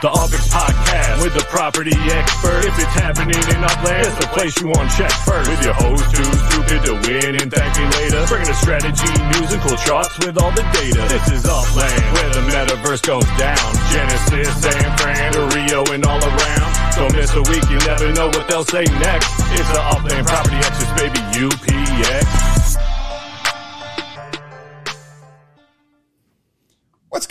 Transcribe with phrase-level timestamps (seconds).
[0.00, 2.64] The Upix Podcast with the property expert.
[2.64, 5.44] If it's happening in Upland, it's the place you want to check first.
[5.44, 8.24] With your host too stupid to win and thank me later.
[8.24, 11.04] Bringing the strategy, news, and cool charts with all the data.
[11.04, 13.60] This is Upland, where the metaverse goes down.
[13.92, 16.70] Genesis, San Fran, to Rio, and all around.
[16.96, 19.28] Don't miss a week, you never know what they'll say next.
[19.52, 22.59] It's the Upland Property Experts, baby, UPX.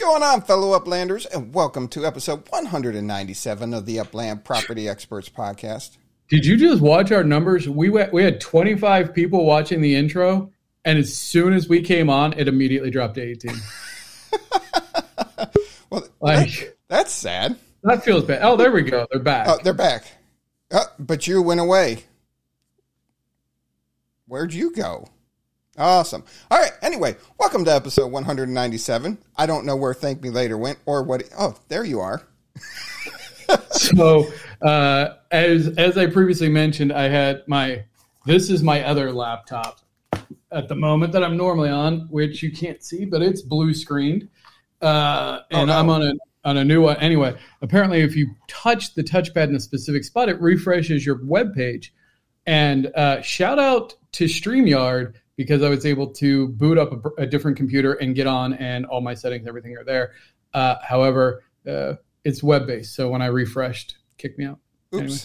[0.10, 5.98] Going on, fellow Uplanders, and welcome to episode 197 of the Upland Property Experts Podcast.
[6.30, 7.70] Did you just watch our numbers?
[7.70, 10.52] We went, we had 25 people watching the intro,
[10.84, 13.52] and as soon as we came on, it immediately dropped to 18.
[15.92, 17.56] Well, Like- that- that's sad.
[17.84, 18.40] That feels bad.
[18.42, 19.06] Oh, there we go.
[19.12, 19.48] They're back.
[19.48, 20.06] Oh, they're back.
[20.72, 22.06] Uh, but you went away.
[24.26, 25.06] Where'd you go?
[25.80, 26.26] Awesome.
[26.52, 26.74] All right.
[26.82, 29.18] Anyway, welcome to episode 197.
[29.38, 31.24] I don't know where Thank Me Later went or what.
[31.40, 32.22] oh, there you are.
[33.72, 34.26] so
[34.62, 37.86] uh, as as I previously mentioned, I had my
[38.26, 39.80] this is my other laptop
[40.52, 44.28] at the moment that I'm normally on, which you can't see, but it's blue screened,
[44.82, 45.78] uh, Oh, and no.
[45.80, 46.14] I'm on a
[46.44, 46.98] on a new one.
[46.98, 51.56] Anyway, apparently, if you touch the touchpad in a specific spot, it refreshes your web
[51.56, 51.94] page.
[52.46, 57.26] And uh, shout out to Streamyard because I was able to boot up a, a
[57.26, 60.12] different computer and get on, and all my settings, everything are there.
[60.54, 61.94] Uh, however, uh,
[62.26, 64.60] it's web based, so when I refreshed, kicked me out.
[64.94, 65.02] Oops.
[65.02, 65.18] Anyway.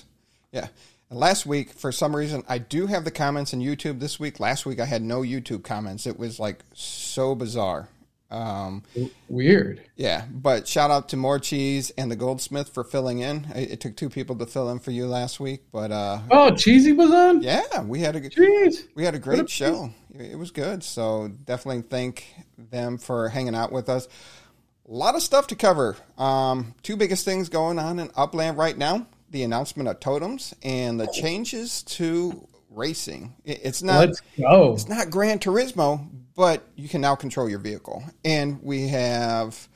[0.52, 0.68] Yeah.
[1.10, 4.38] And last week, for some reason, I do have the comments in YouTube this week.
[4.38, 6.06] Last week, I had no YouTube comments.
[6.06, 7.88] It was like so bizarre.
[8.30, 8.82] Um,
[9.28, 9.80] Weird.
[9.96, 13.46] yeah, but shout out to More Cheese and the Goldsmith for filling in.
[13.54, 16.50] It, it took two people to fill in for you last week, but uh, Oh,
[16.54, 17.42] Cheesy was on.
[17.42, 18.86] yeah, we had a Jeez.
[18.96, 19.90] we had a great a- show.
[20.18, 20.84] It was good.
[20.84, 22.26] So definitely thank
[22.56, 24.06] them for hanging out with us.
[24.88, 25.96] A lot of stuff to cover.
[26.18, 31.00] Um, two biggest things going on in Upland right now: the announcement of totems and
[31.00, 33.34] the changes to racing.
[33.44, 34.74] It's not Let's go.
[34.74, 38.04] it's not Gran Turismo, but you can now control your vehicle.
[38.24, 39.68] And we have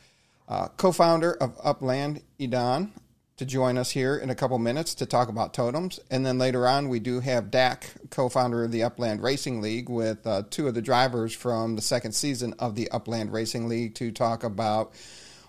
[0.49, 2.91] uh, co-founder of Upland, Idan,
[3.39, 6.01] to join us here in a couple minutes to talk about totems.
[6.11, 10.27] And then later on, we do have Dak, co-founder of the Upland Racing League, with
[10.27, 14.11] uh, two of the drivers from the second season of the Upland Racing League to
[14.11, 14.93] talk about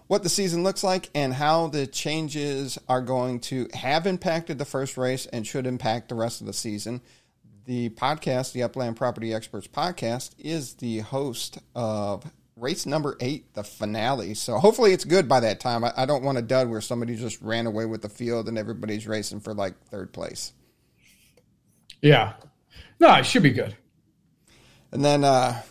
[0.05, 4.65] what the season looks like and how the changes are going to have impacted the
[4.65, 7.01] first race and should impact the rest of the season.
[7.65, 12.23] The podcast, the Upland Property Experts podcast, is the host of
[12.59, 14.33] race number eight, the finale.
[14.33, 15.83] So hopefully it's good by that time.
[15.83, 18.57] I, I don't want a dud where somebody just ran away with the field and
[18.57, 20.53] everybody's racing for like third place.
[22.01, 22.33] Yeah.
[22.99, 23.75] No, it should be good.
[24.91, 25.61] And then uh,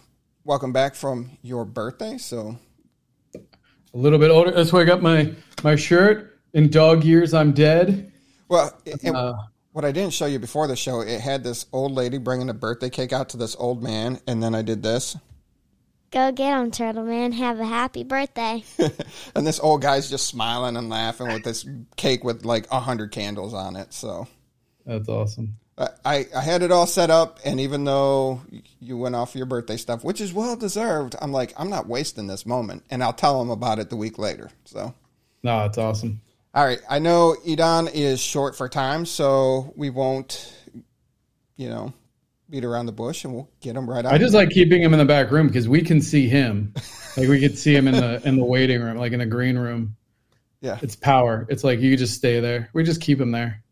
[0.44, 2.18] welcome back from your birthday.
[2.18, 2.58] So
[3.34, 3.38] A
[3.96, 4.50] little bit older.
[4.50, 5.32] That's why I got my
[5.62, 6.38] my shirt.
[6.54, 8.10] In dog years, I'm dead.
[8.48, 8.72] well,
[9.04, 9.34] Uh,
[9.72, 12.54] what I didn't show you before the show, it had this old lady bringing a
[12.54, 15.16] birthday cake out to this old man, and then I did this.
[16.10, 17.32] Go get him, Turtle Man.
[17.32, 18.64] Have a happy birthday.
[19.34, 23.10] and this old guy's just smiling and laughing with this cake with like a hundred
[23.12, 23.92] candles on it.
[23.92, 24.26] So
[24.86, 25.56] that's awesome.
[26.04, 28.40] I, I had it all set up, and even though
[28.80, 32.26] you went off your birthday stuff, which is well deserved, I'm like, I'm not wasting
[32.26, 34.50] this moment, and I'll tell him about it the week later.
[34.64, 34.92] So,
[35.44, 36.20] No, it's awesome.
[36.52, 40.52] all right, I know Idan is short for time, so we won't,
[41.56, 41.92] you know,
[42.50, 44.12] beat around the bush, and we'll get him right out.
[44.12, 46.72] I just like keeping him in the back room because we can see him.
[47.16, 49.58] like we could see him in the in the waiting room, like in the green
[49.58, 49.96] room.
[50.60, 51.46] yeah, It's power.
[51.48, 52.70] It's like you just stay there.
[52.72, 53.62] We just keep him there,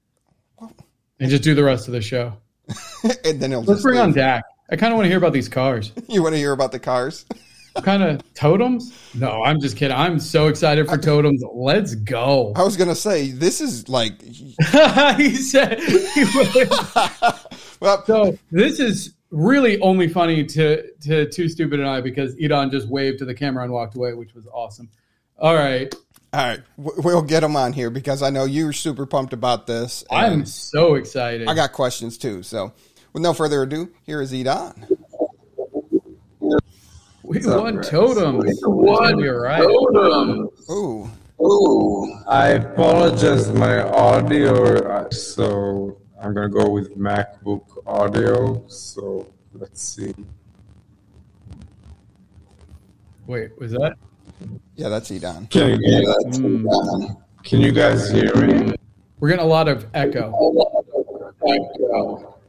[1.20, 2.34] and just do the rest of the show.
[3.25, 4.16] and then he'll Let's just bring on leave.
[4.16, 4.44] Dak.
[4.70, 5.92] I kind of want to hear about these cars.
[6.09, 7.25] You want to hear about the cars?
[7.82, 8.91] Kind of totems?
[9.15, 9.94] No, I'm just kidding.
[9.94, 11.42] I'm so excited for totems.
[11.53, 12.54] Let's go.
[12.56, 15.78] I was gonna say this is like, he said.
[15.81, 16.25] He.
[17.81, 22.71] Well, so this is really only funny to to Too Stupid and I because Idan
[22.71, 24.89] just waved to the camera and walked away, which was awesome.
[25.39, 25.95] All right,
[26.33, 30.04] all right, we'll get him on here because I know you're super pumped about this.
[30.10, 31.48] I'm so excited.
[31.48, 32.42] I got questions too.
[32.42, 32.72] So,
[33.12, 34.89] with no further ado, here is Idan.
[37.22, 38.60] we want totems.
[38.65, 39.18] What?
[39.18, 39.62] You're right.
[40.71, 43.53] Ooh, Oh, I apologize.
[43.53, 48.66] My audio, uh, so I'm gonna go with MacBook audio.
[48.66, 50.12] So let's see.
[53.28, 53.94] Wait, was that?
[54.74, 55.48] yeah, that's Idan.
[55.48, 56.66] Can you guys, hmm.
[57.44, 58.74] can you guys hear me?
[59.20, 60.32] We're getting a lot of echo.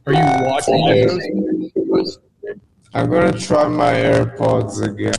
[0.06, 2.18] Are you watching echoes?
[2.94, 5.14] I'm gonna try my AirPods again.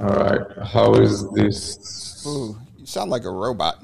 [0.00, 0.66] All right.
[0.66, 2.24] How is this?
[2.26, 2.61] Ooh, you
[2.92, 3.82] sound like a robot.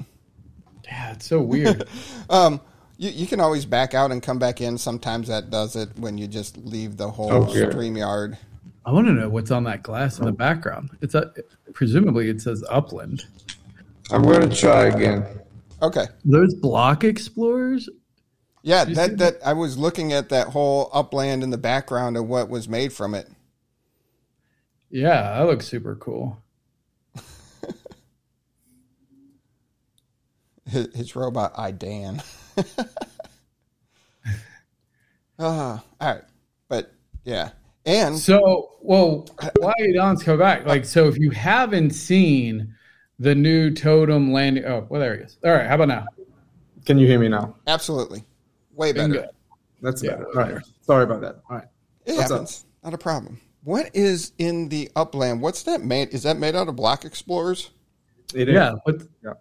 [0.85, 1.87] Yeah, it's so weird.
[2.29, 2.61] Um,
[2.97, 4.77] you, you can always back out and come back in.
[4.77, 7.61] Sometimes that does it when you just leave the whole Okay.
[7.61, 8.37] StreamYard.
[8.85, 10.91] I want to know what's on that glass in the background.
[11.01, 11.31] It's a,
[11.73, 13.25] presumably it says Upland.
[14.11, 15.25] I'm going to try again.
[15.81, 16.05] Okay.
[16.25, 17.89] Those block explorers.
[18.61, 22.27] Yeah, You that, that I was looking at that whole upland in the background and
[22.27, 23.27] what was made from it.
[24.89, 26.41] Yeah, that looks super cool.
[30.69, 32.23] His, his robot Idan.
[35.37, 36.23] Ah, all right,
[36.67, 36.91] but
[37.23, 37.51] yeah,
[37.85, 39.27] and So, well,
[39.59, 40.65] why Don's come back?
[40.65, 42.73] Like, so if you haven't seen
[43.19, 45.37] the new totem landing, oh, well, there he is.
[45.43, 46.05] All right, how about now?
[46.85, 47.55] Can you hear me now?
[47.67, 48.23] absolutely,
[48.73, 49.13] way better.
[49.13, 49.27] Bingo.
[49.81, 50.11] That's Yeah.
[50.17, 50.27] better.
[50.27, 50.63] All right.
[50.81, 51.39] Sorry about that.
[51.49, 51.67] All right.
[52.05, 52.31] It What's up?
[52.31, 53.39] happens, not a problem.
[53.63, 55.41] What is in the upland?
[55.41, 56.09] What's that made?
[56.13, 57.69] Is that made out of block explorers?
[58.33, 58.55] It is.
[58.55, 59.33] Yeah, but Yeah.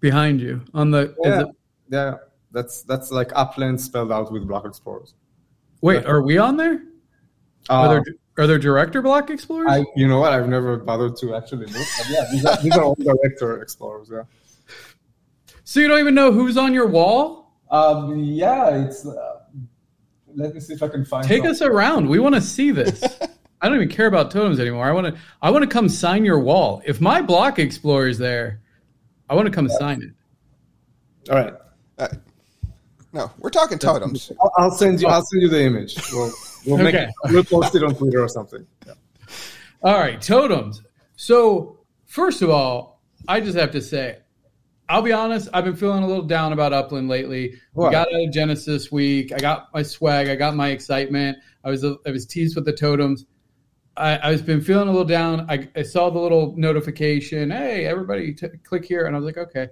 [0.00, 1.14] Behind you on the.
[1.22, 1.44] Yeah.
[1.88, 2.14] Yeah.
[2.52, 5.14] That's that's like upland spelled out with block explorers.
[5.82, 6.82] wait, are we on there?
[7.68, 8.04] Are Uh, there
[8.38, 9.68] are there director block explorers?
[9.70, 10.32] I, you know what?
[10.32, 11.86] I've never bothered to actually look.
[11.98, 14.08] But yeah, these are, these are all director explorers.
[14.12, 14.22] Yeah.
[15.64, 17.52] so you don't even know who's on your wall?
[17.70, 18.18] Um.
[18.18, 18.84] Yeah.
[18.84, 19.06] It's.
[19.06, 19.40] Uh,
[20.34, 21.26] let me see if I can find.
[21.26, 22.08] Take some- us around.
[22.08, 23.02] We want to see this.
[23.62, 24.86] I don't even care about totems anymore.
[24.86, 25.20] I want to.
[25.42, 26.82] I want to come sign your wall.
[26.84, 28.60] If my block explorer is there,
[29.30, 31.30] I want to come sign it.
[31.30, 31.54] All right.
[31.98, 32.08] Uh,
[33.12, 34.32] no, we're talking totems.
[34.40, 35.06] I'll, I'll send you.
[35.06, 35.96] I'll send you the image.
[36.12, 36.32] We'll,
[36.66, 36.94] we'll make.
[36.94, 37.10] Okay.
[37.26, 38.66] We'll post it on Twitter or something.
[38.86, 38.94] Yeah.
[39.84, 40.82] All right, totems.
[41.14, 44.18] So first of all, I just have to say,
[44.88, 45.48] I'll be honest.
[45.52, 47.54] I've been feeling a little down about Upland lately.
[47.74, 49.32] We got out of Genesis week.
[49.32, 50.28] I got my swag.
[50.28, 51.38] I got my excitement.
[51.62, 53.26] I was I was teased with the totems.
[53.96, 55.46] I, was been feeling a little down.
[55.50, 57.50] I, I saw the little notification.
[57.50, 59.68] Hey, everybody, t- click here, and I was like, okay.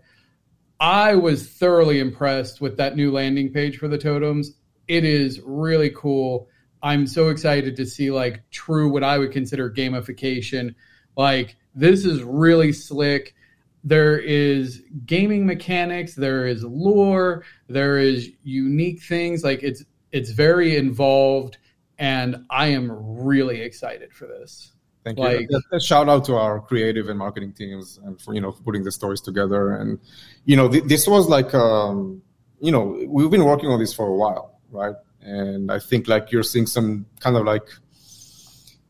[0.81, 4.55] I was thoroughly impressed with that new landing page for the totems.
[4.87, 6.49] It is really cool.
[6.83, 10.75] I'm so excited to see like true what I would consider gamification.
[11.17, 13.35] Like this is really slick.
[13.83, 19.43] There is gaming mechanics, there is lore, there is unique things.
[19.43, 21.59] Like it's it's very involved
[21.99, 22.91] and I am
[23.25, 24.73] really excited for this.
[25.05, 25.25] Thank you.
[25.25, 28.53] Like- A- a shout out to our creative and marketing teams and for you know
[28.53, 29.73] putting the stories together.
[29.73, 29.99] And
[30.45, 32.23] you know th- this was like um,
[32.61, 34.95] you know we've been working on this for a while, right?
[35.23, 37.67] And I think like you're seeing some kind of like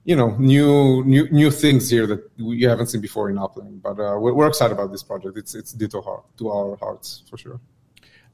[0.04, 3.82] you know new new new things here that you haven't seen before in Upland.
[3.82, 5.36] But uh, we're, we're excited about this project.
[5.38, 7.60] It's it's dear to heart to our hearts for sure.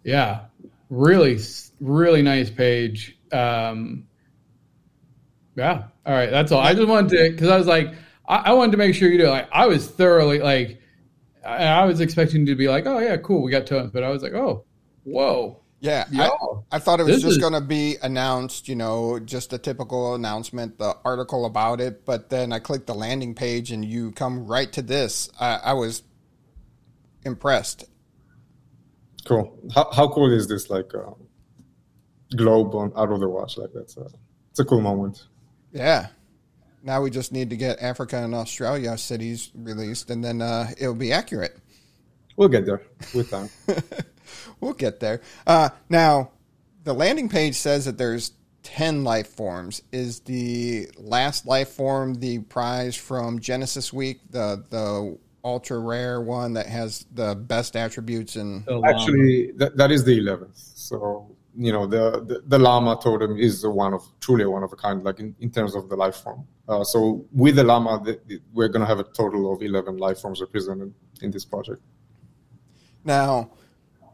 [0.04, 0.46] Yeah,
[0.90, 1.38] really,
[1.80, 3.18] really nice page.
[3.32, 4.06] Um,
[5.56, 6.60] yeah, all right, that's all.
[6.60, 7.94] I just wanted to because I was like,
[8.28, 9.28] I, I wanted to make sure you do.
[9.28, 10.80] Like, I was thoroughly like,
[11.46, 14.08] I, I was expecting to be like, oh yeah, cool, we got tones, but I
[14.10, 14.64] was like, oh,
[15.04, 16.30] whoa, Yeah, Yeah.
[16.30, 19.52] I, I thought it was This just is- going to be announced, you know, just
[19.52, 22.04] a typical announcement, the article about it.
[22.06, 25.28] But then I clicked the landing page and you come right to this.
[25.38, 26.02] I, I was
[27.24, 27.84] impressed.
[29.26, 29.58] Cool.
[29.74, 31.14] How how cool is this like um,
[32.36, 33.56] globe on out of the watch?
[33.56, 34.06] Like that's a,
[34.50, 35.24] it's a cool moment.
[35.74, 36.06] Yeah.
[36.82, 40.94] Now we just need to get Africa and Australia cities released, and then uh, it'll
[40.94, 41.56] be accurate.
[42.36, 42.82] We'll get there
[43.14, 43.50] with time.
[44.60, 45.20] We'll get there.
[45.46, 46.30] Uh, now,
[46.84, 49.82] the landing page says that there's 10 life forms.
[49.92, 56.54] Is the last life form the prize from Genesis Week, the, the ultra rare one
[56.54, 58.36] that has the best attributes?
[58.36, 60.56] And Actually, that, that is the eleventh.
[60.56, 64.76] So you know the, the the llama totem is one of truly one of a
[64.76, 66.46] kind, like in, in terms of the life form.
[66.68, 70.18] Uh, so with the llama, the, the- we're gonna have a total of eleven life
[70.20, 70.92] forms represented
[71.22, 71.80] in this project.
[73.04, 73.50] now,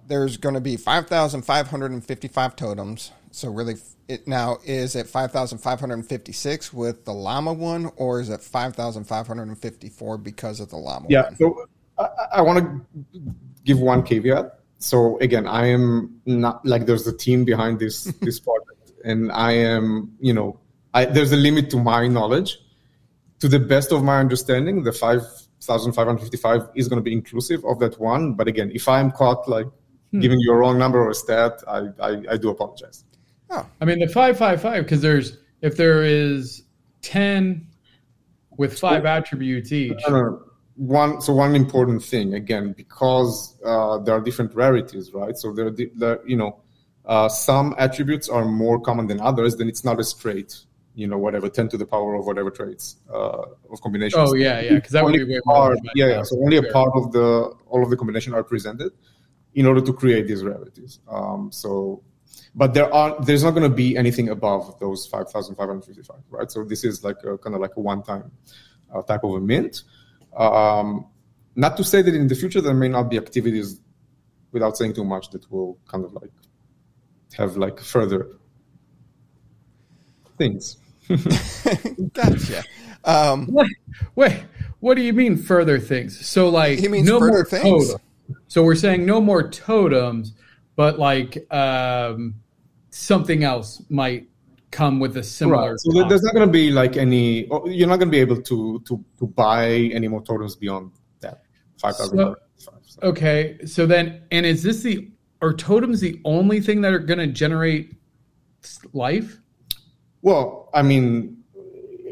[0.06, 3.12] there's going to be 5,555 totems.
[3.30, 3.76] So, really,
[4.08, 10.68] it now is it 5,556 with the llama one, or is it 5,554 because of
[10.70, 11.22] the llama Yeah.
[11.24, 11.36] one?
[11.36, 11.64] So
[11.96, 13.20] I, I want to
[13.64, 14.58] give one caveat.
[14.80, 19.52] So again, I am not like there's a team behind this this project, and I
[19.52, 20.58] am you know
[20.92, 22.58] I, there's a limit to my knowledge.
[23.40, 25.22] To the best of my understanding, the five
[25.62, 28.34] thousand five hundred fifty-five is going to be inclusive of that one.
[28.34, 29.66] But again, if I'm caught like
[30.10, 30.20] hmm.
[30.20, 33.04] giving you a wrong number or a stat, I I, I do apologize.
[33.50, 33.66] Oh.
[33.80, 36.62] I mean the five five five because there's if there is
[37.02, 37.66] ten
[38.56, 39.08] with five oh.
[39.08, 39.92] attributes each.
[40.06, 40.49] No, no, no.
[40.76, 45.36] One so one important thing again because uh, there are different rarities, right?
[45.36, 46.60] So there, are di- there you know,
[47.04, 49.56] uh, some attributes are more common than others.
[49.56, 50.56] Then it's not a straight,
[50.94, 54.30] you know, whatever, 10 to the power of whatever traits uh, of combinations.
[54.30, 56.22] Oh yeah, yeah, because that would only be way part, yeah, yeah.
[56.22, 58.92] So only a part of the all of the combination are presented
[59.54, 61.00] in order to create these rarities.
[61.08, 62.02] Um, so,
[62.54, 65.84] but there are there's not going to be anything above those five thousand five hundred
[65.84, 66.50] fifty five, right?
[66.50, 68.30] So this is like a, kind of like a one time
[68.94, 69.82] uh, type of a mint.
[70.36, 71.06] Um,
[71.56, 73.80] not to say that in the future there may not be activities,
[74.52, 76.30] without saying too much, that will kind of like
[77.36, 78.28] have like further
[80.38, 80.76] things.
[82.12, 82.62] Gotcha.
[83.04, 83.70] Um, Wait,
[84.14, 84.44] wait,
[84.80, 86.24] what do you mean further things?
[86.26, 87.88] So like He means no further more things.
[87.88, 88.00] totems.
[88.48, 90.34] So we're saying no more totems,
[90.76, 92.36] but like um,
[92.90, 94.28] something else might
[94.70, 95.70] come with a similar.
[95.70, 95.80] Right.
[95.80, 97.48] So there's not going to be like any.
[97.50, 100.92] oh, You're not going to be able to to to buy any more totems beyond
[101.20, 101.42] that
[101.80, 102.18] five thousand.
[102.18, 102.36] So-
[103.02, 105.10] Okay, so then, and is this the
[105.40, 107.94] are totems the only thing that are going to generate
[108.92, 109.40] life?
[110.20, 111.38] Well, I mean,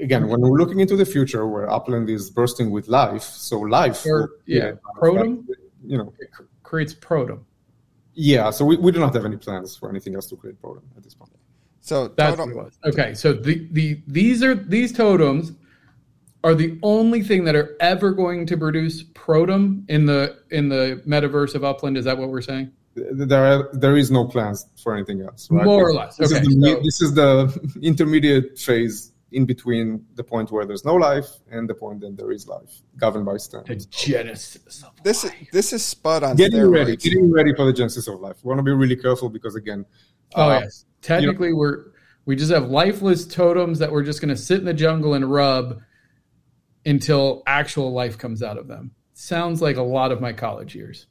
[0.01, 4.07] again, when we're looking into the future where Upland is bursting with life, so life,
[4.07, 5.45] Or- will- yeah, protum?
[5.85, 6.31] You know, It
[6.63, 7.41] creates protum.
[8.15, 8.49] yeah.
[8.51, 11.03] So we, we do not have any plans for anything else to create protum at
[11.03, 11.33] this point.
[11.89, 12.79] So That's totem, what it was.
[12.93, 15.53] Okay, so the, the these are these totems
[16.45, 21.03] are the only thing that are ever going to produce protum in the in the
[21.07, 21.97] metaverse of Upland.
[21.97, 22.71] Is that what we're saying?
[22.95, 25.65] There are, there is no plans for anything else, right?
[25.65, 26.17] More or less.
[26.17, 30.65] This, Okay, is, the, so- this is the intermediate phase in between the point where
[30.65, 34.93] there's no life and the point that there is life, governed by The genesis of
[35.05, 36.73] this is this is spot on Getting steroids.
[36.75, 38.37] ready, getting ready for the genesis of life.
[38.43, 39.85] We want to be really careful because again,
[40.35, 40.85] Oh uh, yes.
[41.03, 41.87] Technically, we're
[42.25, 45.31] we just have lifeless totems that we're just going to sit in the jungle and
[45.31, 45.81] rub
[46.85, 48.91] until actual life comes out of them.
[49.15, 51.07] Sounds like a lot of my college years.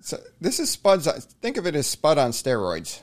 [0.00, 1.06] So this is Spud's.
[1.42, 3.02] Think of it as Spud on steroids.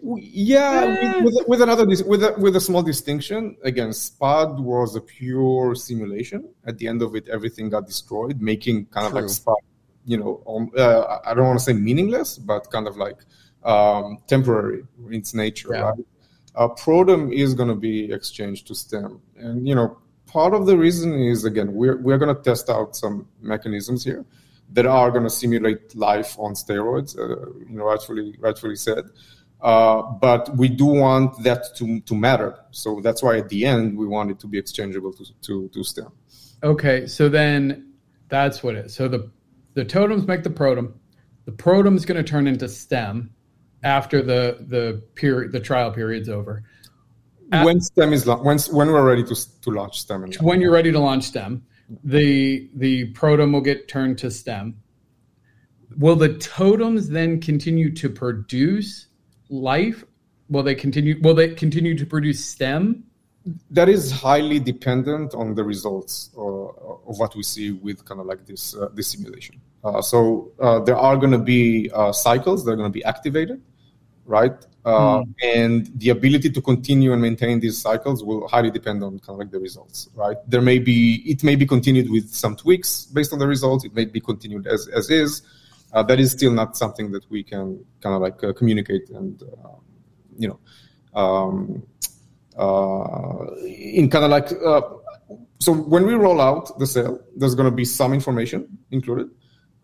[0.00, 3.56] Yeah, with, with another with a, with a small distinction.
[3.64, 6.48] Again, Spud was a pure simulation.
[6.66, 9.56] At the end of it, everything got destroyed, making kind of like Spud.
[10.04, 13.16] You know, um, uh, I don't want to say meaningless, but kind of like
[13.68, 15.68] um, temporary in its nature.
[15.72, 15.80] Yeah.
[15.80, 15.94] Right?
[16.54, 20.76] Uh, Protum is going to be exchanged to STEM, and you know, part of the
[20.76, 24.24] reason is again we're we're going to test out some mechanisms here
[24.72, 27.16] that are going to simulate life on steroids.
[27.16, 29.04] Uh, you know, rightfully rightfully said.
[29.60, 32.56] Uh, but we do want that to, to matter.
[32.70, 35.82] So that's why at the end we want it to be exchangeable to, to, to
[35.82, 36.12] STEM.
[36.62, 37.92] Okay, so then
[38.28, 38.94] that's what it is.
[38.94, 39.30] So the
[39.74, 40.94] the totems make the protum.
[41.44, 43.30] The protum is going to turn into stem
[43.82, 46.64] after the the period the trial period's over.
[47.50, 50.24] At- when STEM is when, when we're ready to, to launch STEM.
[50.24, 51.62] And when you're ready to launch stem
[52.04, 54.76] the the protum will get turned to stem
[55.96, 59.06] will the totems then continue to produce
[59.48, 60.04] life
[60.50, 63.04] will they continue will they continue to produce stem
[63.70, 68.26] that is highly dependent on the results uh, of what we see with kind of
[68.26, 69.58] like this uh, this simulation.
[69.82, 73.04] Uh, so uh, there are going to be uh, cycles that are going to be
[73.04, 73.62] activated,
[74.28, 74.52] right?
[74.84, 79.34] Uh, And the ability to continue and maintain these cycles will highly depend on kind
[79.34, 80.36] of like the results, right?
[80.46, 83.84] There may be it may be continued with some tweaks based on the results.
[83.84, 85.42] It may be continued as as is.
[85.92, 89.42] Uh, that is still not something that we can kind of like uh, communicate and
[89.42, 89.78] uh,
[90.38, 90.58] you know.
[91.14, 91.82] Um,
[92.58, 94.82] uh, in kind of like uh,
[95.58, 99.30] so when we roll out the sale there's going to be some information included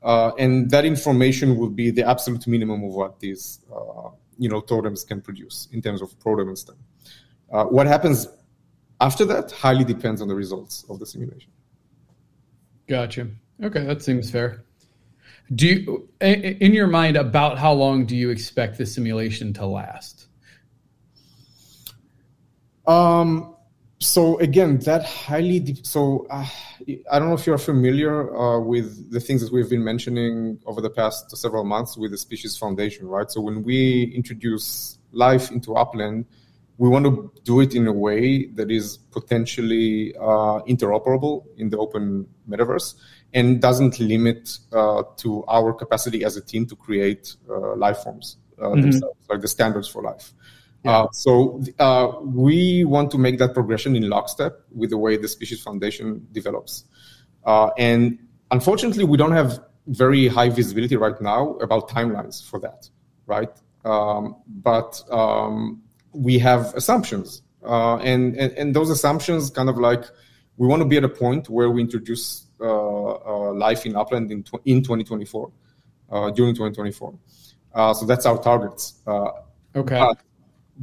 [0.03, 4.61] uh, and that information will be the absolute minimum of what these uh, you know
[4.61, 6.77] totems can produce in terms of protem and stem.
[7.53, 8.27] Uh, what happens
[9.01, 11.51] after that highly depends on the results of the simulation.
[12.89, 13.29] Gotcha.
[13.63, 14.65] Okay that seems fair.
[15.55, 20.27] Do you in your mind about how long do you expect the simulation to last?
[22.87, 23.54] Um,
[24.05, 26.47] so again, that highly de- so uh,
[27.11, 30.81] I don't know if you're familiar uh, with the things that we've been mentioning over
[30.81, 33.31] the past several months with the Species Foundation, right?
[33.31, 36.27] So when we introduce life into Upland,
[36.77, 41.79] we want to do it in a way that is potentially uh, interoperable in the
[41.79, 42.95] open metaverse
[43.33, 48.37] and doesn't limit uh, to our capacity as a team to create uh, life forms
[48.61, 50.35] uh, themselves, like the standards for life.
[50.85, 55.29] Uh, so uh, we want to make that progression in lockstep with the way the
[55.29, 56.85] Species Foundation develops.
[57.45, 58.19] Uh, and
[58.51, 62.89] unfortunately, we don't have very high visibility right now about timelines for that,
[63.27, 63.51] right?
[63.85, 70.05] Um, but um, we have assumptions, uh, and, and and those assumptions kind of like
[70.57, 74.31] we want to be at a point where we introduce uh, uh, life in Upland
[74.31, 75.53] in tw- in 2024,
[76.11, 77.15] uh, during 2024.
[77.75, 79.01] Uh, so that's our targets.
[79.07, 79.31] Uh,
[79.77, 80.19] okay but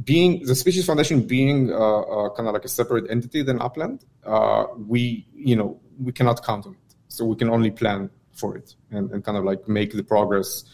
[0.04, 4.04] being the Species Foundation being uh, uh, kind of like a separate entity than Upland,
[4.24, 8.56] uh, we you know we cannot count on it, so we can only plan for
[8.56, 10.64] it and, and kind of like make the progress,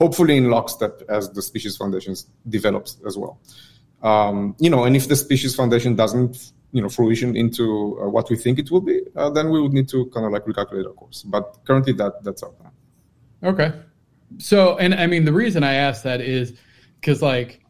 [0.00, 2.14] hopefully in lockstep as the Species Foundation
[2.48, 3.38] develops as well.
[4.02, 8.30] Um, you know, and if the Species Foundation doesn't you know fruition into uh, what
[8.30, 10.86] we think it will be, uh, then we would need to kind of like recalculate
[10.86, 11.22] our course.
[11.22, 12.72] But currently, that that's our plan.
[13.44, 13.72] Okay.
[14.38, 16.54] So, and I mean, the reason I ask that is
[17.00, 17.61] because, like,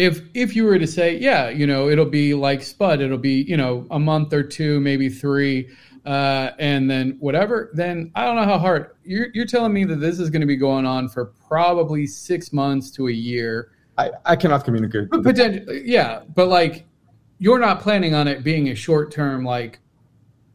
[0.00, 3.42] if if you were to say, yeah, you know, it'll be like Spud, it'll be
[3.42, 5.68] you know a month or two, maybe three,
[6.06, 9.96] uh, and then whatever, then I don't know how hard you're you're telling me that
[9.96, 13.72] this is going to be going on for probably six months to a year.
[13.98, 15.10] I, I cannot communicate.
[15.10, 16.86] But potentially, yeah, but like
[17.38, 19.80] you're not planning on it being a short term like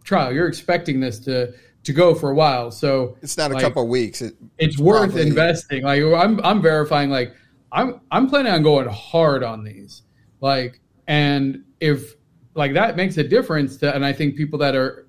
[0.03, 0.33] trial.
[0.33, 2.71] You're expecting this to to go for a while.
[2.71, 4.23] So it's not a like, couple of weeks.
[4.23, 5.83] It, it's worth probably, investing.
[5.83, 7.35] Like I'm I'm verifying like
[7.75, 10.01] I'm I'm planning on going hard on these.
[10.39, 12.15] Like and if
[12.55, 15.07] like that makes a difference to and I think people that are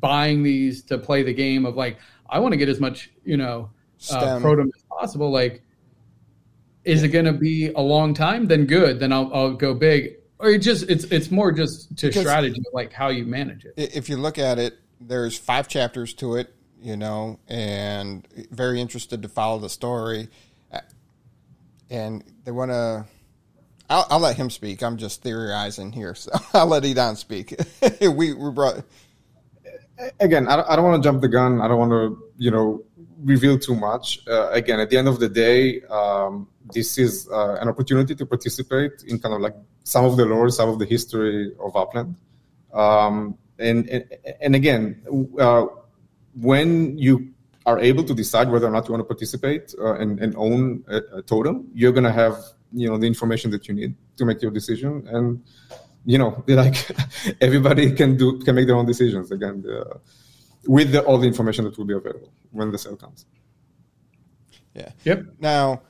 [0.00, 3.36] buying these to play the game of like I want to get as much, you
[3.36, 3.70] know,
[4.10, 5.62] uh, protum as possible like
[6.84, 8.46] is it going to be a long time?
[8.46, 8.98] Then good.
[8.98, 10.16] Then I'll I'll go big.
[10.38, 13.74] Or it just it's it's more just to because strategy like how you manage it.
[13.76, 19.20] If you look at it there's five chapters to it, you know, and very interested
[19.22, 20.30] to follow the story
[21.90, 23.04] and they want to.
[23.88, 24.82] I'll, I'll, let him speak.
[24.82, 27.54] I'm just theorizing here, so I'll let Idan speak.
[28.00, 28.84] we we brought
[30.20, 30.48] again.
[30.48, 31.60] I don't, I don't want to jump the gun.
[31.60, 32.82] I don't want to you know
[33.22, 34.20] reveal too much.
[34.28, 38.26] Uh, again, at the end of the day, um, this is uh, an opportunity to
[38.26, 42.16] participate in kind of like some of the lore, some of the history of Upland.
[42.72, 44.04] Um, and, and,
[44.40, 45.02] and again,
[45.40, 45.66] uh,
[46.38, 47.32] when you
[47.66, 50.84] are able to decide whether or not you want to participate uh, and, and, own
[50.88, 52.38] a, a totem, you're going to have
[52.72, 55.42] you know the information that you need to make your decision, and
[56.04, 56.76] you know like
[57.40, 60.00] everybody can do can make their own decisions again the,
[60.66, 63.26] with the, all the information that will be available when the sale comes.
[64.74, 64.90] Yeah.
[65.04, 65.24] Yep.
[65.40, 65.82] Now,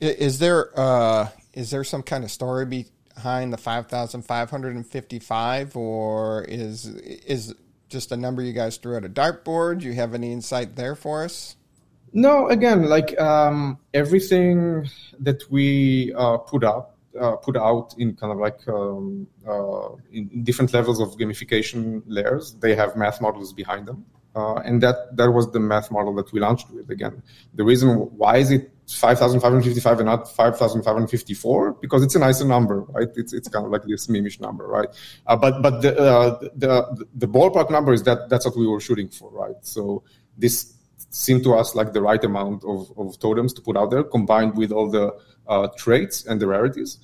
[0.00, 4.76] is there uh, is there some kind of story behind the five thousand five hundred
[4.76, 7.54] and fifty five, or is is
[7.92, 9.80] just a number you guys threw at a dartboard?
[9.80, 11.56] Do you have any insight there for us?
[12.12, 14.88] No, again, like um, everything
[15.20, 20.42] that we uh, put up, uh, put out in kind of like um, uh, in
[20.44, 24.04] different levels of gamification layers, they have math models behind them.
[24.34, 26.90] Uh, and that that was the math model that we launched with.
[26.90, 27.22] Again,
[27.54, 33.08] the reason why is it 5,555 and not 5,554 because it's a nicer number, right?
[33.14, 34.88] It's it's kind of like this memeish number, right?
[35.26, 38.80] Uh, but but the, uh, the the ballpark number is that that's what we were
[38.80, 39.56] shooting for, right?
[39.62, 40.02] So
[40.36, 40.74] this
[41.10, 44.56] seemed to us like the right amount of, of totems to put out there, combined
[44.56, 45.14] with all the
[45.46, 46.98] uh, traits and the rarities.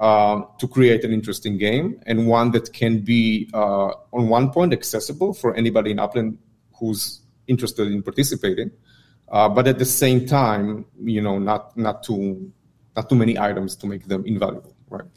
[0.00, 4.72] Um, to create an interesting game and one that can be uh, on one point
[4.72, 6.36] accessible for anybody in Upland
[6.80, 8.72] who's interested in participating,
[9.34, 12.52] uh, but at the same time, you know, not not too
[12.94, 15.08] not too many items to make them invaluable, right?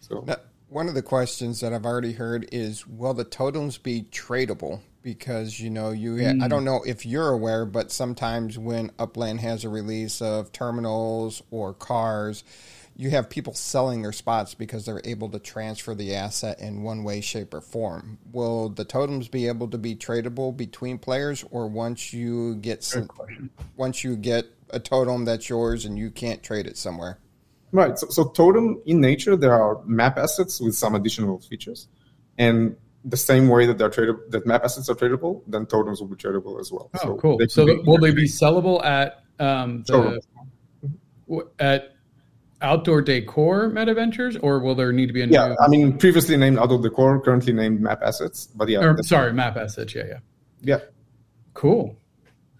[0.00, 0.36] So now,
[0.68, 4.80] one of the questions that I've already heard is, will the totems be tradable?
[5.02, 6.42] Because you know, you mm.
[6.42, 11.42] I don't know if you're aware, but sometimes when Upland has a release of terminals
[11.50, 12.44] or cars
[13.00, 17.04] you have people selling their spots because they're able to transfer the asset in one
[17.04, 18.18] way, shape, or form.
[18.32, 23.08] Will the totems be able to be tradable between players, or once you get some,
[23.76, 27.20] once you get a totem that's yours and you can't trade it somewhere?
[27.70, 27.96] Right.
[27.96, 31.86] So, so totem in nature, there are map assets with some additional features,
[32.36, 36.08] and the same way that they're tradable, that map assets are tradable, then totems will
[36.08, 36.90] be tradable as well.
[36.96, 37.38] Oh, so cool.
[37.46, 40.20] So will they be sellable at um, the,
[41.60, 41.92] at
[42.60, 45.96] outdoor decor meta ventures or will there need to be a new yeah i mean
[45.96, 50.04] previously named outdoor decor currently named map assets but yeah or, sorry map assets yeah
[50.08, 50.18] yeah.
[50.60, 50.80] Yeah.
[51.54, 51.96] Cool.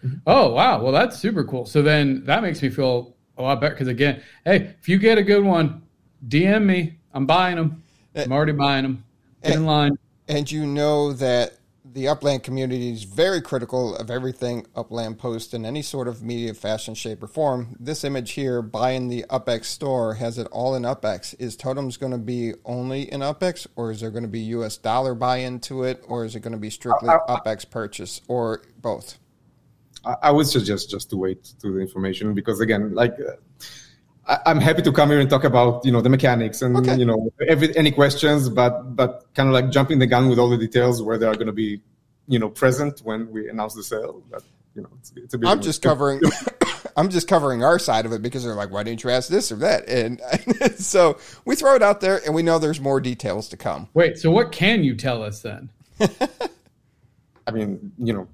[0.04, 0.18] Mm-hmm.
[0.26, 1.66] Oh wow well that's super cool.
[1.66, 5.18] So then that makes me feel a lot better because again hey if you get
[5.18, 5.82] a good one
[6.28, 6.98] dm me.
[7.12, 7.82] I'm buying them
[8.14, 9.04] eh, i'm already buying them
[9.42, 9.98] get and, in line.
[10.28, 11.57] and you know that
[11.92, 16.54] the Upland community is very critical of everything Upland posts in any sort of media,
[16.54, 17.76] fashion, shape, or form.
[17.80, 21.34] This image here, buying the UpX store, has it all in UpX.
[21.38, 24.76] Is Totems going to be only in UpX, or is there going to be US
[24.76, 28.20] dollar buy into it, or is it going to be strictly uh, uh, UpX purchase,
[28.28, 29.18] or both?
[30.22, 33.14] I would suggest just to wait to the information because, again, like.
[33.14, 33.32] Uh,
[34.28, 36.96] I'm happy to come here and talk about you know the mechanics and okay.
[36.96, 40.50] you know every, any questions, but but kind of like jumping the gun with all
[40.50, 41.80] the details where they are going to be
[42.26, 44.22] you know present when we announce the sale.
[44.30, 44.42] But
[44.74, 45.48] you know, it's, it's a bit.
[45.48, 46.20] I'm just covering.
[46.96, 49.52] I'm just covering our side of it because they're like, why didn't you ask this
[49.52, 49.88] or that?
[49.88, 50.20] And
[50.76, 53.88] so we throw it out there, and we know there's more details to come.
[53.94, 55.70] Wait, so what can you tell us then?
[57.46, 58.28] I mean, you know,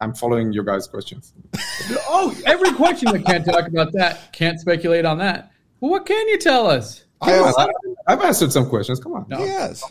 [0.00, 1.32] I'm following your guys' questions.
[2.08, 4.32] oh, every question we can't talk about that.
[4.32, 5.50] Can't speculate on that.
[5.80, 7.04] Well, what can you tell us?
[7.20, 7.66] I, I,
[8.06, 9.00] I've answered some questions.
[9.00, 9.26] Come on.
[9.28, 9.38] No.
[9.38, 9.82] yes.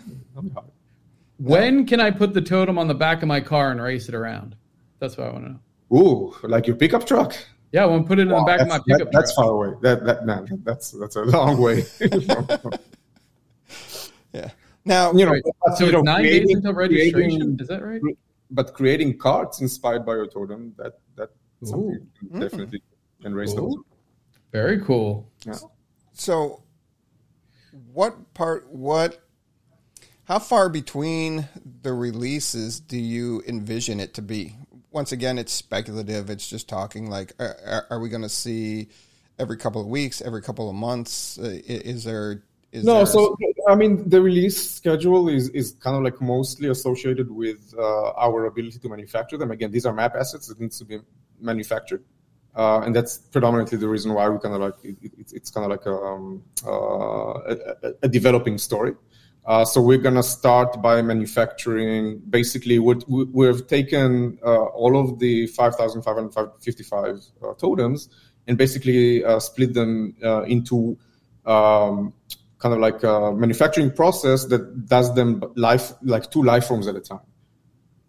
[1.37, 4.15] When can I put the totem on the back of my car and race it
[4.15, 4.55] around?
[4.99, 5.59] That's what I want to know.
[5.97, 7.35] Ooh, like your pickup truck?
[7.71, 9.45] Yeah, I want to put it in the back of my pickup that- that's truck.
[9.45, 9.77] far away.
[9.81, 11.85] That that man, that's that's a long way.
[14.33, 14.49] Yeah.
[14.85, 15.43] Now, you know, Right.
[15.77, 17.13] So you know, it's nine days until registration.
[17.13, 18.01] creating- Is that right?
[18.51, 21.29] But creating cards inspired by your totem, that that
[21.63, 22.07] something Ooh.
[22.21, 22.81] you can definitely
[23.21, 23.73] can raise those.
[23.75, 23.85] Ooh.
[24.51, 25.29] Very cool.
[25.45, 25.55] Yeah.
[26.13, 26.63] so
[27.93, 29.19] what part, what,
[30.25, 31.47] how far between
[31.81, 34.55] the releases do you envision it to be?
[34.91, 36.29] Once again, it's speculative.
[36.29, 38.87] It's just talking like, are, are- are we going to see
[39.37, 41.37] every couple of weeks, every couple of months?
[41.37, 43.35] Uh, Is there, is No, so
[43.67, 48.45] I mean, the release schedule is is kind of like mostly associated with uh, our
[48.45, 49.51] ability to manufacture them.
[49.51, 50.99] Again, these are map assets that needs to be
[51.39, 52.03] manufactured,
[52.55, 55.65] uh, and that's predominantly the reason why we kind of like it, it, it's kind
[55.65, 58.93] of like a, um, uh, a, a- a developing story.
[59.45, 62.19] Uh, so we're gonna start by manufacturing.
[62.29, 68.09] Basically, what we, we've taken uh, all of the 5,555 uh, totems
[68.47, 70.97] and basically uh, split them uh, into
[71.45, 72.13] um,
[72.59, 76.95] kind of like a manufacturing process that does them life like two life forms at
[76.95, 77.19] a time.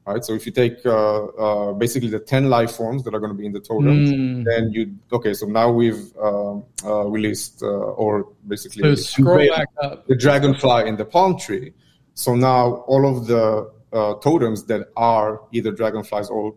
[0.07, 0.25] Right.
[0.25, 3.37] So if you take uh, uh, basically the ten life forms that are going to
[3.37, 4.45] be in the totems, Mm.
[4.47, 5.35] then you okay.
[5.35, 7.67] So now we've um, uh, released uh,
[8.03, 10.07] or basically So scroll unveiled back up.
[10.07, 11.75] the dragonfly in the palm tree.
[12.15, 16.55] So now all of the uh, totems that are either dragonflies or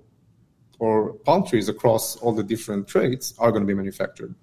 [0.79, 4.33] or palm trees across all the different traits are going to be manufactured.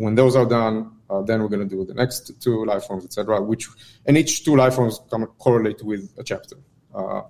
[0.00, 3.04] When those are done, uh, then we're going to do the next two life forms,
[3.04, 3.42] etc.
[3.42, 3.68] Which
[4.06, 6.56] and each two life forms come correlate with a chapter.
[6.94, 7.22] Uh,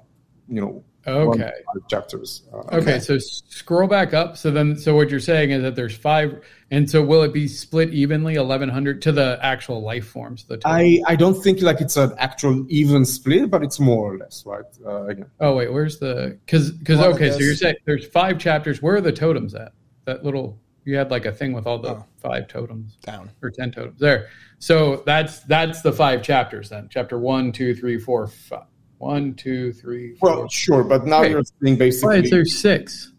[0.48, 1.50] you know, Okay.
[1.88, 2.42] chapters.
[2.52, 4.36] Uh, Okay, so scroll back up.
[4.36, 7.48] So then, so what you're saying is that there's five, and so will it be
[7.48, 10.44] split evenly, eleven hundred to the actual life forms?
[10.44, 10.70] The total?
[10.70, 14.44] I, I don't think like it's an actual even split, but it's more or less
[14.46, 14.70] right.
[14.86, 16.38] Uh, again, oh wait, where's the?
[16.46, 18.80] Because because of okay, so you're saying there's five chapters.
[18.80, 19.72] Where are the totems at?
[20.04, 22.04] That little you had like a thing with all the Oh.
[22.18, 23.30] five totems down?
[23.42, 24.28] or ten totems there.
[24.58, 26.88] So that's that's the five chapters then.
[26.90, 28.64] Chapter one, two, three, four, five.
[28.98, 30.28] One, two, three, four.
[30.36, 31.30] well, sure, but now Okay.
[31.30, 32.16] you're saying basically.
[32.18, 33.12] Why is there six?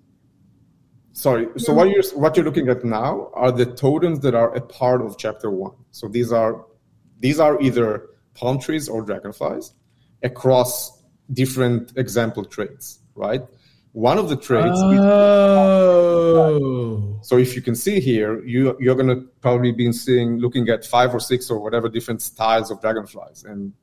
[1.14, 1.48] Sorry.
[1.58, 5.02] So what you're what you're looking at now are the totems that are a part
[5.02, 5.74] of chapter one.
[5.92, 6.66] So these are
[7.20, 9.74] these are either palm trees or dragonflies
[10.24, 11.02] across
[11.34, 13.42] different example traits, right?
[13.94, 14.78] One of the traits.
[14.78, 14.84] is,
[16.34, 17.20] Oh.
[17.22, 21.14] so if you can see here, you you're gonna probably be seeing looking at five
[21.14, 23.74] or six or whatever different styles of dragonflies and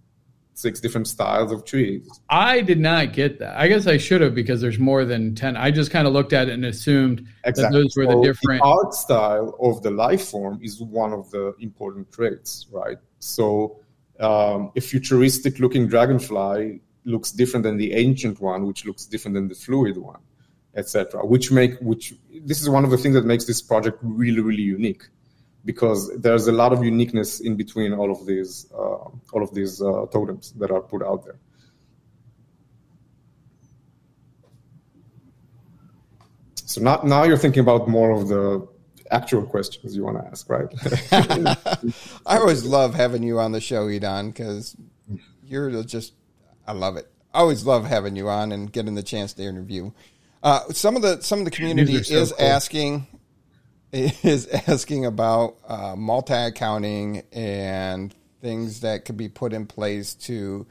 [0.55, 2.09] six different styles of trees.
[2.29, 3.57] I did not get that.
[3.57, 5.57] I guess I should have because there's more than 10.
[5.57, 8.63] I just kind of looked at it and assumed that those were the So different.
[8.65, 12.97] art style of the life form is one of the important traits, right?
[13.21, 13.79] So
[14.19, 19.49] um, a futuristic looking dragonfly looks different than the ancient one, which looks different than
[19.49, 20.21] the fluid one,
[20.75, 21.25] etc.
[21.25, 24.63] Which make which this is one of the things that makes this project really really
[24.63, 25.05] unique
[25.65, 29.83] because there's a lot of uniqueness in between all of these uh, all of these
[29.83, 31.39] uh, totems that are put out there.
[36.69, 38.69] So now, now you're thinking about more of the
[39.11, 40.69] actual questions you want to ask, right?
[42.27, 44.77] I always love having you on the show, Idan, because
[45.43, 46.13] you're just,
[46.69, 47.11] I love it.
[47.33, 49.91] I always love having you on and getting the chance to interview.
[50.43, 52.47] Uh, some of the some of the community so is cool.
[52.47, 53.07] asking
[53.93, 60.67] is asking about uh, multi accounting and things that could be put in place to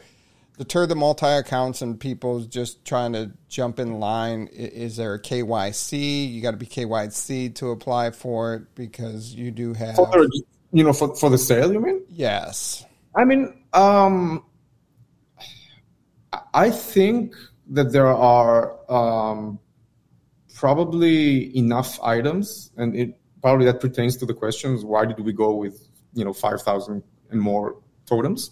[0.58, 4.48] deter the multi accounts and people just trying to jump in line.
[4.52, 6.32] Is there a KYC?
[6.32, 10.44] You got to be KYC to apply for it because you do have for the,
[10.72, 12.04] you know, for, for the sale, you mean?
[12.10, 12.86] yes.
[13.16, 14.44] I mean, um,
[16.54, 17.36] I think
[17.69, 19.60] that there are um,
[20.56, 25.56] probably enough items, and it probably that pertains to the questions: Why did we go
[25.56, 28.52] with you know five thousand and more totems?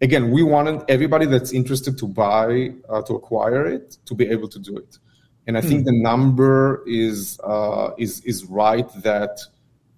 [0.00, 4.48] Again, we wanted everybody that's interested to buy uh, to acquire it to be able
[4.48, 4.98] to do it,
[5.46, 9.40] and I think the number is uh, is is right that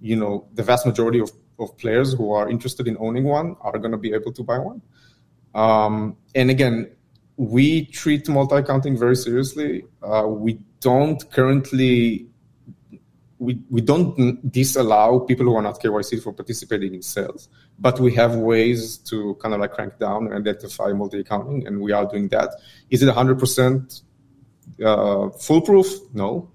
[0.00, 3.78] you know the vast majority of, of players who are interested in owning one are
[3.78, 4.82] going to be able to buy one.
[5.54, 6.95] Um, and again,
[7.36, 9.84] we treat multi-accounting very seriously.
[10.02, 12.26] Uh, we don't currently
[13.38, 18.14] we, we don't disallow people who are not KYC for participating in sales, but we
[18.14, 22.06] have ways to kind of like crank down and identify multi accounting, and we are
[22.06, 22.50] doing that.
[22.90, 24.02] Is it 100%
[24.84, 25.86] uh, foolproof?
[26.14, 26.50] No.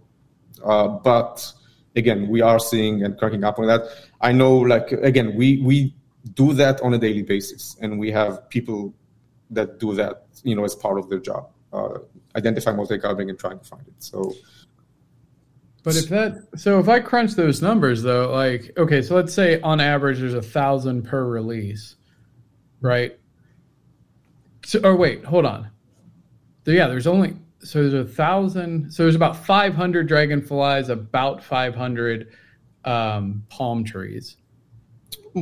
[0.64, 1.54] Uh, but
[1.96, 3.82] again, we are seeing and cranking up on that.
[4.20, 5.96] I know, like, again, we, we
[6.34, 8.94] do that on a daily basis, and we have people
[9.52, 12.00] that do that, you know, as part of their job, uh,
[12.36, 13.94] identify multi accounting and trying to find it.
[14.00, 14.34] So,
[15.84, 19.60] but if that, so if I crunch those numbers though, like, okay, so let's say
[19.62, 21.96] on average there's a thousand per release,
[22.82, 23.18] right?
[24.66, 25.70] So, or wait, hold on.
[26.66, 32.32] So yeah, there's only, so there's a thousand, so there's about 500 dragonflies, about 500
[32.86, 34.38] um, palm trees.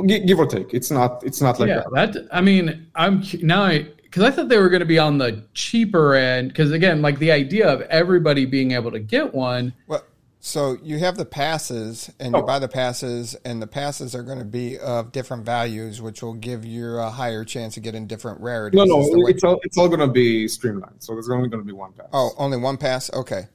[0.05, 0.73] Give or take.
[0.73, 2.13] It's not, it's not like yeah, that.
[2.13, 2.27] that.
[2.31, 5.43] I mean, I'm now I, because I thought they were going to be on the
[5.53, 6.49] cheaper end.
[6.49, 9.73] Because again, like the idea of everybody being able to get one.
[9.87, 10.03] Well,
[10.39, 12.45] so you have the passes, and you oh.
[12.45, 16.33] buy the passes, and the passes are going to be of different values, which will
[16.33, 18.77] give you a higher chance of getting different rarities.
[18.77, 20.95] No, no, it's all, it's all going to be streamlined.
[20.99, 22.07] So there's only going to be one pass.
[22.13, 23.11] Oh, only one pass?
[23.13, 23.47] Okay.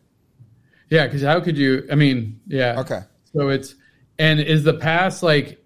[0.90, 1.88] Yeah, because how could you?
[1.90, 2.78] I mean, yeah.
[2.80, 3.00] Okay.
[3.32, 3.74] So it's
[4.18, 5.63] and is the pass like?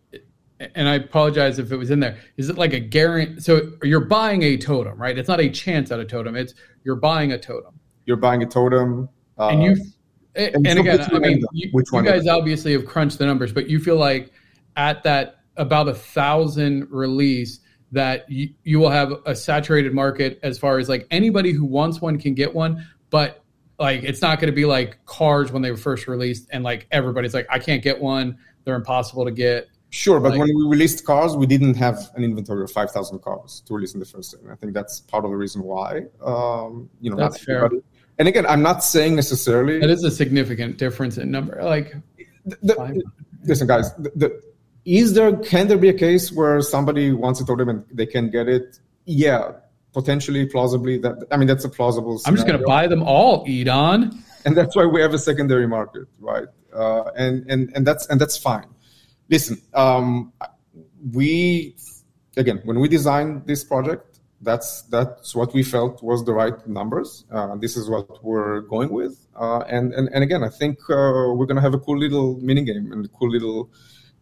[0.75, 2.19] And I apologize if it was in there.
[2.37, 3.41] Is it like a guarantee?
[3.41, 5.17] So you're buying a totem, right?
[5.17, 6.35] It's not a chance at a totem.
[6.35, 7.79] It's you're buying a totem.
[8.07, 9.77] You're buying a totem, uh, and you
[10.35, 13.81] and, and again, I mean, you, you guys obviously have crunched the numbers, but you
[13.81, 14.33] feel like
[14.77, 20.59] at that about a thousand release that you, you will have a saturated market as
[20.59, 23.43] far as like anybody who wants one can get one, but
[23.79, 26.87] like it's not going to be like cars when they were first released and like
[26.91, 29.69] everybody's like I can't get one, they're impossible to get.
[29.91, 33.21] Sure, but like, when we released cars, we didn't have an inventory of five thousand
[33.21, 34.51] cars to release in the first time.
[34.53, 36.03] I think that's part of the reason why.
[36.23, 37.71] Um, you know, that's fair
[38.19, 41.63] and again, I'm not saying necessarily that is a significant difference in number.
[41.63, 41.95] Like,
[42.45, 43.03] the, the,
[43.45, 44.43] listen, guys, the,
[44.85, 48.31] is there can there be a case where somebody wants a totem and they can
[48.31, 48.81] get it?
[49.05, 49.53] Yeah,
[49.93, 50.99] potentially, plausibly.
[50.99, 52.19] That I mean, that's a plausible.
[52.19, 52.33] Scenario.
[52.33, 54.17] I'm just going to buy them all, Idan.
[54.45, 56.49] And that's why we have a secondary market, right?
[56.75, 58.67] Uh, and and and that's and that's fine.
[59.29, 60.33] Listen, um,
[61.13, 61.77] we
[62.37, 67.25] again when we designed this project, that's that's what we felt was the right numbers.
[67.31, 71.35] Uh, this is what we're going with, uh, and, and and again, I think uh,
[71.37, 73.71] we're gonna have a cool little mini game and a cool little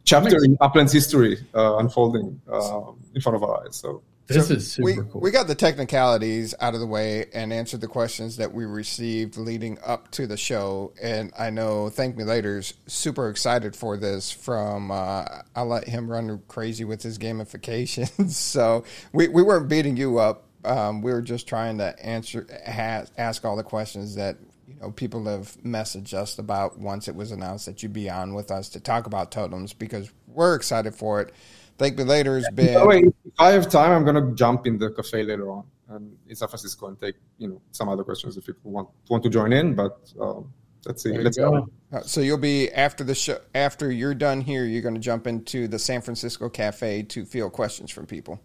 [0.04, 3.76] chapter in Upland's history uh, unfolding uh, in front of our eyes.
[3.76, 5.20] So this so is super we, cool.
[5.20, 9.36] We got the technicalities out of the way and answered the questions that we received
[9.36, 10.92] leading up to the show.
[11.00, 14.32] And I know Thank Me Later's super excited for this.
[14.32, 18.30] From uh, I'll let him run crazy with his gamification.
[18.30, 20.44] so we, we weren't beating you up.
[20.64, 24.36] Um, we were just trying to answer ha- ask all the questions that
[24.66, 28.34] you know people have messaged us about once it was announced that you'd be on
[28.34, 31.32] with us to talk about totems because we're excited for it.
[31.78, 32.86] Thank me later has been.
[32.86, 36.36] Wait, if I have time, I'm gonna jump in the cafe later on and in
[36.36, 39.52] San Francisco and take you know some other questions if people want want to join
[39.52, 39.74] in.
[39.74, 40.52] But um,
[40.84, 41.12] let's see.
[41.12, 41.50] There let's go.
[41.50, 41.70] go.
[41.92, 43.38] Uh, so you'll be after the show.
[43.54, 47.52] After you're done here, you're going to jump into the San Francisco cafe to field
[47.52, 48.40] questions from people.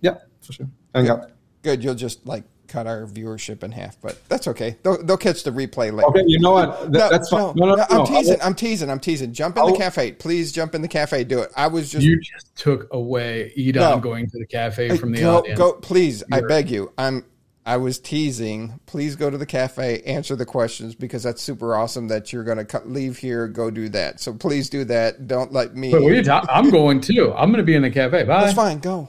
[0.00, 0.68] Yeah, for sure.
[0.94, 1.30] Hang out.
[1.62, 1.82] Good.
[1.82, 4.76] You'll just like cut our viewership in half, but that's okay.
[4.82, 6.08] They'll, they'll catch the replay later.
[6.08, 6.90] Okay, you know what?
[6.90, 7.54] no, that's fine.
[7.56, 8.40] No, no, no, I'm teasing.
[8.42, 8.90] I'm teasing.
[8.90, 9.32] I'm teasing.
[9.32, 10.52] Jump in the cafe, please.
[10.52, 11.24] Jump in the cafe.
[11.24, 11.50] Do it.
[11.56, 12.04] I was just.
[12.04, 15.58] You just took away Idan going to the cafe from the go, audience.
[15.58, 16.22] Go, please.
[16.30, 16.92] You're, I beg you.
[16.98, 17.24] I'm.
[17.66, 18.78] I was teasing.
[18.84, 22.64] Please go to the cafe, answer the questions because that's super awesome that you're going
[22.64, 24.20] to leave here, go do that.
[24.20, 25.26] So please do that.
[25.26, 25.94] Don't let me.
[25.94, 27.32] Wait, I'm going too.
[27.32, 28.24] I'm going to be in the cafe.
[28.24, 28.42] Bye.
[28.42, 28.80] That's fine.
[28.80, 29.08] Go.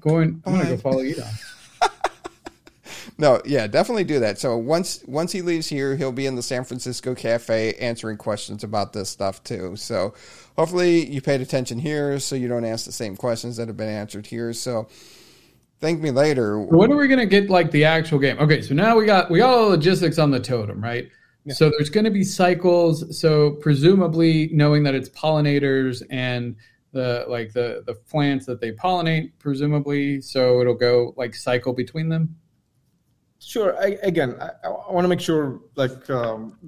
[0.00, 0.32] Going.
[0.32, 0.50] Bye.
[0.50, 1.32] I'm going to go follow Idan
[3.18, 4.38] no, yeah, definitely do that.
[4.38, 8.64] So once once he leaves here, he'll be in the San Francisco cafe answering questions
[8.64, 9.76] about this stuff too.
[9.76, 10.14] So
[10.56, 13.88] hopefully you paid attention here, so you don't ask the same questions that have been
[13.88, 14.52] answered here.
[14.52, 14.88] So
[15.80, 16.58] thank me later.
[16.58, 18.38] When are we gonna get like the actual game?
[18.38, 21.08] Okay, so now we got we got all the logistics on the totem, right?
[21.44, 21.54] Yeah.
[21.54, 23.18] So there's going to be cycles.
[23.18, 26.56] So presumably, knowing that it's pollinators and
[26.92, 32.08] the like the the plants that they pollinate, presumably, so it'll go like cycle between
[32.08, 32.36] them.
[33.44, 33.76] Sure.
[33.78, 36.58] I, again, I, I want to make sure, like, um,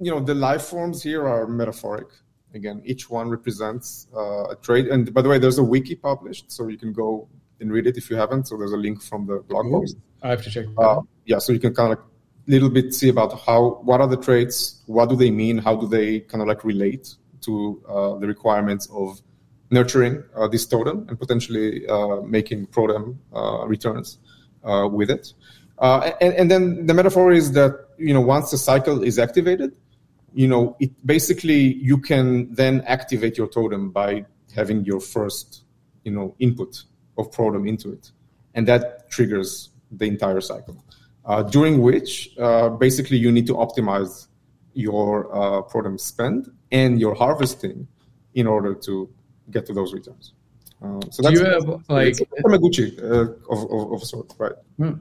[0.00, 2.08] you know, the life forms here are metaphoric.
[2.54, 4.88] Again, each one represents uh, a trait.
[4.88, 7.28] And by the way, there's a wiki published, so you can go
[7.60, 8.48] and read it if you haven't.
[8.48, 9.96] So there's a link from the blog post.
[10.22, 10.66] I have to check.
[10.76, 12.06] Uh, yeah, so you can kind of like
[12.46, 15.86] little bit see about how what are the traits, what do they mean, how do
[15.86, 19.20] they kind of like relate to uh, the requirements of
[19.70, 24.18] nurturing uh, this totem and potentially uh, making protem uh, returns
[24.64, 25.32] uh, with it.
[25.82, 29.72] Uh, and, and, then the metaphor is that you know once the cycle is activated,
[30.32, 35.64] you know, it basically you can then activate your totem by having your first,
[36.04, 36.84] you know, input
[37.18, 38.12] of protom into it,
[38.54, 40.76] and that triggers the entire cycle.
[41.24, 44.28] Uh, during which, uh, basically, you need to optimize
[44.74, 47.88] your uh, protom spend and your harvesting
[48.34, 49.12] in order to
[49.50, 50.32] get to those returns.
[50.80, 52.14] Uh, so Do that's you have like
[52.44, 54.52] Tamagotchi uh, of, of, of a sort, right?
[54.78, 54.92] Hmm.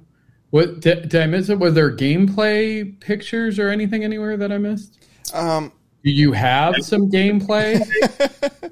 [0.51, 1.59] What did, did I miss it?
[1.59, 4.99] Was there gameplay pictures or anything anywhere that I missed?
[5.33, 5.71] Um,
[6.03, 7.81] Do you have some gameplay?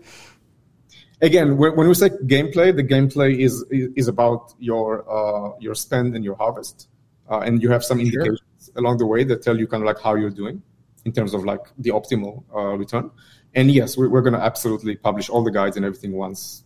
[1.21, 6.15] Again, when, when we say gameplay, the gameplay is is about your uh, your spend
[6.15, 6.87] and your harvest,
[7.29, 9.99] uh, and you have some indications along the way that tell you kind of like
[9.99, 10.61] how you're doing
[11.03, 13.11] in terms of like the optimal uh, return.
[13.53, 16.63] And yes, we're, we're going to absolutely publish all the guides and everything once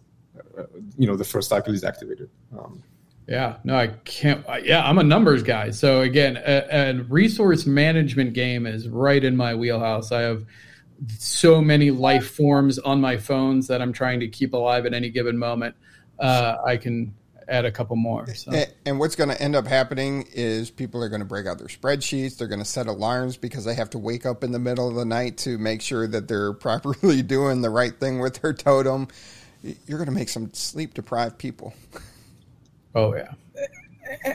[0.58, 0.64] uh,
[0.98, 2.30] you know the first cycle is activated.
[2.58, 2.84] Um,
[3.28, 4.46] Yeah, no, I can't.
[4.64, 5.72] Yeah, I'm a numbers guy.
[5.72, 10.12] So again, a, a resource management game is right in my wheelhouse.
[10.12, 10.46] I have
[11.18, 15.10] so many life forms on my phones that I'm trying to keep alive at any
[15.10, 15.76] given moment.
[16.20, 17.14] Uh, I can
[17.48, 18.26] add a couple more.
[18.34, 18.52] So.
[18.52, 21.58] and, and what's going to end up happening is people are going to break out
[21.58, 22.38] their spreadsheets.
[22.38, 24.96] They're going to set alarms because they have to wake up in the middle of
[24.96, 29.08] the night to make sure that they're properly doing the right thing with their totem.
[29.62, 31.74] You're going to make some sleep deprived people.
[32.96, 33.32] Oh yeah,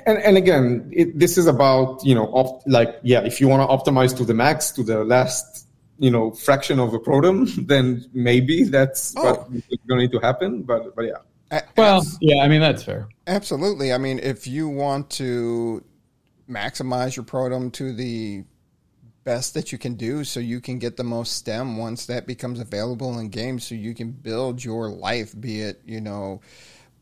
[0.07, 3.63] and, and again, it, this is about you know op, like yeah, if you want
[3.69, 5.67] to optimize to the max to the last
[5.99, 9.23] you know fraction of a program, then maybe that's Oh.
[9.25, 10.63] what is going to happen.
[10.63, 11.19] But but yeah.
[11.51, 12.43] A- well, abs- yeah.
[12.43, 13.09] I mean that's fair.
[13.27, 13.93] absolutely.
[13.93, 15.83] I mean, if you want to
[16.49, 18.45] maximize your protem to the
[19.25, 22.59] best that you can do so you can get the most stem once that becomes
[22.61, 26.41] available in game so you can build your life be it you know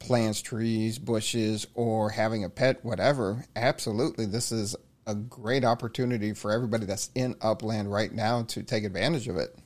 [0.06, 6.52] plants trees bushes or having a pet whatever absolutely this is a great opportunity for
[6.52, 9.56] everybody that's in upland right now to take advantage of it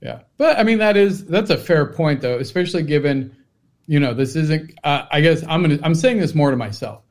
[0.00, 3.34] Yeah, but I mean that is that's a fair point though, especially given
[3.86, 4.72] you know this isn't.
[4.84, 7.02] Uh, I guess I'm gonna I'm saying this more to myself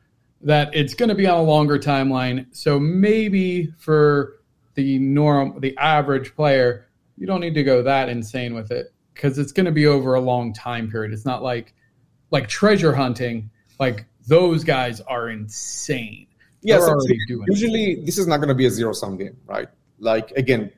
[0.42, 2.46] that it's going to be on a longer timeline.
[2.56, 4.42] So maybe for
[4.76, 9.40] the norm, the average player, you don't need to go that insane with it because
[9.40, 11.14] it's going to be over a long time period.
[11.14, 11.74] It's not like
[12.30, 13.50] like treasure hunting.
[13.80, 16.28] Like those guys are insane.
[16.62, 17.48] Yes, already doing.
[17.50, 19.70] usually this is not going to be a zero sum game, right?
[20.00, 20.72] Like again,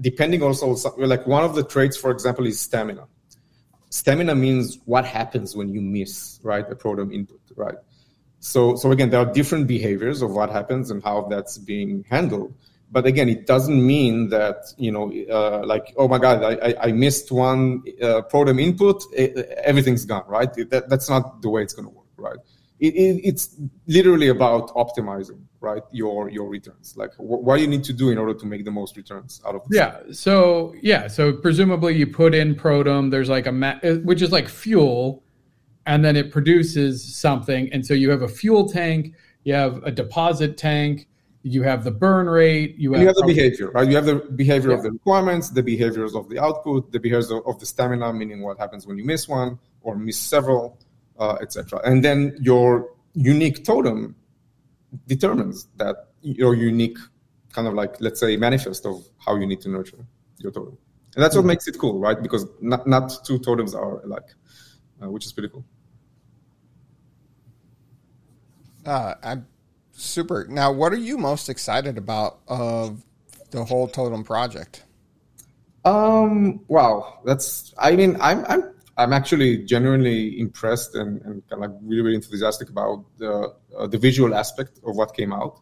[0.00, 3.06] depending also like one of the traits, for example, is stamina.
[3.90, 7.76] Stamina means what happens when you miss, right, a program input, right?
[8.40, 12.54] So, so again, there are different behaviors of what happens and how that's being handled.
[12.94, 16.74] But again, it doesn't mean that you know, uh, like, oh my God, I, I,
[16.88, 19.02] I missed one uh, program input,
[19.70, 20.50] everything's gone, right?
[20.70, 22.38] That, that's not the way it's going to work, right?
[22.78, 23.56] It, it, it's
[23.88, 26.94] literally about optimizing, right, your your returns.
[26.96, 29.56] Like, wh- what you need to do in order to make the most returns out
[29.56, 29.98] of Yeah.
[30.12, 31.08] So yeah.
[31.08, 33.10] So presumably you put in protum.
[33.10, 35.24] There's like a ma- uh, which is like fuel,
[35.84, 37.72] and then it produces something.
[37.72, 39.14] And so you have a fuel tank.
[39.42, 41.08] You have a deposit tank.
[41.46, 42.76] You have the burn rate.
[42.78, 43.86] You have, you have the behavior, right?
[43.86, 47.46] You have the behavior of the requirements, the behaviors of the output, the behaviors of,
[47.46, 50.78] of the stamina, meaning what happens when you miss one or miss several,
[51.18, 51.82] uh, etc.
[51.84, 54.16] And then your unique totem
[55.06, 56.96] determines that your unique
[57.52, 60.06] kind of like let's say manifest of how you need to nurture
[60.38, 60.78] your totem,
[61.14, 62.22] and that's what makes it cool, right?
[62.22, 64.30] Because not not two totems are alike,
[65.02, 65.64] uh, which is pretty cool.
[68.86, 69.46] Uh, I'm
[69.94, 70.46] super.
[70.48, 73.02] Now, what are you most excited about of
[73.50, 74.84] the whole Totem project?
[75.84, 76.60] Um.
[76.68, 77.20] Wow.
[77.24, 77.74] That's.
[77.78, 78.44] I mean, I'm.
[78.46, 78.70] I'm.
[78.96, 83.86] I'm actually genuinely impressed and, and kind of like really, really enthusiastic about the uh,
[83.88, 85.60] the visual aspect of what came out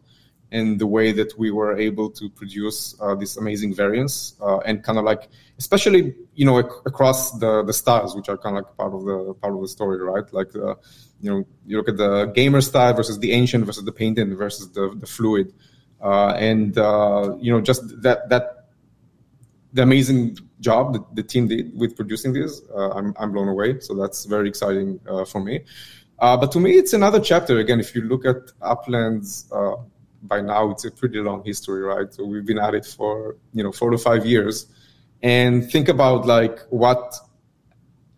[0.53, 4.83] and the way that we were able to produce uh, this amazing variants uh, and
[4.83, 8.63] kind of like, especially you know ac- across the the styles, which are kind of
[8.63, 10.31] like part of the part of the story, right?
[10.31, 10.77] Like the,
[11.19, 14.71] you know, you look at the gamer style versus the ancient versus the painted versus
[14.71, 15.53] the the fluid,
[16.01, 18.63] uh, and uh, you know just that that
[19.73, 22.61] the amazing job that the team did with producing this.
[22.73, 23.79] Uh, I'm, I'm blown away.
[23.79, 25.65] So that's very exciting uh, for me.
[26.19, 27.57] Uh, but to me, it's another chapter.
[27.57, 29.75] Again, if you look at Uplands, uh,
[30.23, 32.11] by now it's a pretty long history, right?
[32.13, 34.67] So we've been at it for you know four to five years,
[35.21, 37.15] and think about like what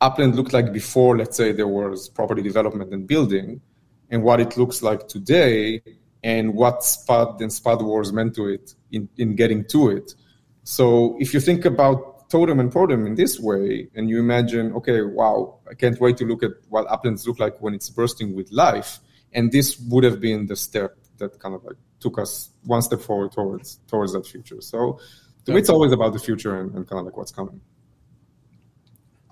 [0.01, 1.17] Upland looked like before.
[1.17, 3.61] Let's say there was property development and building,
[4.09, 5.81] and what it looks like today,
[6.23, 10.13] and what Spud and Spud Wars meant to it in, in getting to it.
[10.63, 15.01] So if you think about totem and protem in this way, and you imagine, okay,
[15.01, 18.51] wow, I can't wait to look at what uplands look like when it's bursting with
[18.51, 18.99] life,
[19.33, 23.01] and this would have been the step that kind of like took us one step
[23.01, 24.61] forward towards towards that future.
[24.61, 24.99] So
[25.45, 27.59] to me, it's always about the future and, and kind of like what's coming.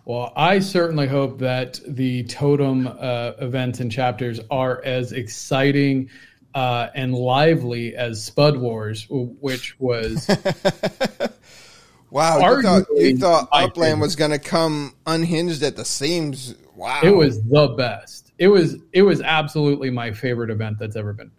[0.05, 6.09] Well, I certainly hope that the totem uh, events and chapters are as exciting
[6.53, 10.27] uh, and lively as Spud Wars, which was.
[12.09, 16.55] wow, you thought, you thought Upland was going to come unhinged at the seams.
[16.75, 18.33] Wow, it was the best.
[18.37, 21.31] It was it was absolutely my favorite event that's ever been.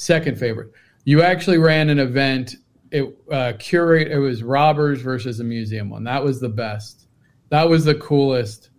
[0.00, 0.72] Second favorite.
[1.04, 2.56] You actually ran an event.
[2.90, 4.10] It uh, curate.
[4.10, 6.04] It was robbers versus a museum one.
[6.04, 7.06] That was the best
[7.50, 8.70] that was the coolest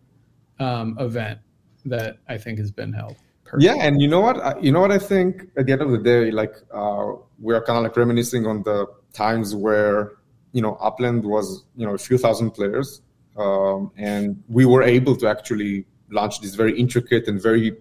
[0.59, 1.39] um, event
[1.85, 3.17] that I think has been held.
[3.57, 4.63] Yeah, and you know what?
[4.63, 5.43] You know what I think.
[5.57, 8.87] At the end of the day, like uh, we're kind of like reminiscing on the
[9.13, 10.13] times where
[10.53, 13.01] you know Upland was you know a few thousand players,
[13.37, 17.77] um, and we were able to actually launch this very intricate and very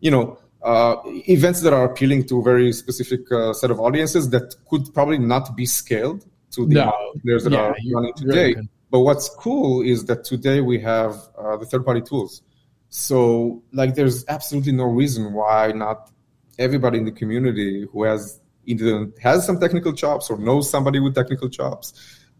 [0.00, 0.96] you know uh,
[1.28, 5.18] events that are appealing to a very specific uh, set of audiences that could probably
[5.18, 7.12] not be scaled to the no.
[7.22, 8.54] players that yeah, are running today.
[8.54, 12.42] Really but what's cool is that today we have uh, the third party tools.
[12.88, 16.10] So, like, there's absolutely no reason why not
[16.58, 21.14] everybody in the community who has either has some technical chops or knows somebody with
[21.14, 21.92] technical chops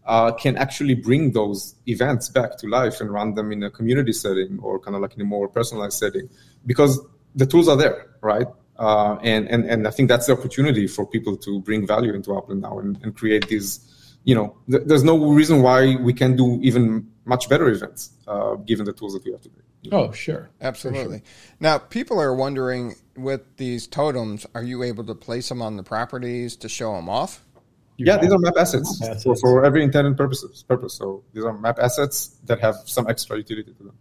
[0.05, 4.11] uh, can actually bring those events back to life and run them in a community
[4.11, 6.27] setting or kind of like in a more personalized setting
[6.65, 6.99] because
[7.35, 8.47] the tools are there, right?
[8.77, 12.33] Uh, and, and, and I think that's the opportunity for people to bring value into
[12.33, 13.89] Upland now and, and create these
[14.23, 18.55] you know, th- there's no reason why we can do even much better events uh,
[18.55, 19.61] given the tools that we have today.
[19.91, 20.49] Oh, sure.
[20.61, 21.19] Absolutely.
[21.19, 21.55] Sure.
[21.59, 25.83] Now, people are wondering with these totems, are you able to place them on the
[25.83, 27.45] properties to show them off?
[27.97, 29.23] You yeah, these are map assets, map assets.
[29.23, 30.93] For, for, every intended purposes, purpose.
[30.93, 33.97] So these are map assets that have some extra utility to them.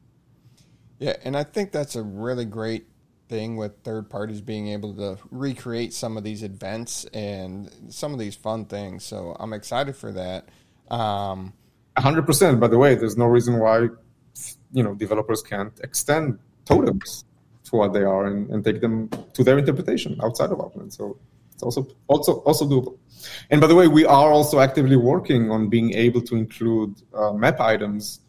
[0.99, 2.87] Yeah, and I think that's a really great
[3.29, 8.19] thing with third parties being able to recreate some of these events and some of
[8.19, 9.05] these fun things.
[9.05, 10.49] So I'm excited for that.
[10.91, 11.53] Um,
[11.97, 12.61] 100%.
[12.61, 13.89] By the way, there's no reason why
[14.73, 17.25] you know developers can't extend totems
[17.65, 20.93] to what they are and, and take them to their interpretation outside of Upland.
[20.93, 21.19] So
[21.53, 22.99] it's also also also doable.
[23.51, 27.33] And by the way, we are also actively working on being able to include uh,
[27.33, 28.21] map items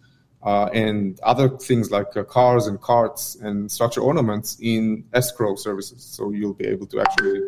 [0.44, 6.04] uh, and other things like uh, cars and carts and structure ornaments in escrow services.
[6.04, 7.42] So you'll be able to actually,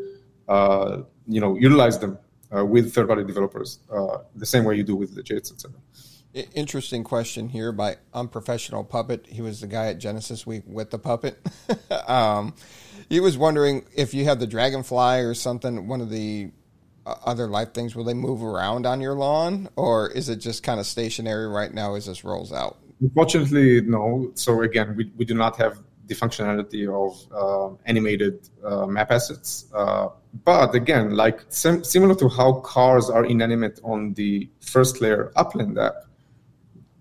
[0.47, 2.17] uh, you know, utilize them
[2.55, 5.71] uh, with third-party developers uh, the same way you do with legits, etc.
[6.53, 9.25] Interesting question here by unprofessional puppet.
[9.27, 11.37] He was the guy at Genesis Week with the puppet.
[12.07, 12.53] um,
[13.09, 16.51] he was wondering if you have the dragonfly or something, one of the
[17.05, 20.63] uh, other life things, will they move around on your lawn, or is it just
[20.63, 22.77] kind of stationary right now as this rolls out?
[23.01, 24.31] Unfortunately, no.
[24.35, 29.65] So again, we, we do not have the functionality of uh, animated uh, map assets.
[29.73, 30.09] Uh,
[30.45, 35.77] but again, like sim- similar to how cars are inanimate on the first layer Upland
[35.79, 36.05] app,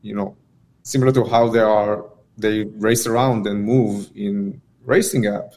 [0.03, 0.37] you know,
[0.83, 2.07] similar to how they are
[2.39, 5.55] they race around and move in racing app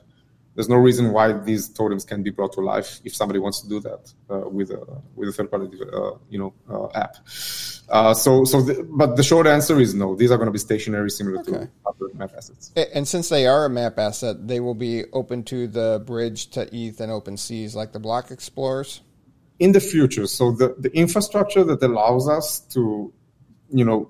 [0.55, 3.69] there's no reason why these totems can be brought to life if somebody wants to
[3.69, 7.17] do that uh, with a with a third party uh, you know uh, app.
[7.89, 10.15] Uh, so so the, but the short answer is no.
[10.15, 11.51] These are going to be stationary, similar okay.
[11.51, 12.71] to other map assets.
[12.93, 16.69] And since they are a map asset, they will be open to the bridge to
[16.75, 19.01] ETH and open seas like the block explorers.
[19.59, 23.11] In the future, so the the infrastructure that allows us to
[23.71, 24.09] you know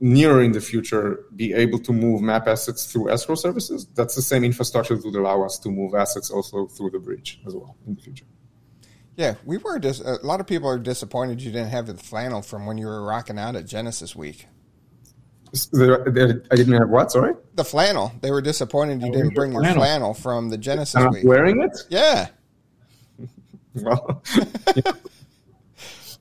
[0.00, 4.22] nearer in the future be able to move map assets through escrow services, that's the
[4.22, 7.76] same infrastructure that would allow us to move assets also through the bridge as well
[7.86, 8.26] in the future.
[9.16, 12.42] Yeah, we were dis- a lot of people are disappointed you didn't have the flannel
[12.42, 14.46] from when you were rocking out at Genesis Week.
[15.54, 17.10] I didn't have what?
[17.10, 18.12] Sorry, the flannel.
[18.20, 19.82] They were disappointed you oh, didn't bring your flannel.
[19.82, 21.24] flannel from the Genesis I'm Week.
[21.24, 21.78] Wearing it?
[21.88, 22.26] Yeah.
[23.74, 24.22] well,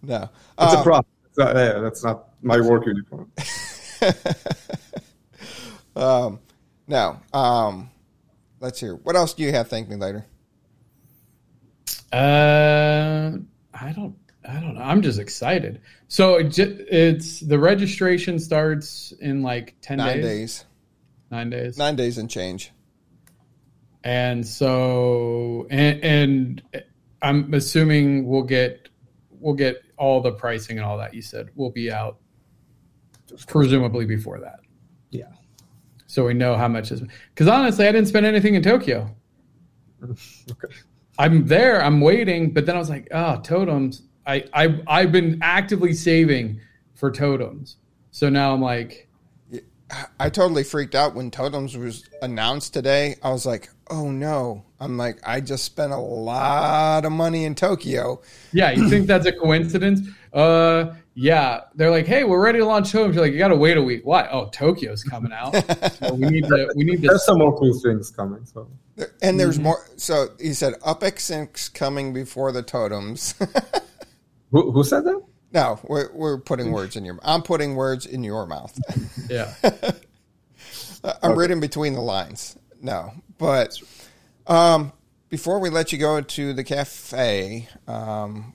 [0.02, 0.30] no,
[0.62, 1.06] it's um, a problem.
[1.38, 3.30] Not, yeah, that's not my work uniform.
[5.96, 6.40] um,
[6.88, 7.90] now, um,
[8.60, 8.96] let's hear.
[8.96, 9.68] What else do you have?
[9.68, 10.26] Thank me later.
[12.12, 13.38] Uh,
[13.74, 14.16] I don't.
[14.48, 14.82] I don't know.
[14.82, 15.82] I'm just excited.
[16.08, 20.24] So it it's the registration starts in like ten Nine days.
[20.24, 20.66] days.
[21.32, 21.78] Nine days.
[21.78, 22.72] Nine days and change.
[24.04, 26.84] And so, and, and
[27.24, 28.90] I'm assuming we'll get
[29.32, 32.20] we'll get all the pricing and all that you said will be out
[33.48, 34.60] presumably before that.
[35.12, 35.32] Yeah.
[36.08, 37.02] So we know how much is
[37.34, 39.14] because honestly, I didn't spend anything in Tokyo.
[40.04, 40.74] okay.
[41.18, 41.84] I'm there.
[41.84, 44.04] I'm waiting, but then I was like, oh, totems.
[44.28, 46.60] I I I've been actively saving
[46.94, 47.78] for totems.
[48.12, 49.10] So now I'm like,
[50.20, 53.16] I totally freaked out when Totems was announced today.
[53.22, 54.66] I was like, oh no.
[54.80, 58.22] I'm like, I just spent a lot of money in Tokyo.
[58.52, 60.02] Yeah, you think that's a coincidence?
[60.34, 61.62] Uh, yeah.
[61.74, 63.16] They're like, hey, we're ready to launch Totems.
[63.16, 64.02] You're like, you got to wait a week.
[64.04, 64.28] Why?
[64.30, 65.54] Oh, Tokyo's coming out.
[65.94, 66.72] so we need to.
[66.76, 67.08] We need to.
[67.08, 68.46] There's some more cool things coming.
[68.46, 68.70] So
[69.22, 69.88] And there's more.
[69.96, 73.34] So he said UpX coming before the Totems.
[74.52, 75.22] who, who said that?
[75.54, 77.18] no, we're, we're putting words in your.
[77.24, 78.78] I'm putting words in your mouth.
[79.30, 79.56] Yeah.
[81.24, 82.58] I'm reading between the lines.
[82.82, 83.80] No, but
[84.48, 84.92] um,
[85.30, 88.54] before we let you go to the cafe, um,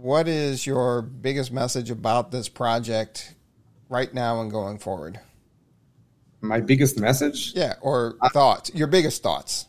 [0.00, 3.34] what is your biggest message about this project
[3.88, 5.20] right now and going forward?
[6.40, 7.52] My biggest message?
[7.54, 8.70] Yeah, or thoughts.
[8.74, 9.66] Your biggest thoughts.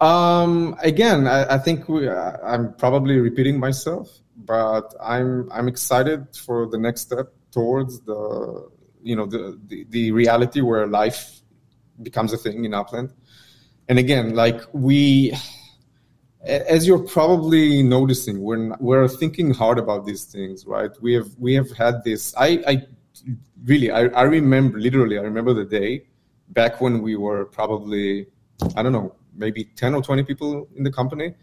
[0.00, 6.66] Um, again, I, I think we, I'm probably repeating myself, but I'm I'm excited for
[6.66, 8.68] the next step towards the
[9.02, 11.40] you know the, the, the reality where life
[12.02, 13.12] becomes a thing in Upland.
[13.88, 15.32] And again, like we,
[16.46, 20.90] as you're probably noticing, we're we're thinking hard about these things, right?
[21.00, 22.34] We have we have had this.
[22.36, 22.82] I, I
[23.64, 26.06] really I, I remember literally I remember the day
[26.50, 28.26] back when we were probably
[28.76, 31.34] I don't know maybe 10 or 20 people in the company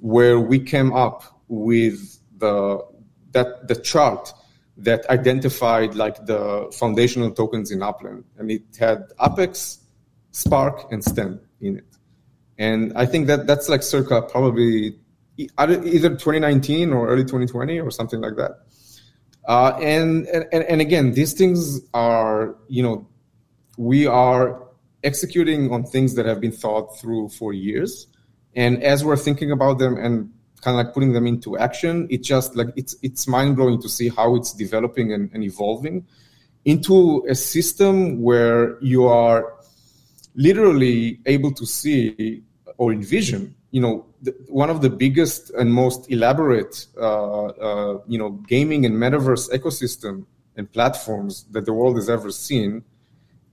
[0.00, 2.84] where we came up with the
[3.32, 4.32] that the chart
[4.78, 9.78] that identified like the foundational tokens in Upland and it had UpX,
[10.32, 11.95] Spark and Stem in it.
[12.58, 14.98] And I think that that's like circa probably
[15.38, 18.62] either 2019 or early 2020 or something like that.
[19.46, 23.06] Uh, and, and and again, these things are you know
[23.76, 24.66] we are
[25.04, 28.06] executing on things that have been thought through for years.
[28.54, 30.32] And as we're thinking about them and
[30.62, 33.88] kind of like putting them into action, it just like it's it's mind blowing to
[33.88, 36.06] see how it's developing and, and evolving
[36.64, 39.54] into a system where you are
[40.34, 42.42] literally able to see
[42.78, 48.18] or envision you know the, one of the biggest and most elaborate uh, uh, you
[48.18, 50.24] know gaming and metaverse ecosystem
[50.56, 52.82] and platforms that the world has ever seen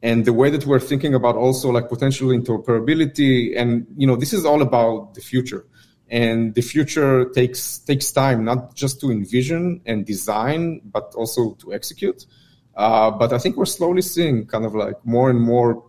[0.03, 4.33] and the way that we're thinking about also like potential interoperability and you know this
[4.33, 5.65] is all about the future.
[6.09, 11.73] And the future takes takes time not just to envision and design but also to
[11.73, 12.25] execute.
[12.75, 15.85] Uh, but i think we're slowly seeing kind of like more and more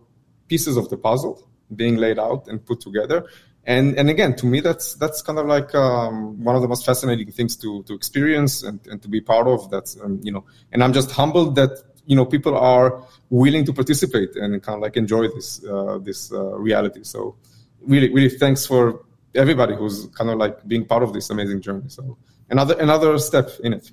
[0.47, 3.27] pieces of the puzzle being laid out and put together.
[3.67, 6.85] And and again to me that's that's kind of like um, one of the most
[6.85, 10.45] fascinating things to to experience and, and to be part of that's um, you know
[10.71, 11.71] and i'm just humbled that
[12.05, 16.31] you know people are willing to participate and kind of like enjoy this uh, this
[16.31, 17.03] uh, reality.
[17.03, 17.35] So
[17.81, 19.03] really really thanks for
[19.33, 21.89] everybody who's kind of like being part of this amazing journey.
[21.89, 22.17] So
[22.49, 23.91] another another step in it.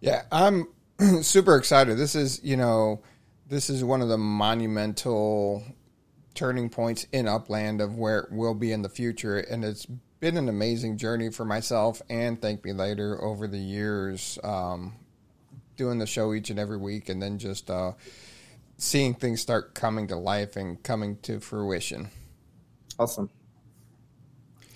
[0.00, 0.66] Yeah i'm
[1.22, 1.98] super excited.
[1.98, 3.02] This is you know
[3.46, 5.64] this is one of the monumental
[6.40, 9.36] turning points in Upland of where it will be in the future.
[9.36, 9.86] And it's
[10.20, 14.94] been an amazing journey for myself and Thank Me Later over the years, um,
[15.76, 17.92] doing the show each and every week and then just uh,
[18.78, 22.08] seeing things start coming to life and coming to fruition.
[22.98, 23.28] Awesome.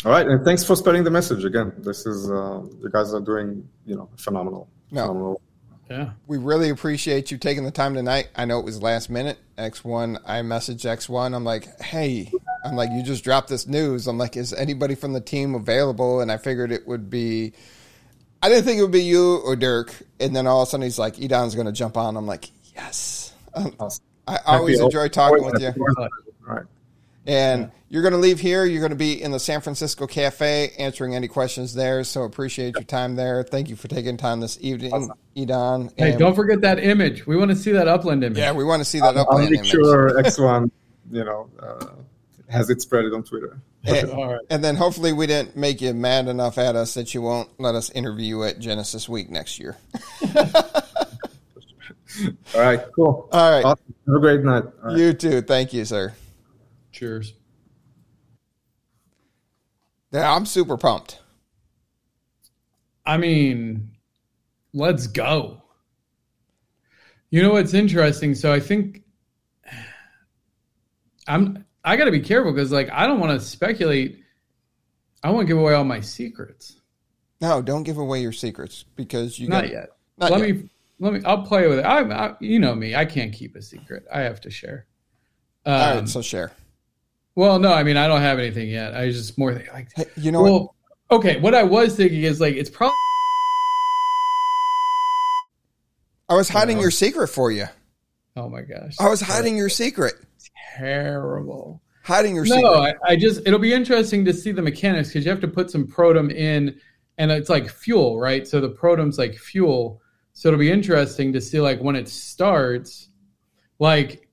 [0.04, 1.72] All right, and thanks for spreading the message again.
[1.78, 4.68] This is uh, you guys are doing you know phenomenal.
[4.90, 5.00] No.
[5.00, 5.40] phenomenal.
[5.91, 6.11] Yeah.
[6.26, 8.28] We really appreciate you taking the time tonight.
[8.35, 9.39] I know it was last minute.
[9.59, 11.35] X1, I messaged X1.
[11.35, 12.30] I'm like, hey,
[12.64, 14.07] I'm like, you just dropped this news.
[14.07, 16.20] I'm like, is anybody from the team available?
[16.20, 17.53] And I figured it would be,
[18.43, 19.95] I didn't think it would be you or Dirk.
[20.20, 22.16] And then all of a sudden he's like, Idan's going to jump on.
[22.16, 23.35] I'm like, yes.
[23.55, 24.03] Awesome.
[24.26, 25.68] I always enjoy talking with you.
[25.99, 26.09] All
[26.47, 26.64] right.
[27.27, 28.64] And you're going to leave here.
[28.66, 32.05] You're going to be in the San Francisco Cafe answering any questions there.
[32.05, 33.43] So appreciate your time there.
[33.43, 35.91] Thank you for taking time this evening, Idan.
[35.97, 37.27] Hey, And- don't forget that image.
[37.27, 38.39] We want to see that upland image.
[38.39, 39.75] Yeah, we want to see that upland image.
[39.75, 40.37] I'll make image.
[40.37, 40.70] sure X1
[41.11, 41.87] you know uh,
[42.49, 43.59] has it spread on Twitter.
[43.87, 44.41] And, All right.
[44.49, 47.75] and then hopefully we didn't make you mad enough at us that you won't let
[47.75, 49.77] us interview you at Genesis Week next year.
[52.55, 53.29] All right, cool.
[53.31, 53.62] All right.
[53.62, 53.95] Awesome.
[54.07, 54.62] Have a great night.
[54.64, 54.97] All right.
[54.97, 55.43] You too.
[55.43, 56.14] Thank you, sir.
[57.05, 57.34] Cheers.
[60.11, 61.20] Yeah, I'm super pumped.
[63.05, 63.90] I mean,
[64.72, 65.61] let's go.
[67.28, 68.34] You know what's interesting?
[68.34, 69.02] So I think
[71.28, 74.20] I'm I got to be careful because like I don't want to speculate.
[75.22, 76.80] I won't give away all my secrets.
[77.42, 79.88] No, don't give away your secrets because you Not got yet.
[80.16, 80.57] Not let yet.
[80.57, 81.20] me let me.
[81.26, 81.84] I'll play with it.
[81.84, 82.94] I, I you know me.
[82.94, 84.07] I can't keep a secret.
[84.11, 84.86] I have to share.
[85.66, 86.52] Um, All right, so share.
[87.37, 88.95] Well, no, I mean I don't have anything yet.
[88.95, 90.70] I just more like Hey, you know what?
[91.18, 91.39] okay.
[91.41, 92.95] What I was thinking is like it's probably
[96.28, 96.85] I was hiding well.
[96.85, 97.66] your secret for you.
[98.37, 98.97] Oh my gosh.
[98.99, 100.14] I was hiding your secret.
[100.76, 101.80] Terrible.
[102.03, 102.97] Hiding your No, secret.
[103.05, 105.70] I, I just it'll be interesting to see the mechanics because you have to put
[105.70, 106.78] some protum in,
[107.18, 108.47] and it's like fuel, right?
[108.47, 110.01] So the protum's like fuel.
[110.32, 113.09] So it'll be interesting to see like when it starts,
[113.78, 114.28] like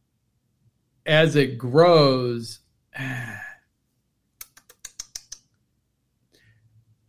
[1.06, 2.60] as it grows.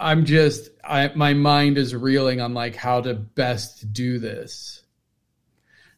[0.01, 4.83] I'm just I my mind is reeling on like how to best do this.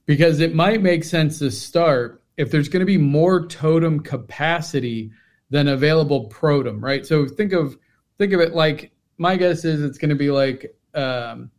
[0.06, 5.10] Because it might make sense to start if there's going to be more totem capacity
[5.48, 7.06] than available protum, right?
[7.06, 7.78] So think of
[8.18, 11.50] think of it like my guess is it's going to be like um,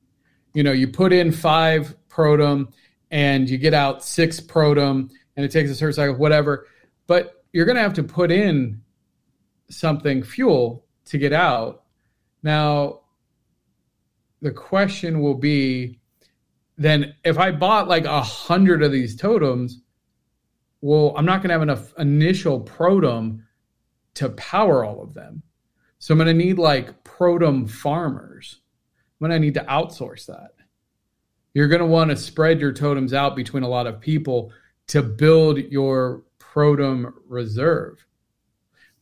[0.54, 2.72] you know you put in five protum
[3.12, 6.68] and you get out six protum and it takes a certain cycle, whatever.
[7.08, 8.82] But you're going to have to put in
[9.70, 11.84] something fuel to get out.
[12.44, 13.00] Now,
[14.42, 16.02] the question will be
[16.78, 19.80] then if I bought like a hundred of these totems,
[20.82, 23.44] well, I'm not going to have enough initial protum
[24.16, 25.42] to power all of them.
[26.00, 28.60] So I'm going to need like protum farmers.
[29.22, 30.56] I'm going to need to outsource that.
[31.54, 34.52] You're going to want to spread your totems out between a lot of people
[34.88, 36.25] to build your
[36.56, 38.06] protum reserve.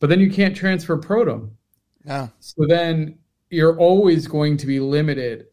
[0.00, 1.50] But then you can't transfer protum.
[2.04, 2.30] no.
[2.40, 3.18] So then
[3.50, 5.46] you're always going to be limited.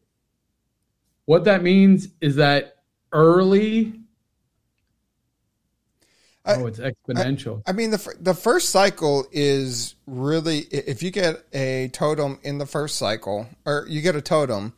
[1.26, 2.78] What that means is that
[3.14, 4.00] early,
[6.44, 7.62] I- oh, it's exponential.
[7.68, 12.66] I mean, the the first cycle is really if you get a totem in the
[12.66, 14.74] first cycle, or you get a totem.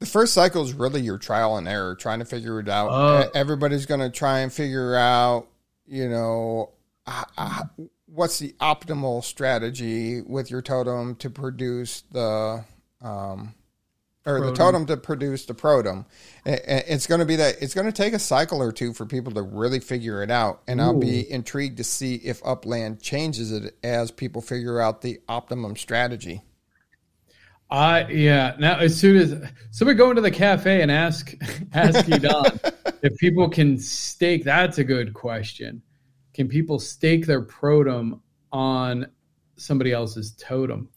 [0.00, 2.90] The first cycle is really your trial and error, trying to figure it out.
[2.90, 3.30] Oh.
[3.34, 5.46] Everybody's going to try and figure out,
[5.86, 6.70] you know,
[8.06, 12.64] what's the optimal strategy with your totem to produce the,
[13.02, 13.54] um,
[14.26, 16.06] or the totem to produce the protum.
[16.46, 19.32] It's going to be that it's going to take a cycle or two for people
[19.34, 23.76] to really figure it out, and I'll be intrigued to see if Upland changes it
[23.82, 26.42] as people figure out the optimum strategy.
[27.70, 28.56] I yeah.
[28.58, 31.34] Now as soon as somebody go into the cafe and ask
[31.72, 32.46] ask you Don
[33.02, 34.44] if people can stake.
[34.44, 35.82] That's a good question.
[36.34, 38.20] Can people stake their protum
[38.52, 39.06] on
[39.56, 40.88] somebody else's totem?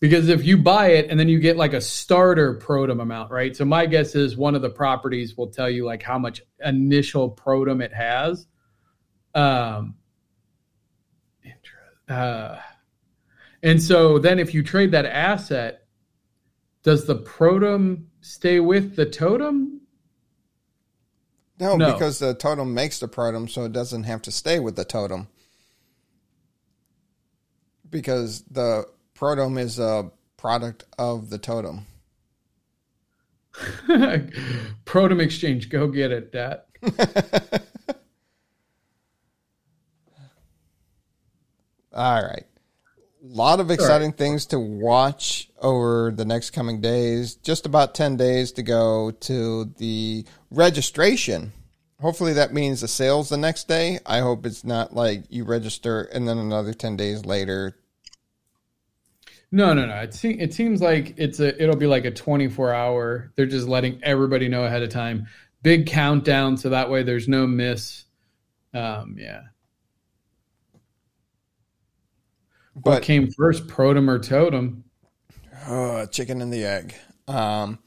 [0.00, 3.56] Because if you buy it and then you get like a starter protum amount, right?
[3.56, 7.30] So my guess is one of the properties will tell you like how much initial
[7.30, 8.48] protum it has.
[9.32, 9.94] Um,
[12.08, 12.58] uh,
[13.62, 15.81] and so then if you trade that asset,
[16.82, 19.80] does the protum stay with the totem?
[21.60, 21.92] No, No.
[21.92, 25.28] because the totem makes the protum, so it doesn't have to stay with the totem.
[27.88, 31.86] Because the protum is a product of the totem.
[33.54, 36.66] protum exchange, go get it, Dat.
[41.92, 42.46] All right.
[43.32, 47.36] A lot of exciting things to watch over the next coming days.
[47.36, 51.52] Just about 10 days to go to the registration.
[51.98, 54.00] Hopefully that means the sales the next day.
[54.04, 57.76] I hope it's not like you register and then another 10 days later.
[59.50, 59.94] No, no, no.
[59.96, 61.62] It, se- it seems like it's a.
[61.62, 63.32] It'll be like a twenty-four hour.
[63.36, 65.26] They're just letting everybody know ahead of time.
[65.62, 68.04] Big countdown, so that way there's no miss.
[68.72, 69.42] Um, yeah.
[72.74, 74.84] What But came first, protum or totem?
[75.66, 76.94] uh, chicken and the egg.
[77.28, 77.78] Um,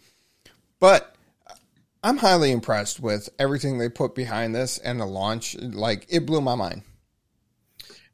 [0.80, 1.16] but
[2.04, 5.56] I'm highly impressed with everything they put behind this and the launch.
[5.58, 6.84] Like it blew my mind.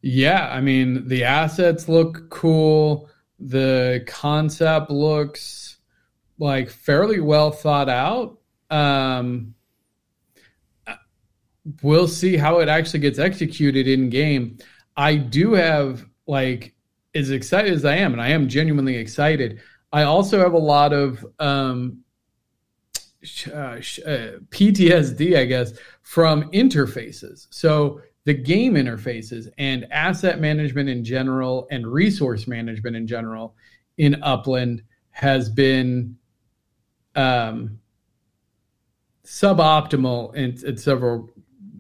[0.02, 3.10] Yeah, I mean the assets look cool.
[3.40, 5.78] The concept looks
[6.40, 8.40] like fairly well thought out.
[8.70, 9.56] Um,
[11.84, 14.58] we'll see how it actually gets executed in game.
[14.96, 16.74] I do have like
[17.14, 19.62] as excited as I am, and I am genuinely excited.
[19.92, 22.04] I also have a lot of um,
[23.48, 23.80] uh, uh,
[24.50, 27.48] PTSD, I guess, from interfaces.
[27.50, 33.56] So the game interfaces and asset management in general and resource management in general
[33.98, 36.18] in Upland has been
[37.16, 37.80] um,
[39.26, 41.30] suboptimal in, in several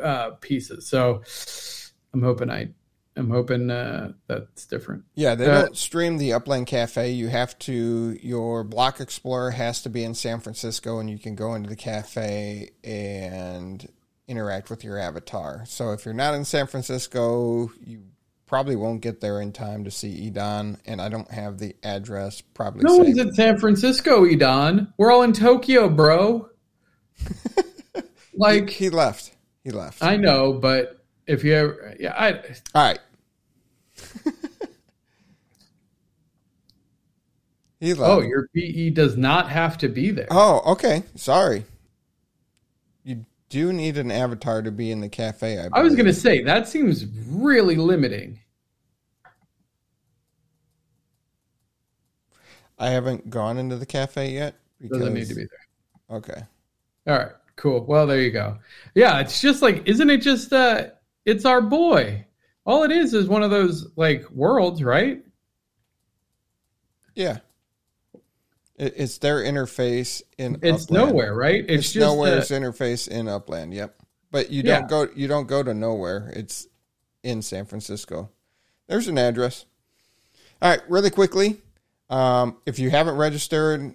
[0.03, 0.87] uh, pieces.
[0.87, 1.21] So
[2.13, 2.69] I'm hoping I,
[3.17, 5.03] I'm hoping uh, that's different.
[5.15, 7.11] Yeah, they Uh, don't stream the Upland Cafe.
[7.11, 11.35] You have to, your Block Explorer has to be in San Francisco, and you can
[11.35, 13.87] go into the cafe and
[14.27, 15.63] interact with your avatar.
[15.65, 18.03] So if you're not in San Francisco, you
[18.47, 22.39] probably won't get there in time to see Idan, and I don't have the address
[22.39, 24.93] probably No one's in San Francisco, Idan.
[24.97, 26.49] We're all in Tokyo, bro.
[28.33, 29.33] Like he, he left.
[29.63, 30.01] He left.
[30.01, 32.33] I know, but if you ever, yeah, I,
[32.73, 32.99] All right.
[37.79, 38.11] he left.
[38.11, 40.27] oh, your PE does not have to be there.
[40.31, 41.03] Oh, okay.
[41.15, 41.65] Sorry.
[43.03, 45.59] You do need an avatar to be in the cafe.
[45.59, 48.39] I, I was going to say that seems really limiting.
[52.79, 54.55] I haven't gone into the cafe yet.
[54.89, 56.17] Doesn't need to be there.
[56.17, 56.41] Okay.
[57.07, 57.85] All right, cool.
[57.85, 58.57] Well, there you go.
[58.95, 60.87] Yeah, it's just like, isn't it just uh
[61.25, 62.25] it's our boy.
[62.65, 65.23] All it is is one of those like worlds, right?
[67.15, 67.39] Yeah.
[68.77, 70.59] It, it's their interface in.
[70.61, 71.07] It's Upland.
[71.07, 71.63] nowhere, right?
[71.67, 73.73] It's, It's, just nowhere's interface in Upland.
[73.73, 73.95] Yep.
[74.31, 75.07] But you don't go.
[75.15, 76.31] You don't go to nowhere.
[76.35, 76.67] It's
[77.23, 78.29] in San Francisco.
[78.87, 79.65] There's an address.
[80.61, 81.61] All right, really quickly.
[82.09, 83.93] Um, if you haven't registered,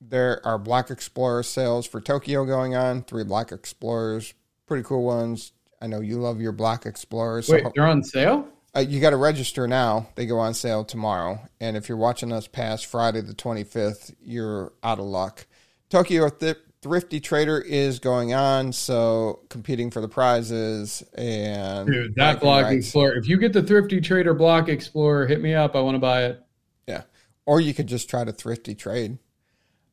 [0.00, 3.02] there are Block Explorer sales for Tokyo going on.
[3.02, 4.34] Three Block Explorers,
[4.66, 5.52] pretty cool ones.
[5.84, 7.46] I know you love your Block Explorers.
[7.46, 8.48] so wait, they're on sale.
[8.74, 10.08] uh, you got to register now.
[10.14, 11.38] They go on sale tomorrow.
[11.60, 15.46] And if you're watching us past Friday the 25th, you're out of luck.
[15.90, 22.40] Tokyo Th- Thrifty Trader is going on, so competing for the prizes and Dude, that
[22.40, 22.86] Block rights.
[22.86, 23.16] Explorer.
[23.16, 25.76] If you get the Thrifty Trader Block Explorer, hit me up.
[25.76, 26.42] I want to buy it.
[26.86, 27.02] Yeah,
[27.44, 29.18] or you could just try to thrifty trade.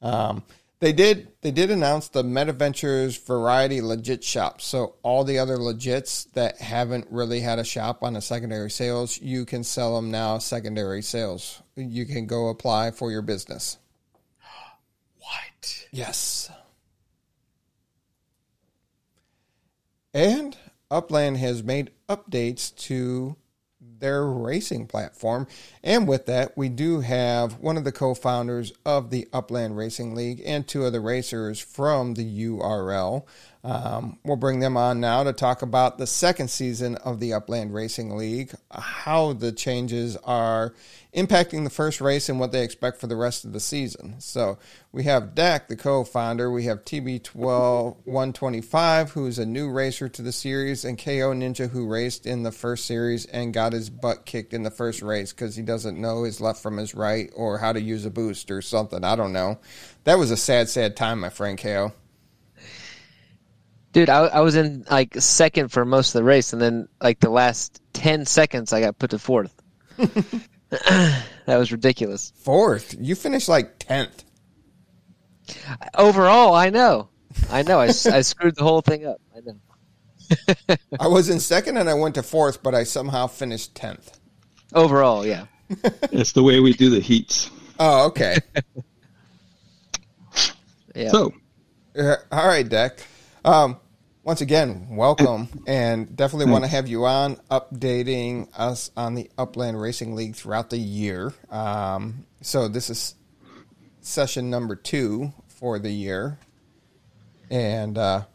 [0.01, 0.43] Um,
[0.82, 1.27] they did.
[1.41, 4.59] They did announce the MetaVentures Variety Legit Shop.
[4.59, 9.21] So all the other legits that haven't really had a shop on the secondary sales,
[9.21, 10.39] you can sell them now.
[10.39, 11.61] Secondary sales.
[11.75, 13.77] You can go apply for your business.
[15.19, 15.86] What?
[15.91, 16.49] Yes.
[20.13, 20.57] And
[20.89, 23.38] Upland has made updates to
[24.02, 25.47] their racing platform.
[25.84, 30.14] And with that, we do have one of the co founders of the Upland Racing
[30.14, 33.26] League and two of the racers from the URL.
[33.64, 37.76] Um, we'll bring them on now to talk about the second season of the Upland
[37.76, 40.74] Racing League, how the changes are
[41.14, 44.16] impacting the first race and what they expect for the rest of the season.
[44.20, 44.57] So
[44.91, 46.49] we have Dak, the co-founder.
[46.49, 52.26] We have TB12125, who's a new racer to the series, and KO Ninja, who raced
[52.26, 55.62] in the first series and got his butt kicked in the first race because he
[55.62, 59.03] doesn't know his left from his right or how to use a boost or something.
[59.03, 59.59] I don't know.
[60.05, 61.93] That was a sad, sad time, my friend KO.
[63.91, 67.19] Dude, I, I was in like second for most of the race, and then like
[67.19, 69.53] the last ten seconds, I got put to fourth.
[70.69, 72.31] that was ridiculous.
[72.37, 74.23] Fourth, you finished like tenth.
[75.95, 77.09] Overall, I know,
[77.49, 79.19] I know, I, I screwed the whole thing up.
[79.35, 80.77] I know.
[80.99, 84.17] I was in second and I went to fourth, but I somehow finished tenth.
[84.73, 85.47] Overall, yeah.
[86.11, 87.49] It's the way we do the heats.
[87.79, 88.37] Oh, okay.
[90.95, 91.09] Yeah.
[91.09, 91.33] So,
[91.97, 93.05] Uh, All right, Deck.
[93.43, 93.77] Um,
[94.23, 99.81] once again, welcome, and definitely want to have you on updating us on the Upland
[99.81, 101.33] Racing League throughout the year.
[101.49, 103.15] Um, so this is
[104.01, 106.37] session number two for the year,
[107.49, 108.25] and uh,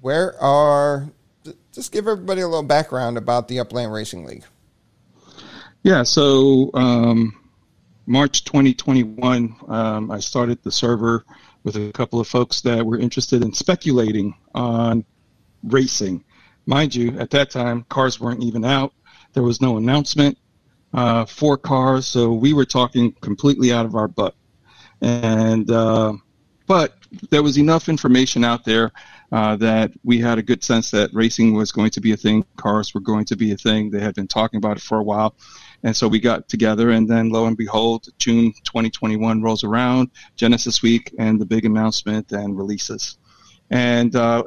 [0.00, 1.10] where are
[1.70, 4.44] just give everybody a little background about the Upland Racing League.
[5.84, 7.38] yeah, so um,
[8.04, 11.24] March 2021, um, I started the server
[11.66, 15.04] with a couple of folks that were interested in speculating on
[15.64, 16.24] racing.
[16.64, 18.92] Mind you, at that time, cars weren't even out.
[19.32, 20.38] There was no announcement
[20.94, 24.36] uh, for cars, so we were talking completely out of our butt.
[25.00, 26.14] And uh,
[26.68, 26.94] but
[27.30, 28.92] there was enough information out there
[29.32, 32.44] uh, that we had a good sense that racing was going to be a thing,
[32.56, 33.90] cars were going to be a thing.
[33.90, 35.34] They had been talking about it for a while.
[35.82, 40.82] And so we got together, and then lo and behold, June 2021 rolls around, Genesis
[40.82, 43.18] Week, and the big announcement and releases.
[43.70, 44.44] And uh,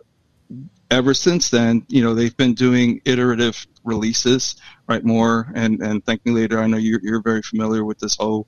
[0.92, 4.56] ever since then, you know, they've been doing iterative releases,
[4.88, 5.04] right?
[5.04, 6.60] More, and, and thank me later.
[6.60, 8.48] I know you're, you're very familiar with this whole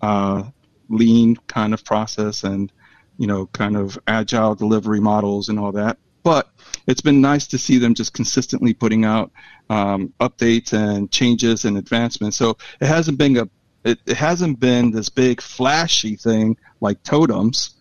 [0.00, 0.44] uh,
[0.88, 2.72] lean kind of process and,
[3.18, 5.98] you know, kind of agile delivery models and all that.
[6.22, 6.50] But
[6.86, 9.30] it's been nice to see them just consistently putting out
[9.70, 12.36] um, updates and changes and advancements.
[12.36, 13.48] So it hasn't been a
[13.84, 17.74] it, it hasn't been this big flashy thing like totems,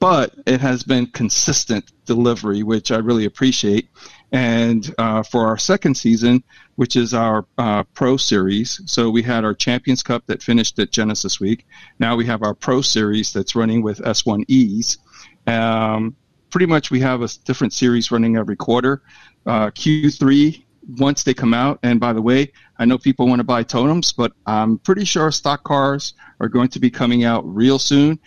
[0.00, 3.88] but it has been consistent delivery, which I really appreciate.
[4.30, 6.42] And uh, for our second season,
[6.76, 10.90] which is our uh, Pro Series, so we had our Champions Cup that finished at
[10.90, 11.66] Genesis Week.
[11.98, 14.98] Now we have our Pro Series that's running with S1Es.
[15.46, 16.14] Um,
[16.50, 19.02] pretty much we have a different series running every quarter.
[19.46, 20.64] Uh, Q3
[20.96, 24.12] once they come out, and by the way, I know people want to buy totems,
[24.12, 28.18] but I'm pretty sure stock cars are going to be coming out real soon.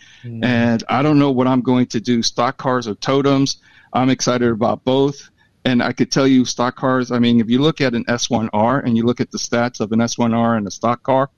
[0.44, 3.58] And I don't know what I'm going to do, stock cars or totems.
[3.92, 5.30] I'm excited about both.
[5.64, 7.12] And I could tell you stock cars.
[7.12, 9.92] I mean, if you look at an S1R and you look at the stats of
[9.92, 11.30] an S1R and a stock car,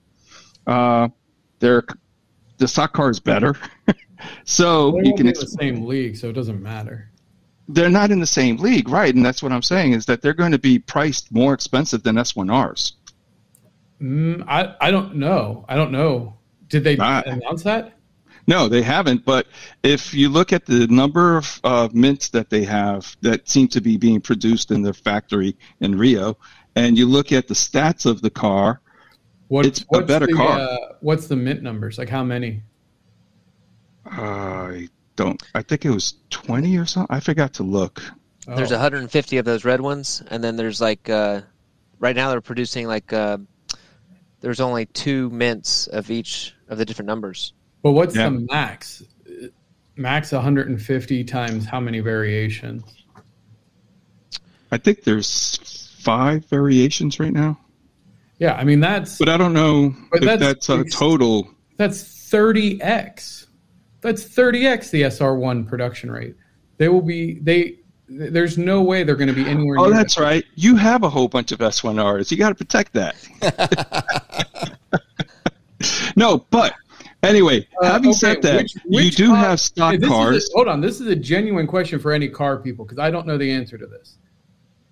[0.67, 1.09] uh,
[1.59, 1.85] they're
[2.59, 3.57] the stock car is better.
[4.45, 7.11] so They you can in the same league, so it doesn't matter.
[7.69, 9.15] they're not in the same league, right?
[9.15, 12.17] And that's what I'm saying is that they're going to be priced more expensive than
[12.17, 12.93] S1Rs.
[14.01, 15.65] Mm, I I don't know.
[15.69, 16.35] I don't know.
[16.69, 17.23] Did they Ah.
[17.27, 17.93] announce that?
[18.47, 19.25] No, they haven't.
[19.25, 19.47] But
[19.83, 23.81] if you look at the number of uh, mints that they have that seem to
[23.81, 26.37] be being produced in their factory in Rio,
[26.77, 28.81] and you look at the stats of the car,
[29.49, 30.59] What, It's a better the, car.
[30.59, 31.97] Uh, what's the mint numbers?
[31.97, 32.63] Like how many?
[34.07, 35.43] I don't.
[35.55, 37.15] I think it was 20 or something.
[37.15, 38.03] I forgot to look.
[38.47, 38.77] There's Oh.
[38.77, 41.41] 150 of those red ones, and then there's like uh,
[41.99, 43.39] right now they're producing like uh,
[44.41, 47.55] there's only two mints of each of the different numbers.
[47.83, 48.29] But what's Yeah.
[48.31, 49.03] the max?
[49.97, 52.83] Max 150 times how many variations?
[54.73, 55.57] I think there's
[56.01, 57.59] five variations right now,
[58.41, 61.49] Yeah, I mean that's but I don't know But if that's- that's, a total.
[61.77, 63.44] that's 30x.
[64.05, 66.37] That's 30x the SR1 production rate.
[66.77, 67.79] They will be they.
[68.07, 69.79] There's no way they're going to be anywhere.
[69.79, 69.87] Near.
[69.87, 70.21] Oh, that's that.
[70.23, 70.45] right.
[70.57, 72.31] You have a whole bunch of S1Rs.
[72.31, 73.17] You got to protect that.
[76.17, 76.75] no, but
[77.23, 80.51] anyway, Uh, having okay, said that, which- you do car- have stock is a- cars.
[80.55, 83.39] hold on, this is a genuine question for any car people because I don't know
[83.39, 84.19] the answer to this.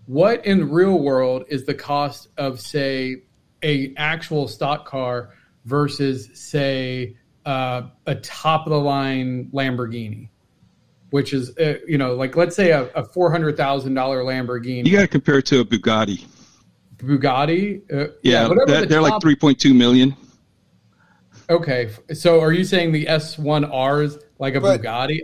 [0.07, 3.25] What in the real world is the cost of, say,
[3.63, 5.35] a actual stock car
[5.67, 7.17] versus, say,
[7.47, 10.29] uh, a top of the line Lamborghini,
[11.11, 14.87] which is, uh, you know, like let's say a, a four hundred thousand dollar Lamborghini,
[14.87, 16.25] You got to compare it to a Bugatti.
[16.97, 17.83] Bugatti.
[17.93, 20.17] Uh, Yeah, whatever that, the they're like 3.2 million.
[21.51, 25.23] Okay, so are you saying the S1R is like a But- Bugatti?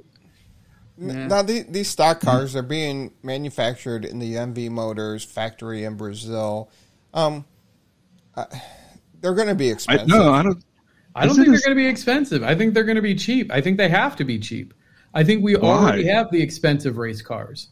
[1.00, 5.94] N- Now the, these stock cars are being manufactured in the MV Motors factory in
[5.96, 6.70] Brazil.
[7.14, 7.44] Um,
[8.34, 8.46] uh,
[9.20, 10.08] they're going to be I, expensive.
[10.08, 10.60] no, I don't.
[11.18, 12.42] I don't think it they're going to be expensive.
[12.42, 13.52] I think they're going to be cheap.
[13.52, 14.74] I think they have to be cheap.
[15.14, 15.68] I think we Why?
[15.68, 17.68] already have the expensive race cars.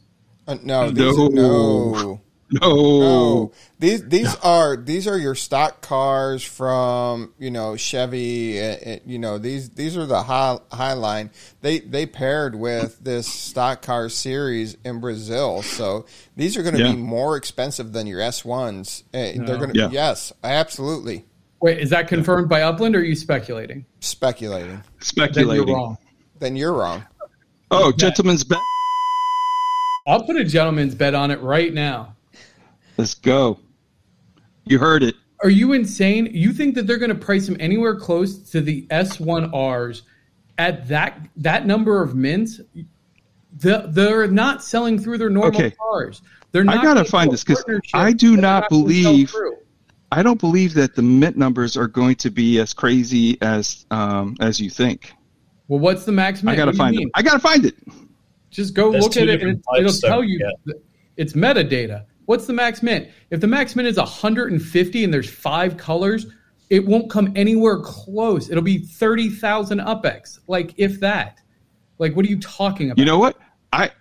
[0.47, 1.27] Uh, no, these No.
[1.27, 2.99] no, No.
[2.99, 3.51] no.
[3.79, 8.59] These these are these are your stock cars from you know Chevy.
[8.59, 11.29] uh, uh, you know these these are the high high line.
[11.61, 15.61] They they paired with this stock car series in Brazil.
[15.61, 16.05] So
[16.37, 16.91] these are going to Yeah.
[16.93, 19.03] be more expensive than your S ones.
[19.11, 19.89] They're going to Yeah.
[19.91, 21.25] yes, absolutely.
[21.61, 23.85] Wait, is that confirmed by Upland or are you speculating?
[23.99, 24.81] Speculating.
[24.99, 25.45] Speculating.
[25.47, 25.73] Then you're Speculating.
[25.75, 25.97] wrong.
[26.39, 27.05] Then you're wrong.
[27.71, 28.59] Oh, gentlemen's bet.
[30.05, 32.15] I'll put a gentleman's bet on it right now.
[32.97, 33.59] Let's go.
[34.65, 35.15] You heard it.
[35.43, 36.27] Are you insane?
[36.31, 40.03] You think that they're going to price them anywhere close to the S1Rs
[40.57, 42.61] at that that number of mints?
[43.59, 45.71] The, they're not selling through their normal Okay.
[45.71, 46.21] cars.
[46.51, 49.57] They're not I gotta find this because I do that not gonna sell believe- through.
[50.11, 54.35] I don't believe that the mint numbers are going to be as crazy as um,
[54.39, 55.13] as you think.
[55.67, 56.53] Well, what's the max mint?
[56.53, 57.09] I gotta What find it.
[57.13, 57.75] I gotta find it.
[58.49, 60.39] Just go There's look at it and it- it'll types, though, tell you.
[60.65, 60.73] yeah.
[61.17, 62.05] It's metadata.
[62.25, 63.09] What's the max mint?
[63.31, 66.27] If the max mint is 150 and there's five colors,
[66.69, 68.49] it won't come anywhere close.
[68.49, 71.39] It'll be 30,000 UpX, like if that.
[71.99, 72.99] Like, what are you talking about?
[72.99, 73.37] You know what?
[73.73, 73.91] I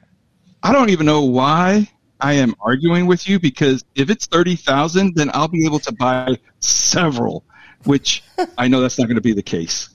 [0.62, 1.88] I don't even know why
[2.20, 5.92] I am arguing with you because if it's thirty thousand, then I'll be able to
[5.92, 7.44] buy several,
[7.84, 8.22] which
[8.56, 9.90] I know that's not going to be the case.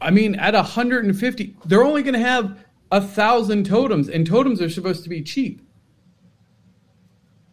[0.00, 4.68] I mean, at 150, they're only going to have a thousand totems, and totems are
[4.68, 5.66] supposed to be cheap,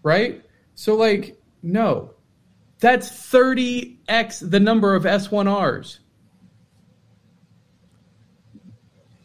[0.03, 0.43] right?
[0.75, 2.13] So, like, no,
[2.79, 5.99] that's 30x the number of S1Rs.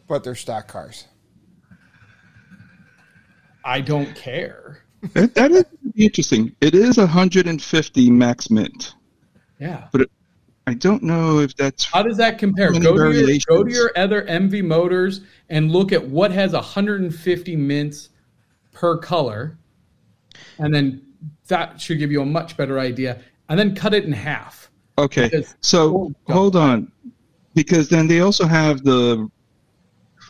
[0.07, 1.05] But they're stock cars.
[3.67, 4.83] I don't care.
[5.13, 5.65] That, that is
[5.95, 6.55] interesting.
[6.61, 8.95] It is 150 max mint,
[9.59, 9.89] Yeah.
[9.91, 10.11] but it,
[10.65, 12.71] I don't know if that's How does that compare?
[12.71, 17.55] Go to, your, go to your other MV motors and look at what has 150
[17.57, 18.09] mints
[18.71, 19.57] per color,
[20.59, 21.01] and then
[21.47, 23.19] that should give you a much better idea.
[23.49, 24.69] And then cut it in half.
[24.97, 25.25] okay.
[25.29, 26.91] Because- So Oh, hold on,
[27.53, 29.29] because then they also have the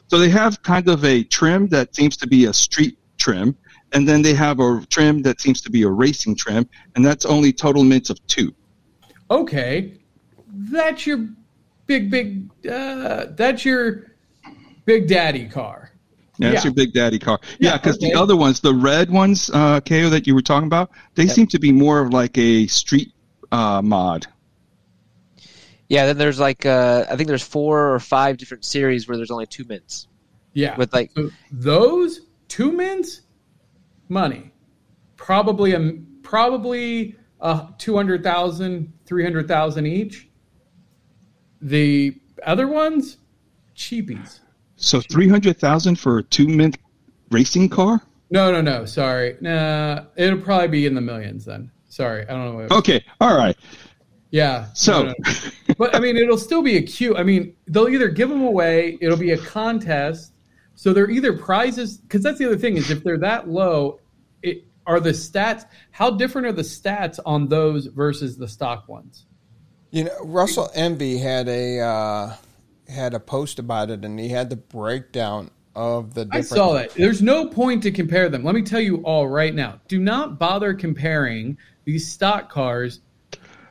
[0.07, 3.55] so they have kind of a trim that seems to be a street trim,
[3.93, 7.25] and then they have a trim that seems to be a racing trim, and that's
[7.25, 8.53] only total mints of two.
[9.29, 9.93] Okay,
[10.71, 11.27] that's your
[11.85, 12.49] big, big.
[12.69, 14.13] Uh, that's your
[14.85, 15.91] big daddy car.
[16.39, 16.67] Yeah, that's Yeah.
[16.69, 17.39] your big daddy car.
[17.59, 18.11] Yeah, Yeah, because okay.
[18.11, 21.47] the other ones, the red ones, uh, KO that you were talking about, they seem
[21.47, 23.11] to be more of like a street
[23.51, 24.27] uh, mod.
[25.89, 29.31] Yeah, then there's like uh, I think there's four or five different series where there's
[29.31, 30.07] only two mints.
[30.53, 30.75] Yeah.
[30.75, 33.21] With like So those two mints,
[34.09, 34.51] money.
[35.15, 40.29] Probably a probably a 200,000, 300,000 each.
[41.61, 43.17] The other ones,
[43.75, 44.39] cheapies.
[44.75, 46.77] So three hundred thousand for a two mint
[47.31, 48.01] racing car?
[48.29, 48.85] No, no, no.
[48.85, 49.37] Sorry.
[49.41, 51.71] Nah, it'll probably be in the millions then.
[51.89, 52.53] Sorry, I don't know.
[52.53, 53.57] What Okay, all right.
[54.29, 54.67] Yeah.
[54.73, 55.33] So- no, no.
[55.77, 57.17] but I mean, it'll still be a cute.
[57.17, 58.97] I mean, they'll either give them away.
[59.01, 60.33] It'll be a contest.
[60.77, 63.99] So they're either prizes because that's the other thing is if they're that low,
[64.43, 65.65] it are the stats.
[65.89, 69.25] How different are the stats on those versus the stock ones?
[69.89, 72.35] You know, Russell Envy had a uh,
[72.87, 76.45] had a post about it, and he had the breakdown of the I different.
[76.45, 76.91] saw that.
[76.93, 78.43] There's no point to compare them.
[78.43, 79.81] Let me tell you all right now.
[79.87, 82.99] Do not bother comparing these stock cars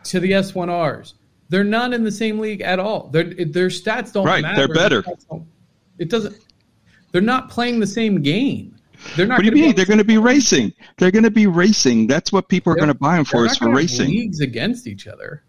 [0.05, 1.15] to the S1Rs.
[1.51, 3.09] They're not in the same league at all.
[3.11, 4.67] Their their stats don't Right, matter.
[4.67, 5.03] they're better.
[5.03, 5.47] Their stats don't-
[5.99, 6.37] It doesn't.
[7.13, 8.77] They're not playing the same game.
[9.17, 9.39] They're not.
[9.39, 9.75] What do you mean?
[9.75, 10.73] They're going to be racing.
[10.99, 12.07] They're going to be racing.
[12.07, 13.47] That's what people are going to buy them for.
[13.47, 14.11] Is for racing.
[14.11, 15.43] leagues against each other.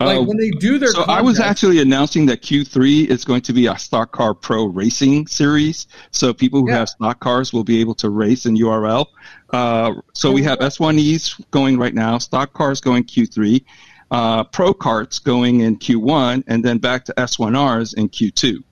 [0.00, 0.88] Like Uh, when they do their.
[0.90, 4.64] So I was actually announcing that Q3 is going to be a Stock Car Pro
[4.66, 5.86] Racing series.
[6.10, 6.78] So people who Yeah.
[6.78, 9.06] have stock cars will be able to race in URL.
[9.50, 13.64] Uh, so we have S1Es going right now, stock cars going Q3,
[14.10, 18.62] uh, Pro Carts going in Q1, and then back to S1Rs in Q2.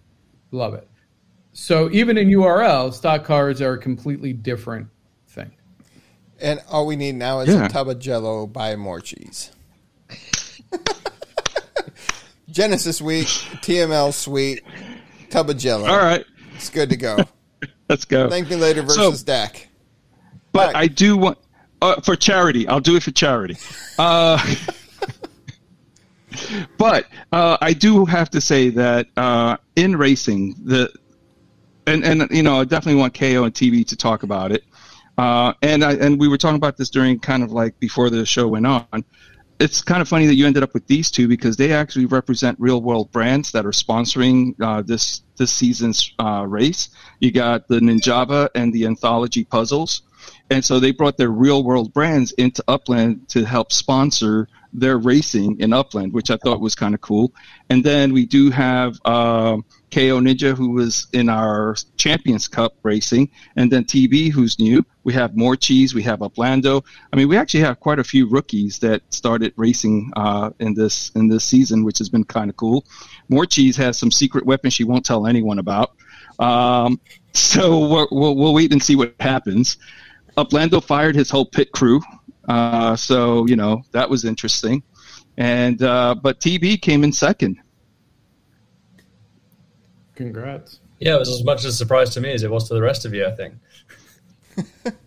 [0.51, 0.87] love it.
[1.53, 4.89] So even in URL, stock cars are a completely different
[5.29, 5.53] thing.
[6.41, 7.67] And all we need now is Yeah.
[7.67, 8.47] a tub of Jello.
[8.47, 9.51] Buy more cheese.
[12.51, 14.63] Genesis week, TML sweet,
[15.31, 15.87] tub of Jello.
[15.89, 16.25] All right,
[16.55, 17.17] it's good to go.
[17.89, 18.29] let's go.
[18.29, 19.69] Thank me later versus So- Dak.
[20.53, 20.83] But Right.
[20.85, 21.39] I do want
[21.81, 22.69] uh, for charity.
[22.69, 23.57] I'll do it for charity.
[23.99, 24.39] Uh,
[26.79, 30.93] but uh, I do have to say that uh, in racing, the
[31.87, 34.65] and and you know I definitely want KO and TV to talk about it.
[35.19, 38.25] Uh, and I and we were talking about this during kind of like before the
[38.25, 39.05] show went on.
[39.61, 42.59] It's kind of funny that you ended up with these two because they actually represent
[42.59, 46.89] real world brands that are sponsoring uh, this this season's uh, race.
[47.21, 50.03] You got the Ninjava and the Anthology puzzles,
[50.51, 55.61] and so they brought their real world brands into Upland to help sponsor their racing
[55.61, 57.33] in Upland, which I thought was kind of cool.
[57.69, 63.31] And then we do have um KO Ninja, who was in our Champions Cup racing,
[63.57, 64.85] and then TB, who's new.
[65.05, 65.95] We have more cheese.
[65.95, 66.83] We have Uplando.
[67.13, 71.11] I mean, we actually have quite a few rookies that started racing uh, in this
[71.15, 72.87] in this season, which has been kind of cool.
[73.29, 75.93] More cheese has some secret weapons she won't tell anyone about.
[76.39, 76.99] Um,
[77.33, 79.77] so we're, we'll, we'll wait and see what happens.
[80.39, 82.01] Uplando fired his whole pit crew,
[82.49, 84.83] uh, so you know that was interesting.
[85.37, 87.59] And uh, but TB came in second.
[90.15, 90.81] Congrats.
[90.99, 93.05] Yeah, it was as much a surprise to me as it was to the rest
[93.05, 93.55] of you, I think.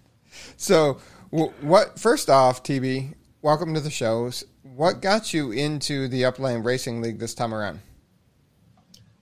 [0.57, 0.99] So,
[1.29, 1.99] what?
[1.99, 4.43] First off, TB, welcome to the shows.
[4.63, 7.81] What got you into the Upland Racing League this time around?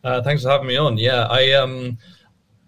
[0.03, 0.97] Uh, thanks for having me on.
[0.97, 1.97] Yeah, I um,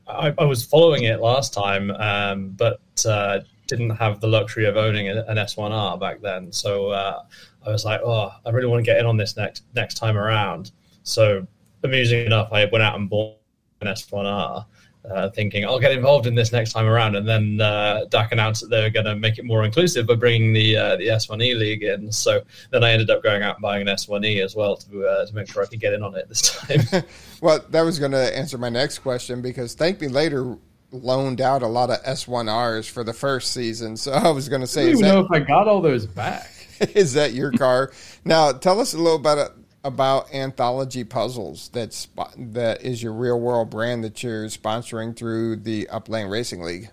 [0.08, 4.78] I, I was following it last time, um, but uh, didn't have the luxury of
[4.78, 6.52] owning an an S1R back then.
[6.52, 7.24] So uh,
[7.66, 10.18] I was like, oh, I really want to get in on this next next time
[10.18, 10.72] around.
[11.04, 11.46] So
[11.86, 13.38] amusing enough, I went out and bought
[13.82, 14.66] an S1R.
[15.10, 18.62] Uh, thinking I'll get involved in this next time around, and then uh, Dak announced
[18.62, 21.60] that they were going to make it more inclusive by bringing the uh, the S1E
[21.60, 22.12] league in.
[22.12, 25.28] So then I ended up going out and buying an S1E as well to uh,
[25.28, 27.04] to make sure I could get in on it this time.
[27.42, 30.58] Well, that was going to answer my next question because Thank Me Later
[30.92, 33.98] loaned out a lot of S1Rs for the first season.
[33.98, 35.82] So I was going to I say, don't is even know if I got all
[35.82, 36.50] those back.
[36.96, 37.92] is that your car?
[38.24, 39.52] now, tell us a little bit
[39.86, 41.70] about Anthology Puzzles.
[41.70, 42.08] That's
[42.38, 46.90] that is your real world brand that you're sponsoring through the Upland Racing League.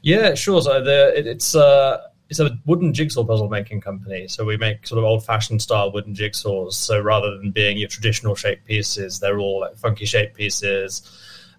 [0.00, 0.62] Yeah, sure.
[0.62, 4.26] So the it, it's uh it's a wooden jigsaw puzzle making company.
[4.28, 6.72] So we make sort of old fashioned style wooden jigsaws.
[6.72, 11.02] So rather than being your traditional shaped pieces, they're all like funky shaped pieces,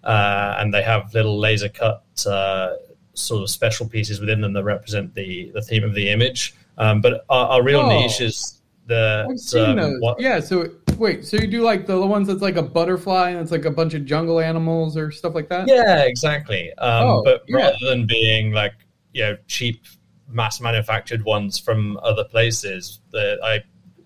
[0.02, 2.70] uh, and they have little laser cut uh,
[3.12, 6.54] sort of special pieces within them that represent the the theme of the image.
[6.76, 7.88] Um, but our, our real Oh.
[7.88, 10.00] niche is the I've seen those.
[10.00, 10.40] what- Yeah.
[10.40, 13.64] So wait, so you do like the ones that's like a butterfly and it's like
[13.64, 15.66] a bunch of jungle animals or stuff like that?
[15.68, 16.72] Yeah, exactly.
[16.78, 17.56] Um, Oh, but yeah.
[17.56, 18.74] rather than being like
[19.12, 19.84] you know cheap
[20.28, 23.62] mass manufactured ones from other places, that I,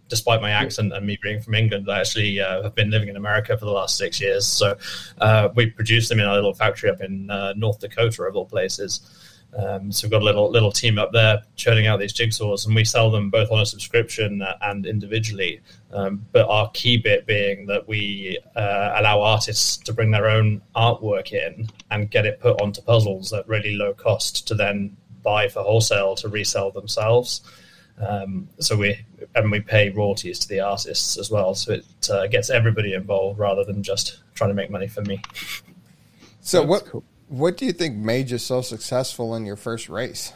[0.09, 3.16] despite my accent and me being from England, I actually uh, have been living in
[3.16, 4.47] America for the last six years.
[4.47, 4.76] So
[5.20, 8.45] uh, we produce them in our little factory up in uh, North Dakota, of all
[8.47, 9.01] places.
[9.59, 12.74] Um, so we've got a little little team up there churning out these jigsaws, and
[12.74, 15.61] we sell them both on a subscription and individually.
[15.92, 20.62] Um, but our key bit being that we uh, allow artists to bring their own
[20.76, 25.48] artwork in and get it put onto puzzles at really low cost to then buy
[25.48, 27.40] for wholesale to resell themselves.
[27.98, 29.04] Um, so we
[29.34, 33.40] and we pay royalties to the artists as well, so it uh, gets everybody involved
[33.40, 35.20] rather than just trying to make money for me.
[36.40, 37.04] So That's what cool.
[37.29, 40.33] What do you think made you so successful in your first race?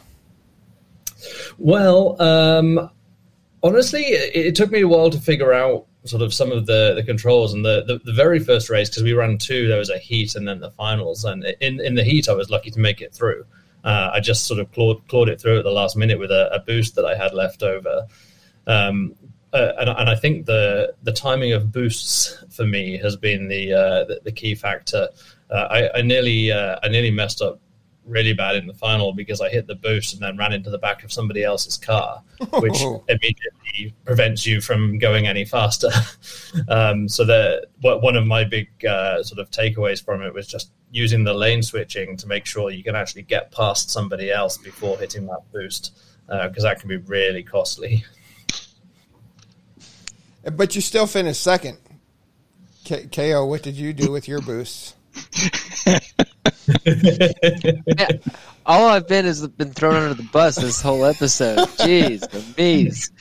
[1.57, 2.89] Well, um,
[3.61, 6.93] honestly, it, it, took me a while to figure out sort of some of the,
[6.95, 7.53] the controls.
[7.53, 10.35] And the, the, the very first race, because we ran two, there was a heat
[10.35, 11.23] and then the finals.
[11.23, 13.45] And in, in the heat, I was lucky to make it through.
[13.83, 16.53] Uh, I just sort of clawed, clawed it through at the last minute with a,
[16.53, 18.07] a boost that I had left over.
[18.67, 19.15] Um,
[19.51, 23.71] uh, and, and, I think the the timing of boosts for me has been the
[23.71, 25.09] uh, the, the, key factor.
[25.53, 27.59] Uh, I, I, nearly uh, I nearly messed up
[28.05, 30.77] really bad in the final because I hit the boost and then ran into the
[30.77, 32.21] back of somebody else's car,
[32.59, 35.89] which immediately prevents you from going any faster.
[36.67, 40.71] um, so the one of my big uh, sort of takeaways from it was just
[40.91, 44.97] using the lane switching to make sure you can actually get past somebody else before
[44.97, 45.95] hitting that boost
[46.27, 48.03] because uh, that can be really costly.
[50.43, 51.77] But you still finished second.
[52.83, 54.95] K- KO, what did you do with your boosts?
[56.85, 58.07] Yeah,
[58.65, 61.59] all I've been has been thrown under the bus this whole episode.
[61.77, 63.11] Jeez, the bees.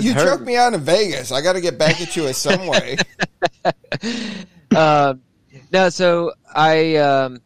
[0.00, 0.24] you hurt.
[0.24, 1.32] choked me out in Vegas.
[1.32, 2.96] I got to get back at you in some way.
[4.76, 5.22] um,
[5.72, 7.40] no, so I, um,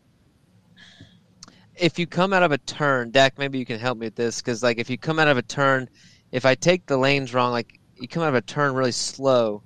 [1.76, 4.40] if you come out of a turn, Dak, maybe you can help me with this
[4.40, 5.88] because, like, if you come out of a turn,
[6.32, 9.62] if I take the lanes wrong, like you come out of a turn really slow,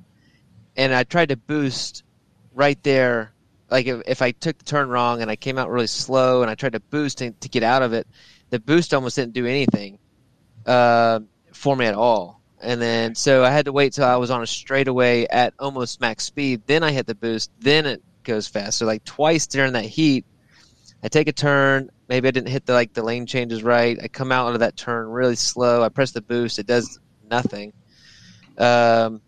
[0.76, 2.04] and I tried to boost
[2.54, 3.32] right there
[3.72, 6.50] like if, if I took the turn wrong and I came out really slow and
[6.50, 8.06] I tried to boost to, to get out of it,
[8.50, 9.98] the boost almost didn't do anything
[10.66, 11.20] uh,
[11.52, 12.42] for me at all.
[12.60, 16.00] And then so I had to wait till I was on a straightaway at almost
[16.00, 16.62] max speed.
[16.66, 17.50] Then I hit the boost.
[17.58, 18.78] Then it goes fast.
[18.78, 20.26] So like twice during that heat,
[21.02, 21.90] I take a turn.
[22.08, 23.98] Maybe I didn't hit the like the lane changes right.
[24.00, 25.82] I come out of that turn really slow.
[25.82, 26.58] I press the boost.
[26.58, 27.72] It does nothing.
[28.58, 29.22] Um,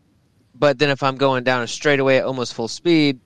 [0.55, 3.18] but then if I'm going down a straightaway at almost full speed,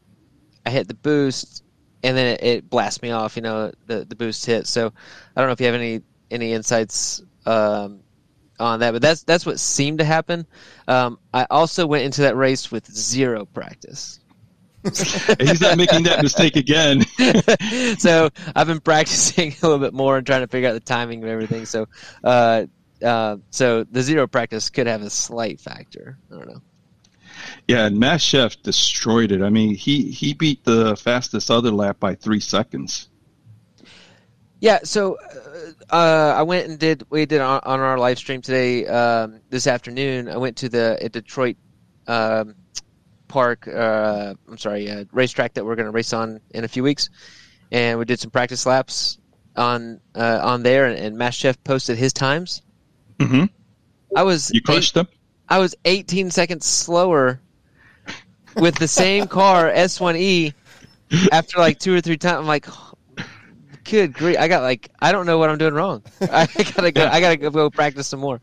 [0.67, 1.63] I hit the boost,
[2.03, 3.37] and then it, it, blasts me off.
[3.37, 4.67] You know, the the boost hit.
[4.67, 4.93] So
[5.37, 8.01] I don't know if you have any any insights um,
[8.59, 10.47] on that, but that's that's what seemed to happen.
[10.87, 14.21] Um, I also went into that race with zero practice.
[14.85, 17.03] He's not making that mistake again.
[17.99, 21.23] so I've been practicing a little bit more and trying to figure out the timing
[21.25, 21.67] of everything.
[21.67, 21.87] So,
[22.23, 22.67] uh,
[23.03, 26.19] uh, so the zero practice could have a slight factor.
[26.31, 26.63] I don't know.
[27.67, 29.43] Yeah, and Mass Chef destroyed it.
[29.43, 33.09] I mean, he he beat the fastest other lap by three seconds.
[34.61, 35.17] Yeah, so
[35.91, 39.41] uh, uh, I went and did we did on, on our live stream today um,
[39.51, 40.29] this afternoon.
[40.29, 41.57] I went to the Detroit
[42.07, 42.57] um,
[43.29, 43.69] Park.
[43.69, 47.11] Uh, I'm sorry, uh, racetrack that we're going to race on in a few weeks,
[47.71, 49.19] and we did some practice laps
[49.55, 50.87] on uh, on there.
[50.87, 52.63] And, and Mass Chef posted his times.
[53.19, 53.45] Mm-hmm.
[54.17, 55.18] I was you crushed eight, them.
[55.49, 57.41] I was 18 seconds slower
[58.57, 60.53] with the same car S1E
[61.33, 62.39] after like two or three times.
[62.39, 62.67] I'm like,
[63.85, 64.37] good grief!
[64.39, 66.03] I got like I don't know what I'm doing wrong.
[66.21, 67.07] I gotta go.
[67.07, 68.41] I gotta go practice some more.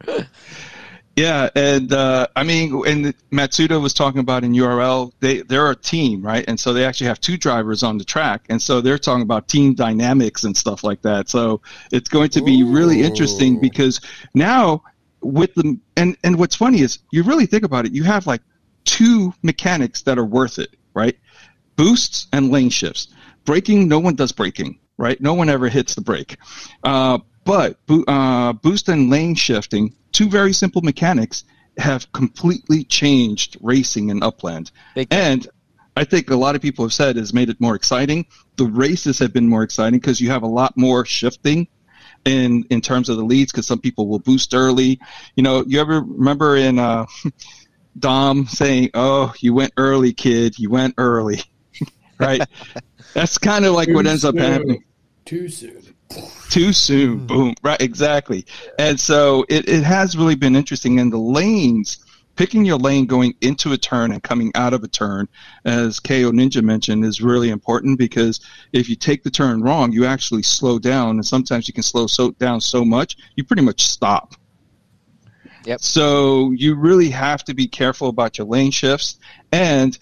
[1.15, 5.75] Yeah, and uh, I mean, and Matsuda was talking about in URL, they they're a
[5.75, 6.43] team, right?
[6.45, 9.47] And so they actually have two drivers on the track, and so they're talking about
[9.47, 11.29] team dynamics and stuff like that.
[11.29, 11.61] So
[11.91, 12.71] it's going to be Ooh.
[12.71, 14.01] really interesting because
[14.33, 14.83] now
[15.25, 18.41] with the and and what's funny is you really think about it, you have like
[18.83, 21.17] two mechanics that are worth it, right?
[21.75, 23.07] Boosts and lane shifts.
[23.43, 25.19] Braking, no one does braking, right?
[25.19, 26.37] No one ever hits the brake.
[26.83, 27.77] Uh, but
[28.07, 31.43] uh, boost and lane shifting, two very simple mechanics,
[31.77, 34.71] have completely changed racing in Upland.
[35.11, 35.47] and
[35.97, 38.25] I think a lot of people have said has made it more exciting.
[38.57, 41.67] The races have been more exciting because you have a lot more shifting
[42.25, 44.99] in in terms of the leads because some people will boost early.
[45.35, 47.05] You know, you ever remember in uh,
[47.99, 50.59] Dom saying, "Oh, you went early, kid.
[50.59, 51.41] You went early."
[52.19, 52.41] right?
[53.13, 54.37] That's kind of like Too what ends soon.
[54.37, 54.83] up happening.
[55.23, 55.81] Too soon.
[56.49, 57.21] Too soon.
[57.21, 57.27] Mm.
[57.27, 57.55] Boom.
[57.63, 57.81] Right.
[57.81, 58.45] Exactly.
[58.77, 60.99] And so it, it has really been interesting.
[60.99, 62.04] And the lanes,
[62.35, 65.27] picking your lane going into a turn and coming out of a turn,
[65.65, 68.39] as KO Ninja mentioned, is really important because
[68.73, 71.11] if you take the turn wrong, you actually slow down.
[71.11, 74.35] And sometimes you can slow so down so much, you pretty much stop.
[75.65, 75.81] Yep.
[75.81, 79.17] So you really have to be careful about your lane shifts
[79.51, 79.97] and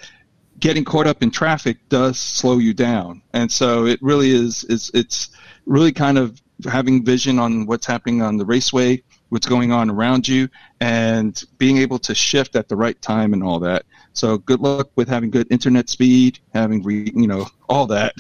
[0.60, 3.22] getting caught up in traffic does slow you down.
[3.34, 5.30] And so it really is, is it's
[5.66, 9.04] really kind of having vision on what's happening on the raceway,
[9.34, 10.48] what's going on around you,
[10.80, 13.84] and being able to shift at the right time and all that.
[14.14, 18.14] So good luck with having good internet speed, having re, you know all that.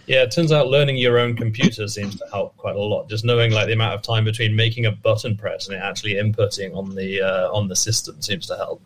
[0.09, 3.07] Yeah, it turns out learning your own computer seems to help quite a lot.
[3.09, 6.15] Just knowing like the amount of time between making a button press and it actually
[6.15, 8.81] inputting on the uh, on the system seems to help.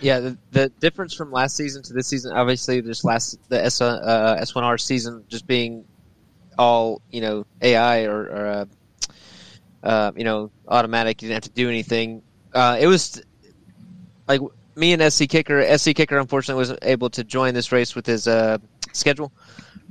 [0.00, 3.82] Yeah, the, the difference from last season to this season, obviously, this last the S
[3.82, 5.84] uh, S1R season just being
[6.58, 8.64] all you know AI or, or uh,
[9.82, 11.22] uh, you know automatic.
[11.22, 12.22] You didn't have to do anything.
[12.52, 13.22] Uh, it was
[14.28, 14.40] like
[14.76, 15.76] me and SC Kicker.
[15.78, 18.58] SC Kicker unfortunately wasn't able to join this race with his uh,
[18.92, 19.32] schedule,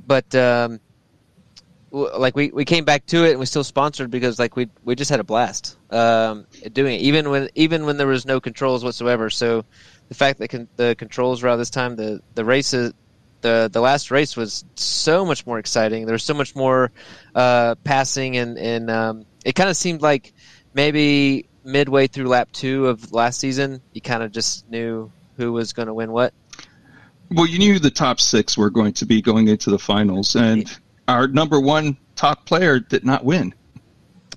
[0.06, 0.80] but um,
[1.90, 4.68] w- like we, we came back to it and we still sponsored because like we
[4.82, 8.40] we just had a blast um, doing it even when even when there was no
[8.40, 9.30] controls whatsoever.
[9.30, 9.64] So
[10.08, 12.92] the fact that con- the controls were out this time, the the races.
[13.44, 16.06] The, the last race was so much more exciting.
[16.06, 16.90] There was so much more
[17.34, 20.32] uh, passing, and, and um, it kind of seemed like
[20.72, 25.74] maybe midway through lap two of last season, you kind of just knew who was
[25.74, 26.32] going to win what.
[27.32, 30.74] Well, you knew the top six were going to be going into the finals, and
[31.06, 33.52] our number one top player did not win.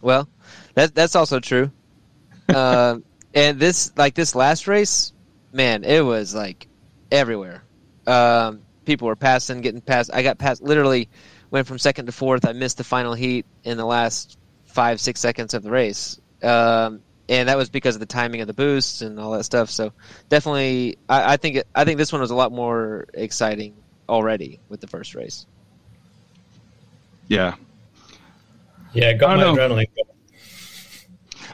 [0.01, 0.27] Well,
[0.73, 1.71] that that's also true.
[2.49, 2.97] uh,
[3.33, 5.13] and this like this last race,
[5.53, 6.67] man, it was like
[7.09, 7.63] everywhere.
[8.05, 10.09] Um, people were passing, getting past.
[10.11, 10.63] I got past.
[10.63, 11.07] Literally,
[11.51, 12.45] went from second to fourth.
[12.47, 16.19] I missed the final heat in the last five six seconds of the race.
[16.41, 19.69] Um, and that was because of the timing of the boosts and all that stuff.
[19.69, 19.91] So
[20.29, 23.75] definitely, I, I think it, I think this one was a lot more exciting
[24.09, 25.45] already with the first race.
[27.27, 27.55] Yeah,
[28.93, 29.55] Yeah, got I my know.
[29.55, 29.87] adrenaline.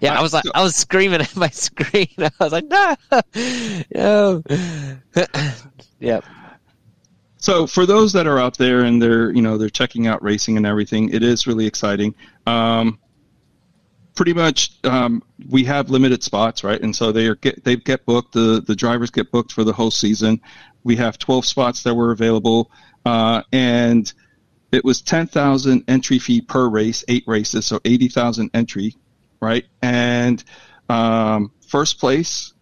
[0.01, 2.07] Yeah, I was like, I was screaming at my screen.
[2.19, 2.95] I was like, no,
[3.95, 4.43] no.
[5.99, 6.23] yep.
[7.43, 10.55] So for those that are out there and they're you know they're checking out racing
[10.55, 12.15] and everything, it is really exciting.
[12.47, 12.99] Um,
[14.15, 16.81] pretty much, um, we have limited spots, right?
[16.81, 18.31] And so they are get they get booked.
[18.31, 20.39] The the drivers get booked for the whole season.
[20.85, 22.71] We have 12 spots that were available,
[23.05, 24.11] uh, and
[24.71, 28.95] it was 10,000 entry fee per race, eight races, so 80,000 entry,
[29.41, 29.65] right?
[29.81, 30.41] And
[30.87, 32.53] um, first place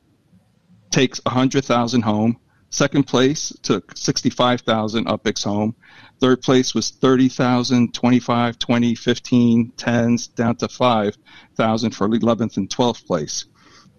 [0.90, 2.40] takes 100,000 home.
[2.72, 5.76] Second place took 65,000 UpX home.
[6.22, 13.06] Third place was 30,000, 25, 20, 15, 10s, down to 5,000 for 11th and 12th
[13.06, 13.46] place.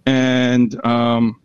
[0.06, 1.42] And um,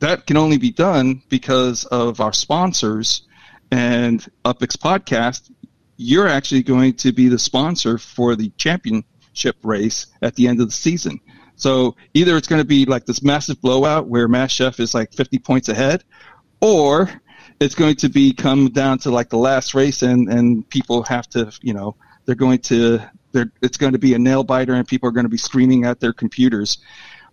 [0.00, 3.26] that can only be done because of our sponsors
[3.70, 5.50] and UpX Podcast.
[5.96, 10.68] You're actually going to be the sponsor for the championship race at the end of
[10.68, 11.20] the season.
[11.56, 15.14] So either it's going to be like this massive blowout where Mass Chef is like
[15.14, 16.04] 50 points ahead,
[16.60, 17.10] or
[17.60, 21.28] it's going to be come down to like the last race and and people have
[21.28, 23.00] to you know they're going to
[23.32, 25.84] they're it's going to be a nail biter and people are going to be screaming
[25.84, 26.78] at their computers.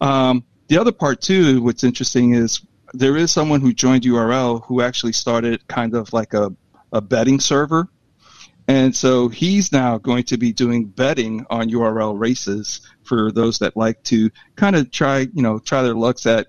[0.02, 2.62] Um, the other part too what's interesting is
[2.94, 6.54] there is someone who joined url who actually started kind of like a,
[6.91, 7.88] a betting server.
[8.66, 13.76] And so he's now going to be doing betting on url races for those that
[13.76, 16.48] like to kind of try you know try their lucks at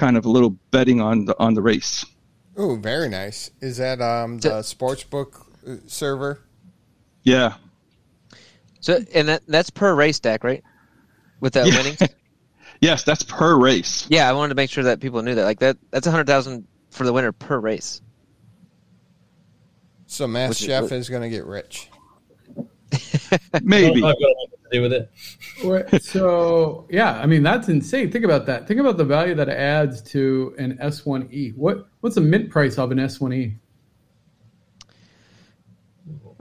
[0.00, 2.06] kind of a little betting on the on the race
[2.56, 3.50] Oh, very nice.
[3.60, 6.40] Is that um, the sportsbook uh, server?
[7.22, 7.54] yeah
[8.80, 10.62] So and that that's per race stack, right?
[11.40, 11.76] With that Yeah.
[11.76, 12.02] winnings.
[12.82, 14.06] Yes, that's per race.
[14.08, 15.44] Yeah, I wanted to make sure that people knew that.
[15.44, 18.00] Like that, that's a hundred thousand for the winner per race.
[20.06, 21.90] So Mass Which Chef is going to get rich.
[23.62, 24.02] Maybe.
[24.02, 26.02] I've got nothing to do with it.
[26.02, 28.10] So yeah, I mean that's insane.
[28.10, 28.66] Think about that.
[28.68, 31.56] Think about the value that it adds to an S1E.
[31.56, 33.54] What what's the mint price of an S1E?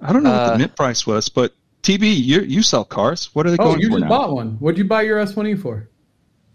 [0.02, 1.54] I don't know what Uh, the mint price was, but
[1.84, 3.30] TB, you you sell cars.
[3.34, 4.10] What are they Oh, going you for just now?
[4.10, 4.52] bought one.
[4.60, 5.90] What'd you buy your S1E for?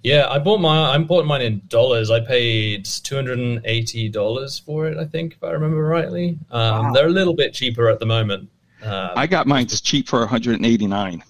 [0.02, 2.10] Yeah, I bought my I bought mine in dollars.
[2.10, 4.98] I paid two hundred and eighty dollars for it.
[4.98, 6.38] I think, if I remember rightly.
[6.50, 8.50] Um, They're a little bit cheaper at the moment.
[8.82, 11.22] Um, I got mine just cheap for 189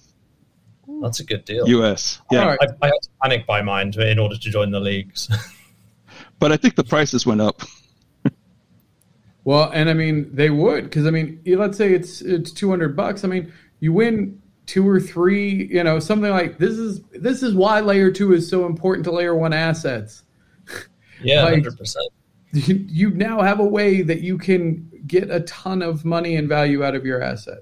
[1.01, 1.67] that's a good deal.
[1.67, 2.21] US.
[2.31, 2.59] Yeah, All right.
[2.61, 5.29] I, I had to panic buy mine to, in order to join the leagues.
[6.39, 7.61] but I think the prices went up.
[9.45, 12.95] Well, and I mean they would because I mean let's say it's it's two hundred
[12.95, 13.23] bucks.
[13.23, 17.53] I mean you win two or three, you know, something like this is this is
[17.53, 20.23] why layer two is so important to layer one assets.
[21.21, 22.07] yeah, Like- hundred percent.
[22.53, 26.47] You, you now have a way that you can get a ton of money and
[26.47, 27.59] value out of your asset.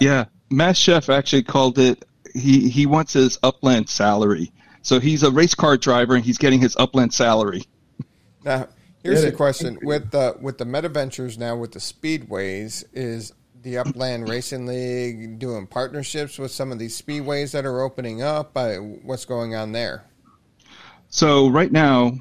[0.00, 2.04] Yeah, Mass Chef actually called it.
[2.34, 4.52] He he wants his upland salary.
[4.82, 7.64] So he's a race car driver and he's getting his upland salary.
[8.44, 8.68] Now,
[9.02, 13.32] Here's the question with the with the Meta Ventures now with the speedways is
[13.62, 18.56] the Upland Racing League doing partnerships with some of these speedways that are opening up?
[18.56, 20.04] Uh, what's going on there?
[21.08, 22.12] So right now,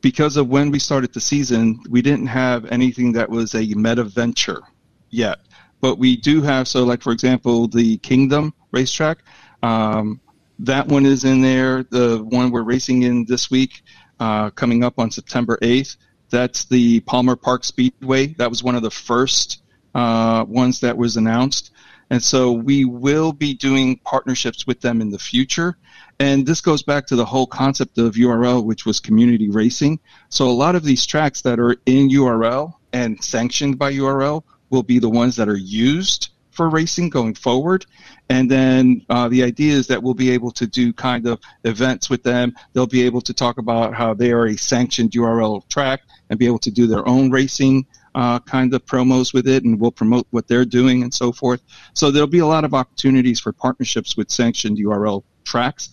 [0.00, 4.04] because of when we started the season, we didn't have anything that was a meta
[4.04, 4.62] venture
[5.10, 5.38] yet.
[5.82, 9.18] But we do have so like for example the Kingdom racetrack,
[9.62, 10.20] um,
[10.60, 11.82] that one is in there.
[11.82, 13.82] The one we're racing in this week,
[14.20, 15.96] uh, coming up on September eighth.
[16.30, 18.28] That's the Palmer Park Speedway.
[18.34, 19.62] That was one of the first
[19.94, 21.72] uh, ones that was announced.
[22.08, 25.76] And so we will be doing partnerships with them in the future.
[26.18, 29.98] And this goes back to the whole concept of URL, which was community racing.
[30.28, 34.82] So a lot of these tracks that are in URL and sanctioned by URL will
[34.82, 37.84] be the ones that are used for racing going forward.
[38.28, 42.08] And then uh, the idea is that we'll be able to do kind of events
[42.08, 42.54] with them.
[42.72, 46.46] They'll be able to talk about how they are a sanctioned URL track and be
[46.46, 50.26] able to do their own racing uh, kind of promos with it, and we'll promote
[50.30, 51.62] what they're doing and so forth.
[51.94, 55.90] So there'll be a lot of opportunities for partnerships with sanctioned URL tracks.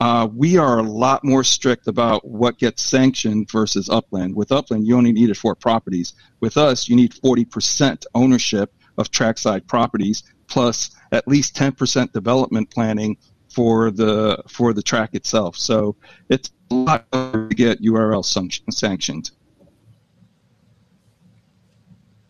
[0.00, 4.34] Uh, we are a lot more strict about what gets sanctioned versus Upland.
[4.34, 6.14] With Upland, you only needed four properties.
[6.40, 13.16] With us, you need 40% ownership of trackside properties plus at least 10% development planning
[13.48, 15.56] for the for the track itself.
[15.56, 15.96] So
[16.28, 19.30] it's a lot harder to get URL sanction- sanctioned.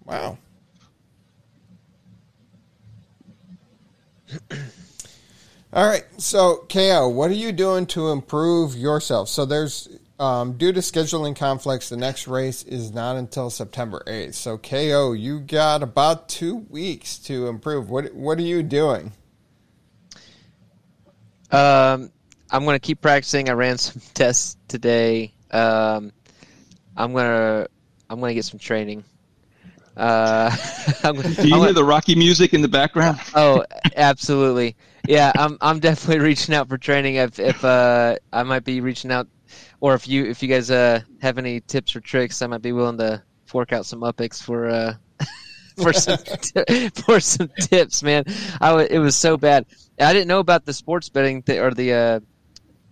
[0.04, 0.38] Wow.
[5.72, 6.04] All right.
[6.16, 9.28] So, KO, what are you doing to improve yourself?
[9.28, 14.34] So, there's um, due to scheduling conflicts, the next race is not until September 8th.
[14.34, 17.88] So, KO, you got about two weeks to improve.
[17.90, 19.12] What What are you doing?
[21.50, 22.10] Um,
[22.50, 23.48] I'm gonna keep practicing.
[23.48, 25.32] I ran some tests today.
[25.50, 26.12] Um,
[26.96, 27.66] I'm gonna
[28.10, 29.04] I'm gonna get some training.
[29.96, 30.54] Uh,
[31.02, 33.18] I'm, Do you I'm hear gonna- the Rocky music in the background?
[33.34, 33.64] oh,
[33.96, 34.76] absolutely.
[35.06, 37.14] Yeah, I'm I'm definitely reaching out for training.
[37.16, 39.26] If if uh, I might be reaching out,
[39.80, 42.72] or if you if you guys uh have any tips or tricks, I might be
[42.72, 44.94] willing to fork out some UpX for uh
[45.82, 46.18] for some
[47.06, 48.24] for some tips, man.
[48.60, 49.66] I w- it was so bad.
[50.00, 52.20] I didn't know about the sports betting th- or the uh,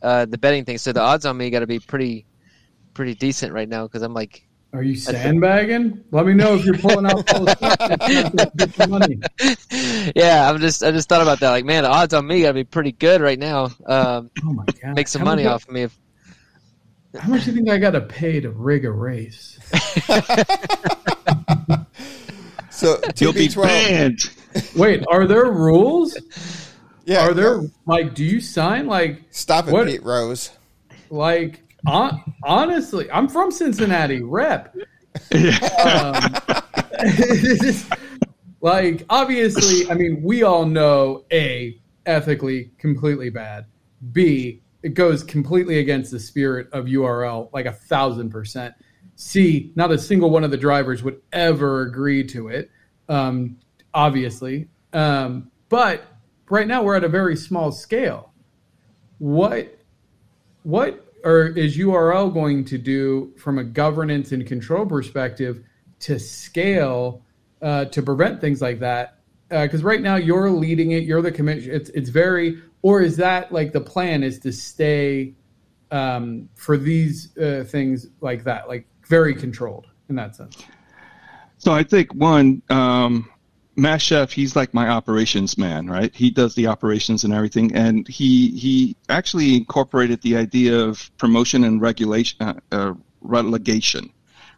[0.03, 0.79] uh, the betting thing.
[0.79, 2.27] So the odds on me got to be pretty
[2.95, 6.03] pretty decent right now because I'm like Are you sandbagging?
[6.11, 8.57] Let me know if you're pulling out full of stuff.
[8.57, 9.21] Get some money.
[10.17, 11.51] yeah, I'm just I just thought about that.
[11.51, 13.67] Like, man, the odds on me gotta be pretty good right now.
[13.87, 14.95] Um, Oh my god!
[14.95, 15.83] make some How money off of me.
[15.83, 15.99] If,
[17.19, 19.59] How much do you think I got to pay to rig a race?
[22.71, 23.63] So, You'll be TB12.
[23.63, 24.21] banned.
[24.77, 26.15] Wait, are there rules?
[27.07, 27.27] Yeah.
[27.27, 28.15] Are there like?
[28.15, 30.51] Do you sign like Stop it, What- Pete Rose.
[31.11, 31.63] like?
[31.87, 34.21] On, honestly, I'm from Cincinnati.
[34.21, 34.75] Rep.
[35.33, 36.21] um,
[38.61, 43.65] like obviously, I mean, we all know a ethically completely bad.
[44.13, 48.73] B it goes completely against the spirit of URL, like a thousand percent.
[49.17, 52.71] C not a single one of the drivers would ever agree to it.
[53.09, 53.59] Um,
[53.93, 56.05] obviously, um, but
[56.49, 58.33] right now we're at a very small scale.
[59.19, 59.77] What
[60.63, 65.65] what or is URL going to do from a governance and control perspective
[65.99, 67.25] to scale
[67.61, 69.19] uh, to prevent things like that?
[69.49, 71.73] Because right now you're leading it, you're the commission.
[71.73, 75.35] It's it's very, or is that like the plan is to stay
[75.91, 80.57] um, for these uh, things like that, like very controlled in that sense?
[81.59, 83.29] So I think one, um,
[83.99, 86.15] Chef, he's like my operations man, right?
[86.15, 91.65] He does the operations and everything, and he he actually incorporated the idea of promotion
[91.65, 94.13] and regulation, uh, uh, relegation,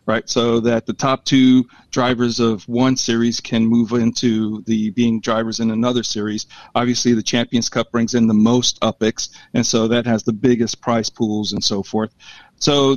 [0.09, 0.26] right?
[0.26, 5.60] So that the top two drivers of one series can move into the being drivers
[5.60, 6.47] in another series.
[6.74, 10.80] Obviously, the Champions Cup brings in the most UpX, and so that has the biggest
[10.80, 12.14] prize pools and so forth.
[12.56, 12.97] So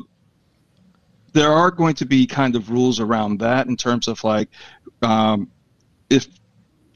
[1.33, 4.47] there are going to be kind of rules around that in terms of like
[5.01, 5.51] um,
[6.09, 6.27] if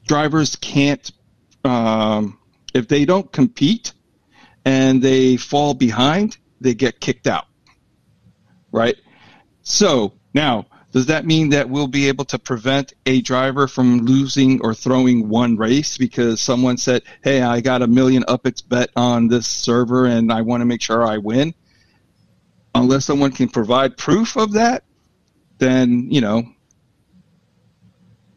[0.06, 1.12] drivers can't
[1.62, 2.38] um,
[2.72, 3.92] if they don't compete
[4.64, 7.46] and they fall behind they get kicked out
[8.72, 8.96] right
[9.68, 14.60] so now does that mean that we'll be able to prevent a driver from losing
[14.62, 19.28] or throwing one race because someone said hey i got a million UpX bet on
[19.28, 21.52] this server and i want to make sure i win
[22.76, 24.84] unless someone can provide proof of that,
[25.58, 26.44] then you know,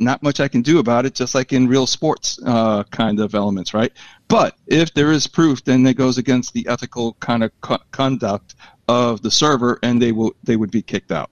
[0.01, 1.14] not much I can do about it.
[1.14, 3.91] Just like in real sports uh, kind of elements, right?
[4.27, 8.56] But if there is proof, then it goes against the ethical kind of co- conduct
[8.90, 11.30] of the server, and they will they would be kicked out.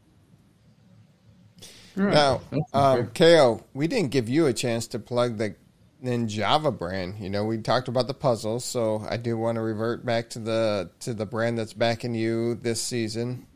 [1.98, 2.14] All right.
[2.14, 3.08] Now, That's um.
[3.08, 5.56] KO, we didn't give you a chance to plug the
[6.04, 7.16] Ninjava brand.
[7.20, 10.40] You know, we talked about the puzzles, so I do want to revert back to
[10.40, 13.48] the to the brand that's backing you this season.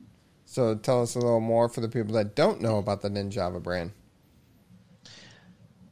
[0.45, 3.61] So tell us a little more for the people that don't know about the Ninjava
[3.61, 3.91] brand.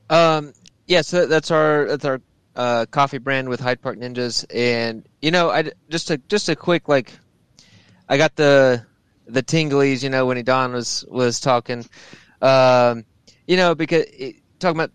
[0.10, 0.53] Um,
[0.88, 2.19] yeah, so that's our that's our
[2.56, 6.56] uh, coffee brand with Hyde Park Ninjas, and you know, I just a just a
[6.56, 7.14] quick like,
[8.10, 8.86] I got the
[9.27, 11.86] the tinglies, you know, when Don was was talking,
[12.41, 13.06] um,
[13.48, 14.91] you know, because it, talking about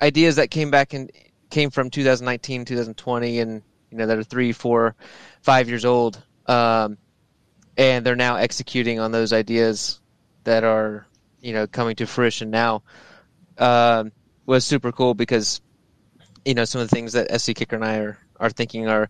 [0.00, 1.10] ideas that came back and
[1.50, 4.94] came from 2019, 2020, and you know that are three, four,
[5.42, 6.96] five years old, um,
[7.76, 10.00] and they're now executing on those ideas
[10.44, 11.06] that are
[11.40, 12.82] you know coming to fruition now
[13.58, 14.12] um,
[14.46, 15.60] was super cool because
[16.44, 19.08] you know some of the things that SC Kicker and I are are thinking are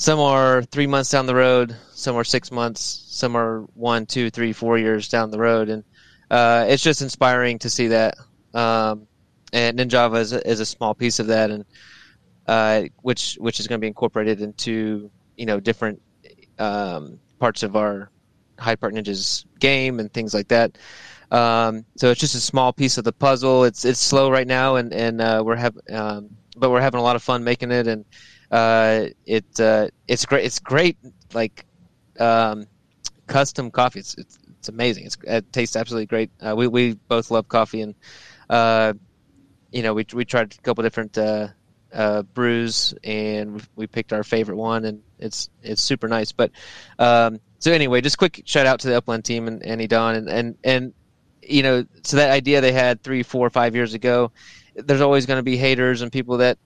[0.00, 4.30] some are three months down the road, some are six months, some are one, two,
[4.30, 5.84] three, four years down the road, and
[6.30, 8.14] uh, it's just inspiring to see that.
[8.54, 9.06] Um,
[9.52, 11.66] and Ninjava is a, is a small piece of that, and
[12.46, 16.00] uh, which which is going to be incorporated into you know different
[16.58, 18.10] um, parts of our
[18.58, 20.78] Hyde Park Ninjas game and things like that.
[21.30, 23.64] Um, so it's just a small piece of the puzzle.
[23.64, 27.02] It's it's slow right now, and and uh, we're having um, but we're having a
[27.02, 28.06] lot of fun making it, and
[28.50, 30.44] uh, it uh, it's great.
[30.44, 30.98] It's great,
[31.32, 31.64] like
[32.18, 32.66] um,
[33.26, 34.00] custom coffee.
[34.00, 35.06] It's, it's it's amazing.
[35.06, 36.30] It's, it tastes absolutely great.
[36.40, 37.94] Uh, we we both love coffee, and
[38.48, 38.92] uh,
[39.70, 41.48] you know we we tried a couple different uh,
[42.34, 46.32] brews, and we, we picked our favorite one, and it's it's super nice.
[46.32, 46.50] But
[46.98, 50.28] um, so anyway, just quick shout out to the Upland team and Annie Don, and
[50.28, 50.92] and and
[51.42, 54.32] you know, so that idea they had three, four, five years ago,
[54.74, 56.58] there's always going to be haters and people that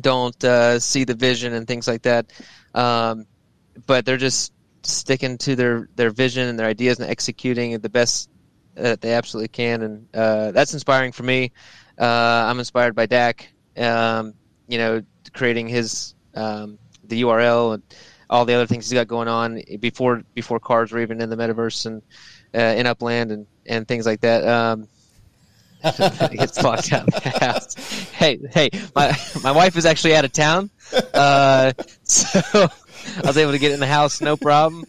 [0.00, 2.32] don't uh, see the vision and things like that.
[2.74, 3.26] Um,
[3.86, 4.52] but they're just
[4.82, 8.28] sticking to their, their vision and their ideas and executing the best
[8.74, 9.82] that they absolutely can.
[9.82, 11.52] And uh, that's inspiring for me.
[11.98, 14.34] Uh, I'm inspired by Dak, um,
[14.66, 15.02] you know,
[15.32, 17.82] creating his um, the URL and
[18.28, 21.36] all the other things he's got going on before before cars were even in the
[21.36, 22.02] metaverse and
[22.54, 24.46] uh, in Upland and, and things like that.
[24.46, 24.88] Um,
[25.84, 27.74] gets locked out of the house.
[28.10, 30.70] Hey, hey, my my wife is actually out of town,
[31.12, 31.72] uh,
[32.04, 34.84] so I was able to get in the house no problem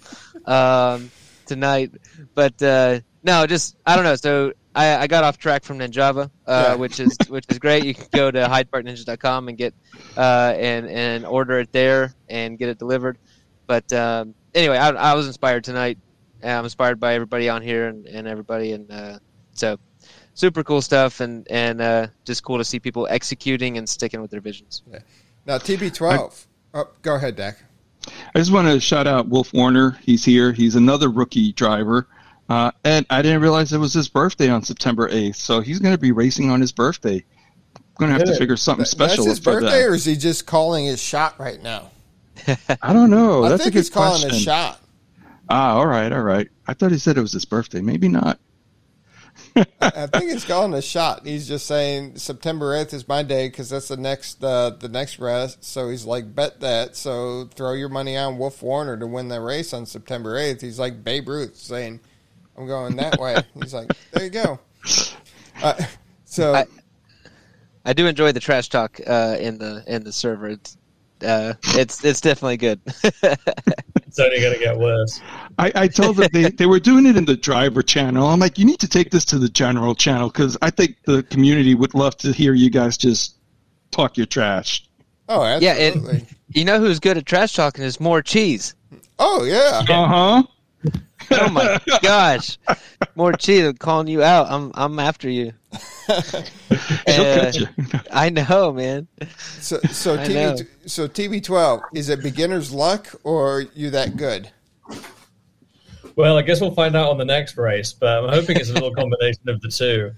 [0.45, 1.11] um,
[1.45, 1.91] tonight.
[2.33, 4.15] But uh, no, just I don't know.
[4.15, 6.75] So I, I got off track from Ninjava, uh, Yeah.
[6.75, 7.83] which is which is great.
[7.85, 9.73] You can go to hydeparkninjas.com and get
[10.17, 13.17] uh, and and order it there and get it delivered.
[13.67, 15.97] But um, anyway, I, I was inspired tonight.
[16.43, 19.17] I'm inspired by everybody on here and, and everybody, and uh,
[19.53, 19.77] so
[20.35, 24.29] super cool stuff, and and uh, just cool to see people executing and sticking with
[24.29, 24.83] their visions.
[25.47, 26.45] Now TB12.
[26.75, 27.57] oh, go ahead, Dak.
[28.07, 29.97] I just want to shout out Wolf Warner.
[30.03, 30.51] He's here.
[30.51, 32.07] He's another rookie driver.
[32.47, 35.37] Uh, and I didn't realize it was his birthday on September 8th.
[35.37, 37.25] So he's going to be racing on his birthday.
[37.75, 39.87] I'm going to have to figure something special That's his for birthday, that.
[39.87, 41.89] or is he just calling his shot right now?
[42.81, 43.45] I don't know.
[43.45, 44.29] I That's think a good he's calling question.
[44.31, 44.79] his shot.
[45.49, 46.47] Ah, all right, all right.
[46.67, 47.81] I thought he said it was his birthday.
[47.81, 48.39] Maybe not.
[49.81, 51.25] I think he's calling a shot.
[51.25, 55.19] He's just saying September eighth is my day because that's the next uh, the next
[55.19, 55.57] race.
[55.61, 56.95] So he's like, bet that.
[56.95, 60.61] So throw your money on Wolf Warner to win the race on September eighth.
[60.61, 61.99] He's like Babe Ruth saying,
[62.57, 64.59] "I'm going that way." He's like, there you go.
[65.63, 65.73] Uh,
[66.25, 66.65] so I-
[67.85, 70.49] I do enjoy the trash talk uh, in the in the server.
[70.49, 70.75] It's
[71.23, 72.79] uh, it's it's definitely good.
[74.15, 75.19] It's only going to get worse.
[75.57, 78.27] I, I told them they, they were doing it in the driver channel.
[78.27, 81.23] I'm like, you need to take this to the general channel because I think the
[81.23, 83.35] community would love to hear you guys just
[83.91, 84.87] talk your trash.
[85.27, 86.19] oh, yeah, absolutely.
[86.19, 88.73] and you know who's good at trash talking is more cheese.
[89.19, 89.81] oh yeah.
[89.89, 90.43] Uh huh.
[91.31, 92.57] Oh my gosh,
[93.15, 93.65] more cheese!
[93.65, 94.47] I'm calling you out.
[94.49, 95.53] I'm I'm after you.
[97.07, 97.51] Uh.
[98.11, 99.07] I know, man.
[99.59, 100.53] So so I know.
[100.53, 104.51] TB so TB twelve is it beginner's luck or you that good?
[106.15, 108.73] Well, I guess we'll find out on the next race, but I'm hoping it's a
[108.73, 110.11] little combination of the two.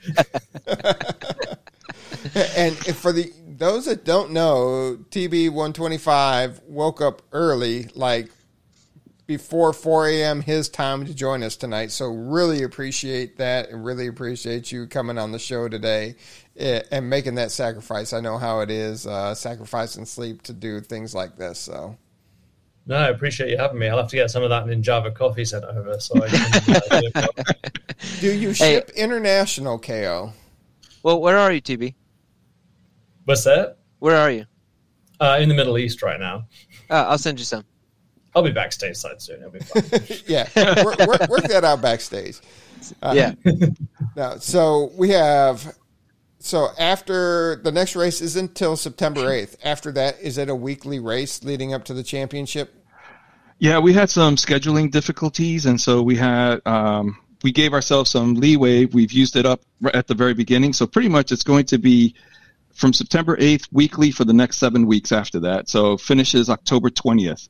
[2.56, 7.90] And if for the those that don't know, TB one twenty five woke up early,
[7.96, 8.30] like
[9.28, 10.42] before four a.m.
[10.42, 11.92] his time to join us tonight.
[11.92, 16.16] So really appreciate that, and really appreciate you coming on the show today
[16.58, 18.14] eh, and making that sacrifice.
[18.14, 21.60] I know how it is, uh, sacrificing sleep to do things like this.
[21.60, 21.98] So
[22.86, 23.90] No, I appreciate you having me.
[23.90, 26.00] I'll have to get some of that Ninjava coffee sent over.
[26.00, 27.28] So I can, uh,
[28.22, 30.32] do you ship international KO?
[31.04, 31.94] Well, where are you, TB?
[33.26, 33.78] What's that?
[34.00, 34.46] Where are you?
[35.20, 36.46] Uh, in the Middle East right now.
[36.90, 37.66] Uh, I'll send you some.
[38.38, 39.38] I'll be backstage side soon.
[39.38, 39.84] It'll be fun.
[40.28, 42.40] yeah, work, work, work that out backstage.
[43.02, 43.34] Uh, yeah.
[44.16, 45.76] No, so we have.
[46.40, 49.58] So after the next race is until September eighth.
[49.64, 52.74] After that, is it a weekly race leading up to the championship?
[53.60, 58.36] Yeah, we had some scheduling difficulties, and so we had um, we gave ourselves some
[58.36, 58.86] leeway.
[58.86, 59.62] We've used it up
[59.94, 62.16] at the very beginning, so pretty much it's going to be
[62.74, 65.68] from September 8th weekly for the next seven weeks after that.
[65.68, 67.50] So finishes October 20th.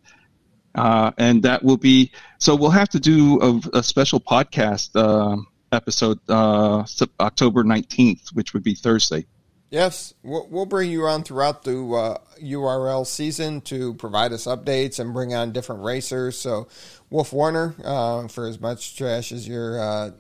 [0.78, 5.42] Uh, and that will be so we'll have to do a, a special podcast uh,
[5.72, 6.86] episode uh,
[7.20, 9.26] October 19th, which would be Thursday.
[9.70, 15.14] Yes, we'll, bring you on throughout the uh, URL season to provide us updates and
[15.14, 16.38] bring on different racers.
[16.38, 16.70] So,
[17.10, 20.12] Wolf Warner, uh, for as much trash as you're uh,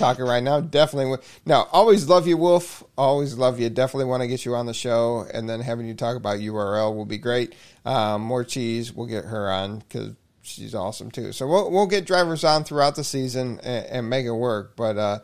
[0.00, 1.18] talking right now, definitely.
[1.46, 2.82] Now, always love you, Wolf.
[2.98, 3.70] Always love you.
[3.70, 6.94] Definitely want to get you on the show, and then having you talk about URL
[6.96, 7.54] will be great.
[7.84, 11.30] Um, more cheese, we'll get her on because she's awesome too.
[11.30, 14.74] So we'll we'll get drivers on throughout the season and, and make it work.
[14.74, 15.18] But uh,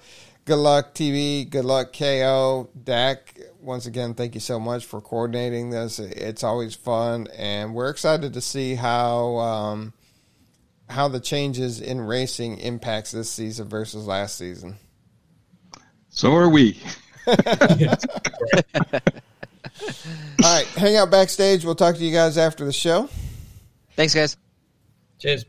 [0.44, 1.48] good luck, TV.
[1.48, 2.70] Good luck, KO.
[2.84, 3.36] Dak
[3.66, 5.98] once again, thank you so much for coordinating this.
[5.98, 9.92] It's always fun, and we're excited to see how um,
[10.88, 14.76] how the changes in racing impacts this season versus last season.
[16.08, 16.80] So are we.
[17.26, 17.34] All
[20.42, 21.64] right, hang out backstage.
[21.64, 23.08] We'll talk to you guys after the show.
[23.94, 24.36] Thanks, guys.
[25.18, 25.44] Cheers.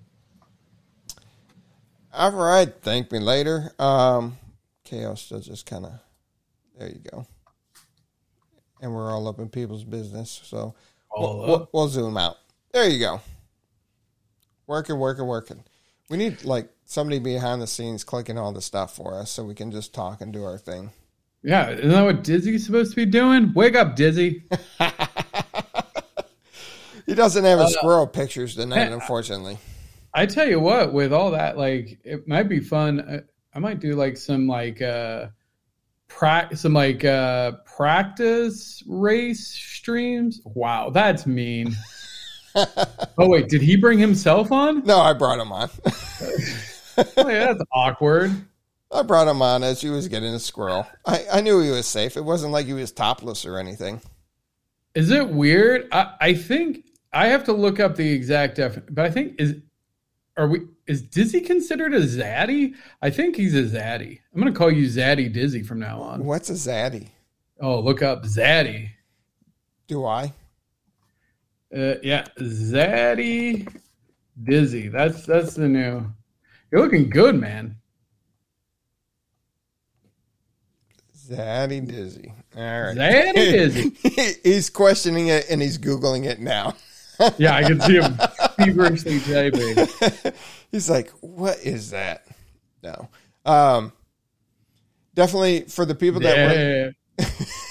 [2.13, 3.71] All right, thank me later.
[3.77, 4.37] Um,
[4.83, 5.91] chaos still just kind of
[6.77, 6.89] there.
[6.89, 7.27] You go
[8.81, 10.41] and we're all up in people's business.
[10.43, 10.75] So
[11.15, 12.37] we'll, we'll, we'll, zoom out.
[12.71, 13.21] There you go.
[14.67, 15.63] Working, working, working.
[16.09, 19.55] We need like somebody behind the scenes clicking all the stuff for us so we
[19.55, 20.91] can just talk and do our thing.
[21.43, 23.53] Yeah, isn't that what Dizzy's supposed to be doing?
[23.53, 24.43] Wake up, Dizzy.
[27.05, 29.57] he doesn't have his uh, squirrel pictures tonight, unfortunately.
[30.13, 33.23] I tell you what, with all that, like it might be fun.
[33.53, 35.27] I might do like some like uh
[36.07, 40.41] pra- some like uh practice race streams.
[40.43, 41.75] Wow, that's mean.
[43.17, 44.85] oh wait, did he bring himself on?
[44.85, 45.69] No, I brought him on.
[46.97, 48.31] oh, yeah, that's awkward.
[48.91, 50.87] I brought him on as he was getting a squirrel.
[51.05, 52.15] I, I knew he was safe.
[52.15, 54.01] It wasn't like he was topless or anything.
[54.95, 55.87] Is it weird?
[55.91, 59.55] I, I think I have to look up the exact definition, but I think is
[60.37, 62.75] are we is Dizzy considered a zaddy?
[63.01, 64.19] I think he's a zaddy.
[64.33, 66.23] I'm gonna call you Zaddy Dizzy from now on.
[66.23, 67.09] What's a zaddy?
[67.59, 68.91] Oh, look up Zaddy.
[69.87, 70.33] Do I?
[71.75, 73.67] Uh, yeah, Zaddy
[74.41, 74.87] Dizzy.
[74.87, 76.05] That's that's the new.
[76.71, 77.77] You're looking good, man.
[81.15, 82.33] Zaddy Dizzy.
[82.55, 82.95] All right.
[82.95, 84.39] Zaddy Dizzy.
[84.43, 86.75] he's questioning it and he's googling it now.
[87.37, 88.17] yeah, I can see him
[88.57, 89.87] feverishly typing.
[90.71, 92.27] He's like, "What is that?"
[92.83, 93.09] No,
[93.43, 93.91] um,
[95.15, 97.25] definitely for the people that yeah.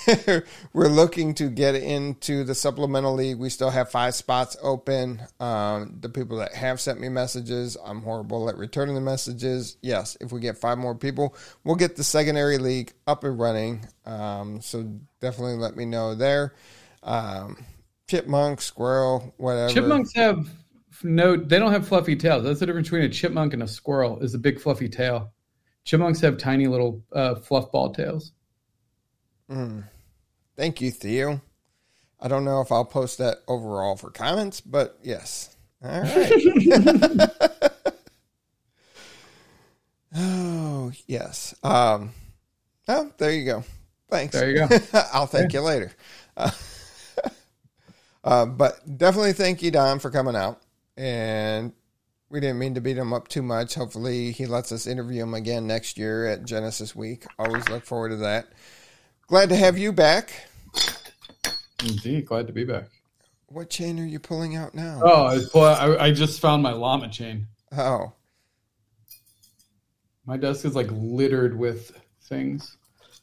[0.72, 3.38] we're looking to get into the supplemental league.
[3.38, 5.22] We still have five spots open.
[5.40, 9.76] Um, the people that have sent me messages, I'm horrible at returning the messages.
[9.82, 13.86] Yes, if we get five more people, we'll get the secondary league up and running.
[14.04, 14.82] Um, so
[15.20, 16.54] definitely let me know there.
[17.02, 17.64] Um,
[18.08, 19.72] chipmunk, squirrel, whatever.
[19.72, 20.48] Chipmunks have
[21.02, 22.44] no, they don't have fluffy tails.
[22.44, 24.20] That's the difference between a chipmunk and a squirrel.
[24.20, 25.32] Is a big fluffy tail.
[25.84, 28.32] Chipmunks have tiny little uh, fluff ball tails.
[29.50, 29.84] Mm.
[30.56, 31.42] Thank you, Theo.
[32.18, 35.54] I don't know if I'll post that overall for comments, but yes.
[35.84, 36.32] All right.
[40.16, 41.54] oh yes.
[41.62, 42.12] Um.
[42.88, 43.64] Oh, there you go.
[44.08, 44.34] Thanks.
[44.34, 44.68] There you go.
[45.12, 45.60] I'll thank yeah.
[45.60, 45.92] you later.
[46.36, 46.50] Uh,
[48.24, 50.62] uh, but definitely thank you, Don, for coming out.
[50.96, 51.72] And
[52.30, 53.74] we didn't mean to beat him up too much.
[53.74, 57.26] Hopefully, he lets us interview him again next year at Genesis Week.
[57.38, 58.46] Always look forward to that.
[59.26, 60.46] Glad to have you back.
[61.84, 62.88] Indeed, glad to be back.
[63.48, 65.00] What chain are you pulling out now?
[65.02, 67.46] Oh, I, I just found my llama chain.
[67.76, 68.12] Oh.
[70.24, 71.92] My desk is like littered with
[72.22, 72.76] things.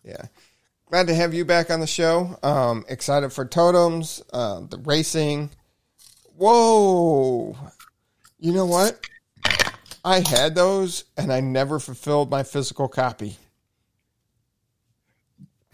[0.03, 0.25] Yeah
[0.93, 2.38] glad to have you back on the show.
[2.43, 5.49] Um, excited for totems, uh, the racing.
[6.38, 7.57] Whoa!
[8.38, 9.03] You know what?
[10.05, 13.38] I had those and I never fulfilled my physical copy.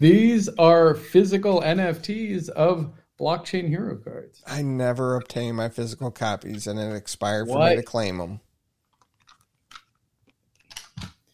[0.00, 2.90] These are physical NFTs of
[3.20, 4.42] blockchain hero cards.
[4.46, 7.70] I never obtained my physical copies and it expired for what?
[7.70, 8.40] me to claim them.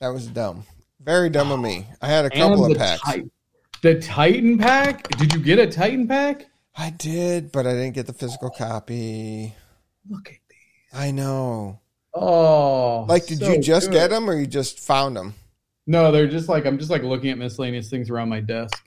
[0.01, 0.65] That was dumb.
[1.01, 1.87] Very dumb of me.
[2.03, 3.01] I had a couple of packs.
[3.83, 5.09] The Titan pack?
[5.17, 6.47] Did you get a Titan pack?
[6.77, 9.55] I did, but I didn't get the physical copy.
[10.11, 11.01] Look at these.
[11.01, 11.81] I know.
[12.13, 13.95] Oh, Like, did so you just good.
[13.95, 15.35] get them, or you just found them?
[15.87, 18.83] No, they're just like I'm just like looking at miscellaneous things around my desk.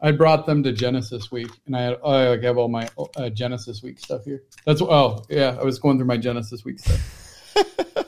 [0.00, 3.28] I brought them to Genesis Week, and I, had, I like have all my uh,
[3.30, 4.44] Genesis Week stuff here.
[4.64, 7.54] That's oh yeah, I was going through my Genesis Week stuff.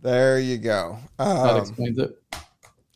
[0.00, 0.98] There you go.
[1.18, 2.22] That Um, explains it.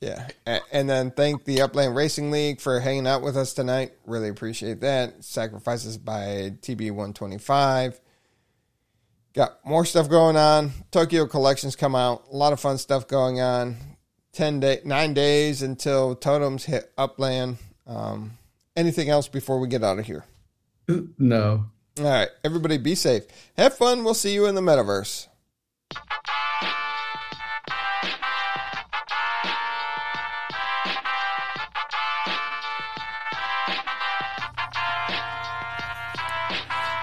[0.01, 0.29] yeah,
[0.71, 3.93] and then thank the Upland Racing League for hanging out with us tonight.
[4.07, 5.25] Really appreciate that.
[5.25, 8.01] Sacrifices by TB one twenty five.
[9.35, 10.71] Got more stuff going on.
[10.93, 12.25] Tokyo collections come out.
[12.31, 13.77] A lot of fun stuff going on.
[14.33, 17.59] Ten day, nine days until totems hit Upland.
[17.87, 18.39] Um,
[18.75, 20.25] anything else before we get out of here?
[21.19, 21.67] No.
[21.99, 23.25] All right, everybody, be safe.
[23.59, 24.03] Have fun.
[24.03, 25.29] We'll see you in the metaverse.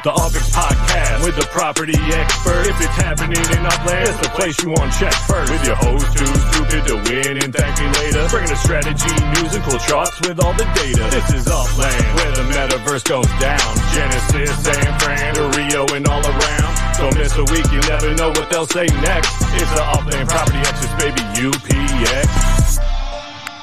[0.04, 2.68] The UpX Podcast with the property expert.
[2.68, 5.52] If it's happening in Upland, it's the place you want to check first.
[5.52, 8.28] With your host who's stupid to win and thank me later.
[8.30, 11.04] Bringing the strategy, news, and cool charts with all the data.
[11.12, 13.70] This is Upland, where the metaverse goes down.
[13.94, 16.72] Genesis, San Fran, to Rio, and all around.
[16.98, 19.32] Don't miss a week, you never know what they'll say next.
[19.56, 22.99] It's the Upland Property Xperts, baby, UPX.